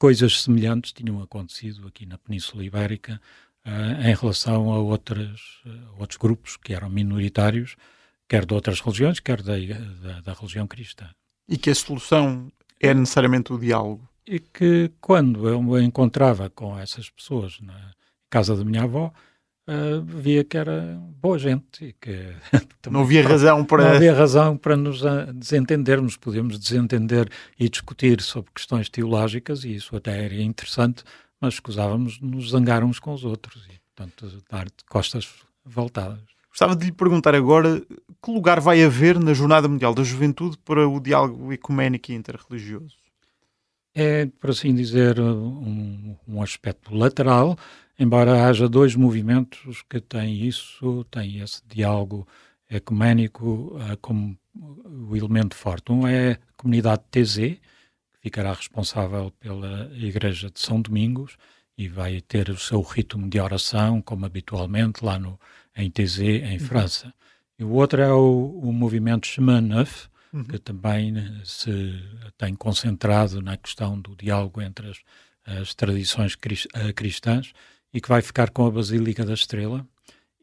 coisas 0.00 0.40
semelhantes 0.42 0.92
tinham 0.92 1.22
acontecido 1.22 1.86
aqui 1.86 2.06
na 2.06 2.16
Península 2.16 2.64
Ibérica 2.64 3.20
uh, 3.66 4.08
em 4.08 4.14
relação 4.14 4.72
a 4.72 4.78
outras, 4.78 5.60
outros 5.98 6.16
grupos 6.16 6.56
que 6.56 6.72
eram 6.72 6.88
minoritários, 6.88 7.76
quer 8.26 8.46
de 8.46 8.54
outras 8.54 8.80
religiões, 8.80 9.20
quer 9.20 9.42
da, 9.42 9.52
da, 9.56 10.20
da 10.22 10.32
religião 10.32 10.66
cristã. 10.66 11.06
E 11.46 11.58
que 11.58 11.68
a 11.68 11.74
solução 11.74 12.50
é 12.80 12.94
necessariamente 12.94 13.52
o 13.52 13.58
diálogo. 13.58 14.08
E 14.26 14.40
que 14.40 14.90
quando 15.02 15.46
eu 15.46 15.62
me 15.62 15.82
encontrava 15.82 16.48
com 16.48 16.78
essas 16.78 17.10
pessoas 17.10 17.60
na 17.60 17.92
casa 18.30 18.56
da 18.56 18.64
minha 18.64 18.84
avó, 18.84 19.12
uh, 19.70 20.02
via 20.02 20.42
que 20.42 20.56
era 20.56 21.00
boa 21.20 21.38
gente 21.38 21.84
e 21.84 21.92
que 21.92 22.34
não 22.90 23.02
havia 23.02 23.26
razão 23.26 23.64
para 23.64 23.84
não 23.84 23.96
havia 23.96 24.14
razão 24.14 24.56
para 24.56 24.76
nos 24.76 25.02
desentendermos 25.34 26.16
podíamos 26.16 26.58
desentender 26.58 27.28
e 27.58 27.68
discutir 27.68 28.20
sobre 28.20 28.50
questões 28.52 28.88
teológicas 28.88 29.64
e 29.64 29.74
isso 29.74 29.94
até 29.96 30.24
era 30.24 30.34
interessante 30.42 31.04
mas 31.40 31.54
escusávamos 31.54 32.20
nos 32.20 32.50
zangar 32.50 32.82
uns 32.82 32.98
com 32.98 33.12
os 33.12 33.24
outros 33.24 33.64
e 33.66 33.80
portanto 33.94 34.42
dar 34.50 34.64
de 34.66 34.84
costas 34.88 35.28
voltadas 35.64 36.30
Gostava 36.50 36.74
de 36.74 36.86
lhe 36.86 36.92
perguntar 36.92 37.32
agora 37.32 37.80
que 38.22 38.30
lugar 38.30 38.60
vai 38.60 38.82
haver 38.82 39.20
na 39.20 39.32
Jornada 39.32 39.68
Mundial 39.68 39.94
da 39.94 40.02
Juventude 40.02 40.58
para 40.58 40.86
o 40.86 40.98
diálogo 40.98 41.52
ecuménico 41.52 42.10
e 42.10 42.14
interreligioso? 42.16 42.96
É, 43.94 44.26
por 44.26 44.50
assim 44.50 44.74
dizer, 44.74 45.18
um, 45.20 46.16
um 46.26 46.42
aspecto 46.42 46.94
lateral 46.94 47.56
embora 48.00 48.46
haja 48.46 48.66
dois 48.68 48.96
movimentos 48.96 49.82
que 49.88 50.00
têm 50.00 50.46
isso, 50.46 51.04
têm 51.10 51.40
esse 51.40 51.62
diálogo 51.68 52.26
ecuménico 52.68 53.76
uh, 53.76 53.96
como 54.00 54.36
o 54.54 55.14
elemento 55.14 55.54
forte. 55.54 55.92
Um 55.92 56.06
é 56.06 56.32
a 56.32 56.38
comunidade 56.56 57.02
TZ, 57.10 57.34
que 57.36 57.60
ficará 58.22 58.54
responsável 58.54 59.30
pela 59.38 59.90
Igreja 59.94 60.50
de 60.50 60.60
São 60.60 60.80
Domingos 60.80 61.36
e 61.76 61.88
vai 61.88 62.20
ter 62.22 62.48
o 62.48 62.58
seu 62.58 62.80
ritmo 62.80 63.28
de 63.28 63.38
oração, 63.38 64.00
como 64.00 64.24
habitualmente, 64.24 65.04
lá 65.04 65.18
no, 65.18 65.38
em 65.76 65.90
TZ, 65.90 66.20
em 66.20 66.54
uhum. 66.54 66.60
França. 66.60 67.12
E 67.58 67.64
o 67.64 67.70
outro 67.72 68.00
é 68.00 68.12
o, 68.12 68.60
o 68.62 68.72
movimento 68.72 69.26
Chemin 69.26 69.60
Neuf, 69.60 70.08
uhum. 70.32 70.44
que 70.44 70.58
também 70.58 71.14
se 71.44 72.02
tem 72.38 72.54
concentrado 72.54 73.42
na 73.42 73.58
questão 73.58 74.00
do 74.00 74.16
diálogo 74.16 74.62
entre 74.62 74.88
as, 74.88 74.98
as 75.44 75.74
tradições 75.74 76.36
eh, 76.74 76.92
cristãs 76.92 77.52
e 77.92 78.00
que 78.00 78.08
vai 78.08 78.22
ficar 78.22 78.50
com 78.50 78.66
a 78.66 78.70
Basílica 78.70 79.24
da 79.24 79.34
Estrela 79.34 79.86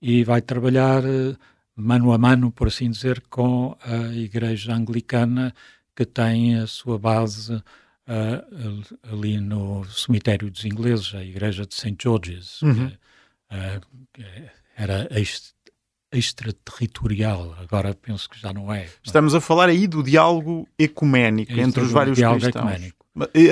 e 0.01 0.23
vai 0.23 0.41
trabalhar 0.41 1.03
eh, 1.05 1.35
mano 1.75 2.11
a 2.11 2.17
mano, 2.17 2.51
por 2.51 2.67
assim 2.67 2.89
dizer, 2.89 3.21
com 3.29 3.77
a 3.81 4.13
Igreja 4.13 4.73
Anglicana, 4.73 5.53
que 5.95 6.05
tem 6.05 6.57
a 6.57 6.67
sua 6.67 6.97
base 6.97 7.53
uh, 7.53 9.11
ali 9.11 9.39
no 9.39 9.85
cemitério 9.85 10.49
dos 10.49 10.65
ingleses, 10.65 11.13
a 11.13 11.23
Igreja 11.23 11.65
de 11.65 11.75
St. 11.75 11.95
George's, 12.01 12.61
uhum. 12.63 12.89
que, 14.13 14.21
uh, 14.21 14.49
era 14.75 15.07
extraterritorial, 16.11 17.55
agora 17.59 17.93
penso 17.93 18.29
que 18.29 18.39
já 18.39 18.53
não 18.53 18.73
é. 18.73 18.87
Estamos 19.03 19.35
a 19.35 19.41
falar 19.41 19.69
aí 19.69 19.87
do 19.87 20.03
diálogo 20.03 20.67
ecuménico 20.77 21.51
é 21.53 21.61
entre 21.61 21.81
os 21.81 21.91
vários 21.91 22.17
cristãos. 22.17 22.43
Ecuménico. 22.43 22.96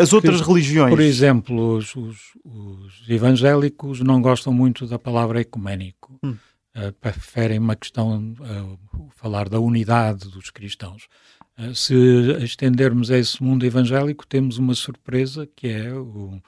As 0.02 0.14
outras 0.14 0.42
que, 0.42 0.48
religiões? 0.48 0.92
Por 0.92 1.02
exemplo, 1.02 1.76
os, 1.78 1.96
os, 1.96 2.18
os, 2.44 3.10
evangélicos 3.10 4.00
não 4.02 4.22
gostam 4.22 4.54
muito 4.54 4.86
da 4.86 5.00
palavra 5.00 5.42
ecuménico. 5.42 6.20
Hum. 6.24 6.36
Uh, 6.76 6.92
preferem 7.00 7.58
uma 7.58 7.76
questão, 7.76 8.36
uh, 8.40 9.10
falar 9.16 9.48
da 9.48 9.60
unidade 9.60 10.30
dos 10.30 10.50
cristãos. 10.50 11.08
Uh, 11.58 11.74
se 11.74 11.96
estendermos 12.44 13.10
a 13.10 13.18
esse 13.18 13.42
mundo 13.42 13.66
evangélico, 13.66 14.28
temos 14.28 14.58
uma 14.58 14.76
surpresa 14.76 15.48
que 15.56 15.70
é 15.70 15.94
o, 15.94 16.42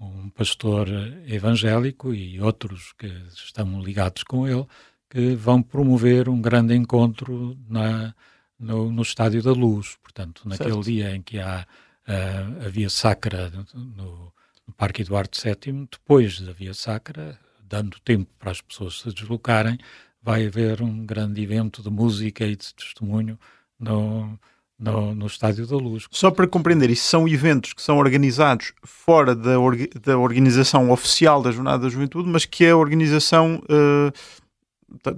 um 0.00 0.30
pastor 0.30 0.88
evangélico 1.26 2.14
e 2.14 2.40
outros 2.40 2.94
que 2.98 3.12
estão 3.34 3.80
ligados 3.82 4.22
com 4.24 4.48
ele, 4.48 4.66
que 5.10 5.34
vão 5.34 5.62
promover 5.62 6.28
um 6.28 6.40
grande 6.40 6.74
encontro 6.74 7.56
na, 7.68 8.14
no, 8.58 8.90
no 8.90 9.02
Estádio 9.02 9.42
da 9.42 9.52
Luz. 9.52 9.96
Portanto, 10.02 10.42
naquele 10.46 10.70
certo. 10.70 10.84
dia 10.84 11.14
em 11.14 11.22
que 11.22 11.38
há 11.38 11.66
a 12.06 12.68
Via 12.68 12.90
Sacra 12.90 13.50
no, 13.74 13.84
no, 13.84 14.32
Parque 14.76 15.02
Eduardo 15.02 15.36
VII, 15.36 15.88
depois 15.90 16.40
da 16.40 16.52
Via 16.52 16.74
Sacra, 16.74 17.38
dando 17.62 17.98
tempo 18.00 18.30
para 18.38 18.50
as 18.50 18.60
pessoas 18.60 19.00
se 19.00 19.12
deslocarem, 19.12 19.78
vai 20.22 20.46
haver 20.46 20.82
um 20.82 21.04
grande 21.04 21.42
evento 21.42 21.82
de 21.82 21.90
música 21.90 22.46
e 22.46 22.56
de 22.56 22.74
testemunho 22.74 23.38
no, 23.78 24.38
no, 24.78 25.14
no, 25.14 25.26
Estádio 25.26 25.66
da 25.66 25.76
Luz. 25.76 26.06
Só 26.10 26.30
para 26.30 26.46
compreender, 26.46 26.90
isso 26.90 27.04
são 27.04 27.28
eventos 27.28 27.72
que 27.72 27.82
são 27.82 27.98
organizados 27.98 28.72
fora 28.82 29.34
da, 29.34 29.58
orga, 29.58 29.88
da 30.00 30.18
organização 30.18 30.90
oficial 30.90 31.42
da 31.42 31.50
Jornada 31.50 31.84
da 31.84 31.88
Juventude, 31.88 32.28
mas 32.28 32.44
que 32.46 32.66
a 32.66 32.76
organização 32.76 33.62
uh, 33.64 34.12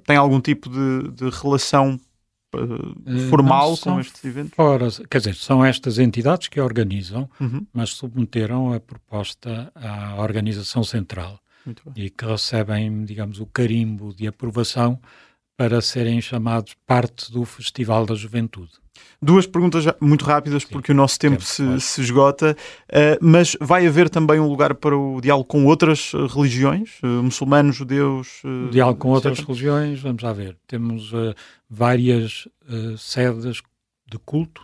tem 0.05 0.17
algum 0.17 0.41
tipo 0.41 0.69
de, 0.69 1.11
de 1.13 1.31
relação 1.31 2.01
uh, 2.57 3.31
formal 3.31 3.77
com 3.79 4.01
estes 4.01 4.25
eventos? 4.25 4.53
Quer 5.11 5.19
dizer, 5.19 5.35
são 5.35 5.65
estas 5.65 5.99
entidades 5.99 6.49
que 6.49 6.61
organizam, 6.61 7.29
uhum. 7.41 7.67
mas 7.73 7.91
submeteram 7.91 8.73
a 8.73 8.81
proposta 8.81 9.71
à 9.75 10.21
organização 10.21 10.83
central 10.83 11.41
e 11.97 12.11
que 12.11 12.25
recebem, 12.25 13.05
digamos, 13.05 13.41
o 13.41 13.47
carimbo 13.47 14.15
de 14.15 14.27
aprovação 14.27 15.01
para 15.57 15.81
serem 15.81 16.21
chamados 16.21 16.75
parte 16.87 17.33
do 17.33 17.45
Festival 17.45 18.07
da 18.07 18.15
Juventude. 18.15 18.73
Duas 19.21 19.47
perguntas 19.47 19.85
muito 20.01 20.25
rápidas, 20.25 20.63
Sim, 20.63 20.69
porque 20.71 20.93
o 20.93 20.95
nosso 20.95 21.19
tempo, 21.19 21.43
se, 21.43 21.81
se, 21.81 22.01
esgota, 22.01 22.57
uh, 22.91 23.19
mas 23.21 23.57
vai 23.61 23.87
haver 23.87 24.11
também 24.11 24.39
um 24.39 24.49
lugar 24.49 24.75
para 24.75 24.97
o 24.97 25.21
diálogo 25.21 25.49
com 25.49 25.65
outras 25.65 26.13
eh, 26.15 26.19
religiões, 26.35 26.99
uh, 27.03 27.23
muçulmanos, 27.23 27.77
judeus? 27.77 28.43
Uh, 28.45 28.71
diálogo 28.71 28.99
com 28.99 29.09
outras 29.09 29.39
religiões, 29.41 30.01
vamos 30.01 30.23
lá 30.23 30.33
ver. 30.33 30.57
Temos 30.67 31.13
várias 31.69 32.49
sedes 32.99 33.63
de 34.09 34.19
culto, 34.19 34.63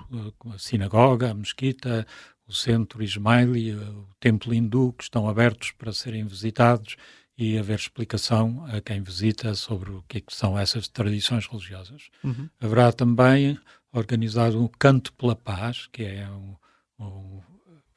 a 0.54 0.58
sinagoga, 0.58 1.30
a 1.30 1.34
mesquita, 1.34 2.06
o 2.46 2.52
centro 2.52 3.02
ismaili, 3.02 3.74
o 3.74 4.06
templo 4.20 4.54
hindu, 4.54 4.94
que 4.96 5.04
estão 5.04 5.28
abertos 5.28 5.72
para 5.72 5.92
serem 5.92 6.26
visitados 6.26 6.96
e 7.36 7.58
haver 7.58 7.78
explicação 7.78 8.64
a 8.68 8.80
quem 8.80 9.02
visita 9.02 9.54
sobre 9.54 9.90
o 9.90 10.04
que, 10.06 10.18
é 10.18 10.20
que 10.20 10.34
são 10.34 10.58
essas 10.58 10.86
tradições 10.88 11.46
religiosas. 11.46 12.08
Uhum. 12.22 12.48
Haverá 12.60 12.92
também 12.92 13.58
organizado 13.92 14.62
um 14.62 14.68
Canto 14.68 15.12
pela 15.12 15.36
Paz, 15.36 15.88
que 15.92 16.02
é 16.04 16.28
um, 16.28 16.56
um, 16.98 17.40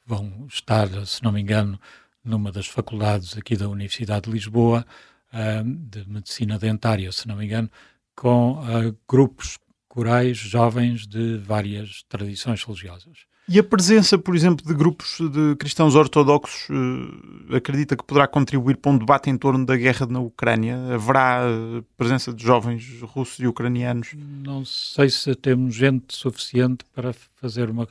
vão 0.04 0.46
estar, 0.48 0.88
se 1.06 1.22
não 1.22 1.32
me 1.32 1.40
engano, 1.40 1.80
numa 2.22 2.52
das 2.52 2.66
faculdades 2.66 3.36
aqui 3.36 3.56
da 3.56 3.68
Universidade 3.68 4.26
de 4.26 4.32
Lisboa, 4.32 4.84
uh, 5.32 5.64
de 5.64 6.08
Medicina 6.08 6.58
Dentária, 6.58 7.10
se 7.12 7.26
não 7.26 7.36
me 7.36 7.46
engano, 7.46 7.70
com 8.14 8.52
uh, 8.52 8.96
grupos 9.08 9.58
corais 9.88 10.36
jovens 10.36 11.06
de 11.06 11.38
várias 11.38 12.02
tradições 12.08 12.62
religiosas. 12.62 13.26
E 13.48 13.60
a 13.60 13.62
presença, 13.62 14.18
por 14.18 14.34
exemplo, 14.34 14.66
de 14.66 14.74
grupos 14.74 15.18
de 15.20 15.54
cristãos 15.56 15.94
ortodoxos 15.94 16.68
uh, 16.68 17.54
acredita 17.54 17.96
que 17.96 18.02
poderá 18.02 18.26
contribuir 18.26 18.76
para 18.76 18.90
um 18.90 18.98
debate 18.98 19.30
em 19.30 19.38
torno 19.38 19.64
da 19.64 19.76
guerra 19.76 20.04
na 20.06 20.18
Ucrânia? 20.18 20.76
Haverá 20.92 21.42
uh, 21.46 21.82
presença 21.96 22.34
de 22.34 22.42
jovens 22.42 23.00
russos 23.02 23.38
e 23.38 23.46
ucranianos? 23.46 24.14
Não 24.16 24.64
sei 24.64 25.08
se 25.10 25.32
temos 25.36 25.76
gente 25.76 26.16
suficiente 26.16 26.84
para 26.92 27.12
fazer 27.36 27.70
uma. 27.70 27.86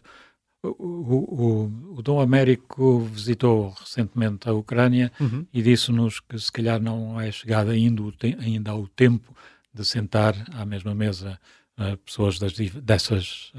O, 0.62 0.68
o, 0.68 1.95
o 1.99 2.01
Dom 2.01 2.20
Américo 2.20 2.99
visitou 2.99 3.74
recentemente 3.80 4.49
a 4.49 4.53
Ucrânia 4.53 5.12
uhum. 5.22 5.45
e 5.53 5.62
disse-nos 5.62 6.20
que 6.20 6.38
se 6.38 6.51
calhar 6.51 6.82
não 6.82 7.22
é 7.22 7.32
chegado 7.32 7.70
ainda, 7.70 8.01
ainda 8.39 8.72
ao 8.72 8.88
tempo 8.88 9.34
de 9.74 9.86
sentar 9.86 10.36
à 10.53 10.66
mesma 10.66 10.93
mesa 10.93 11.39
uh, 11.78 11.95
pessoas 11.97 12.39
das, 12.39 12.53
dessas 12.53 13.53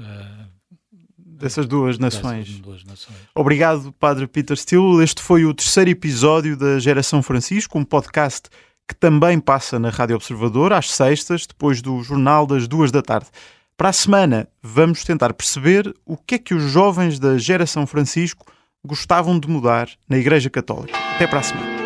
dessas 1.37 1.65
duas 1.65 1.97
nações. 1.97 2.59
Duas 2.59 2.83
nações. 2.83 3.17
Obrigado, 3.35 3.93
Padre 3.93 4.27
Peter 4.27 4.57
Steele. 4.57 5.03
Este 5.03 5.21
foi 5.21 5.45
o 5.45 5.53
terceiro 5.53 5.89
episódio 5.89 6.57
da 6.57 6.79
Geração 6.79 7.21
Francisco, 7.21 7.77
um 7.77 7.83
podcast 7.83 8.49
que 8.87 8.95
também 8.95 9.39
passa 9.39 9.77
na 9.77 9.89
Rádio 9.89 10.15
Observador 10.15 10.73
às 10.73 10.89
sextas, 10.89 11.45
depois 11.45 11.81
do 11.81 12.01
Jornal 12.01 12.47
das 12.47 12.67
duas 12.67 12.91
da 12.91 13.01
tarde. 13.01 13.27
Para 13.75 13.89
a 13.89 13.93
semana, 13.93 14.47
vamos 14.63 15.03
tentar 15.03 15.33
perceber 15.33 15.93
o 16.05 16.17
que 16.17 16.35
é 16.35 16.39
que 16.39 16.55
os 16.55 16.71
jovens 16.71 17.19
da 17.19 17.37
Geração 17.37 17.85
Francisco 17.85 18.45
gostavam 18.83 19.39
de 19.39 19.47
mudar 19.47 19.89
na 20.09 20.17
Igreja 20.17 20.49
Católica. 20.49 20.97
Até 21.15 21.27
para 21.27 21.39
a 21.39 21.43
semana. 21.43 21.76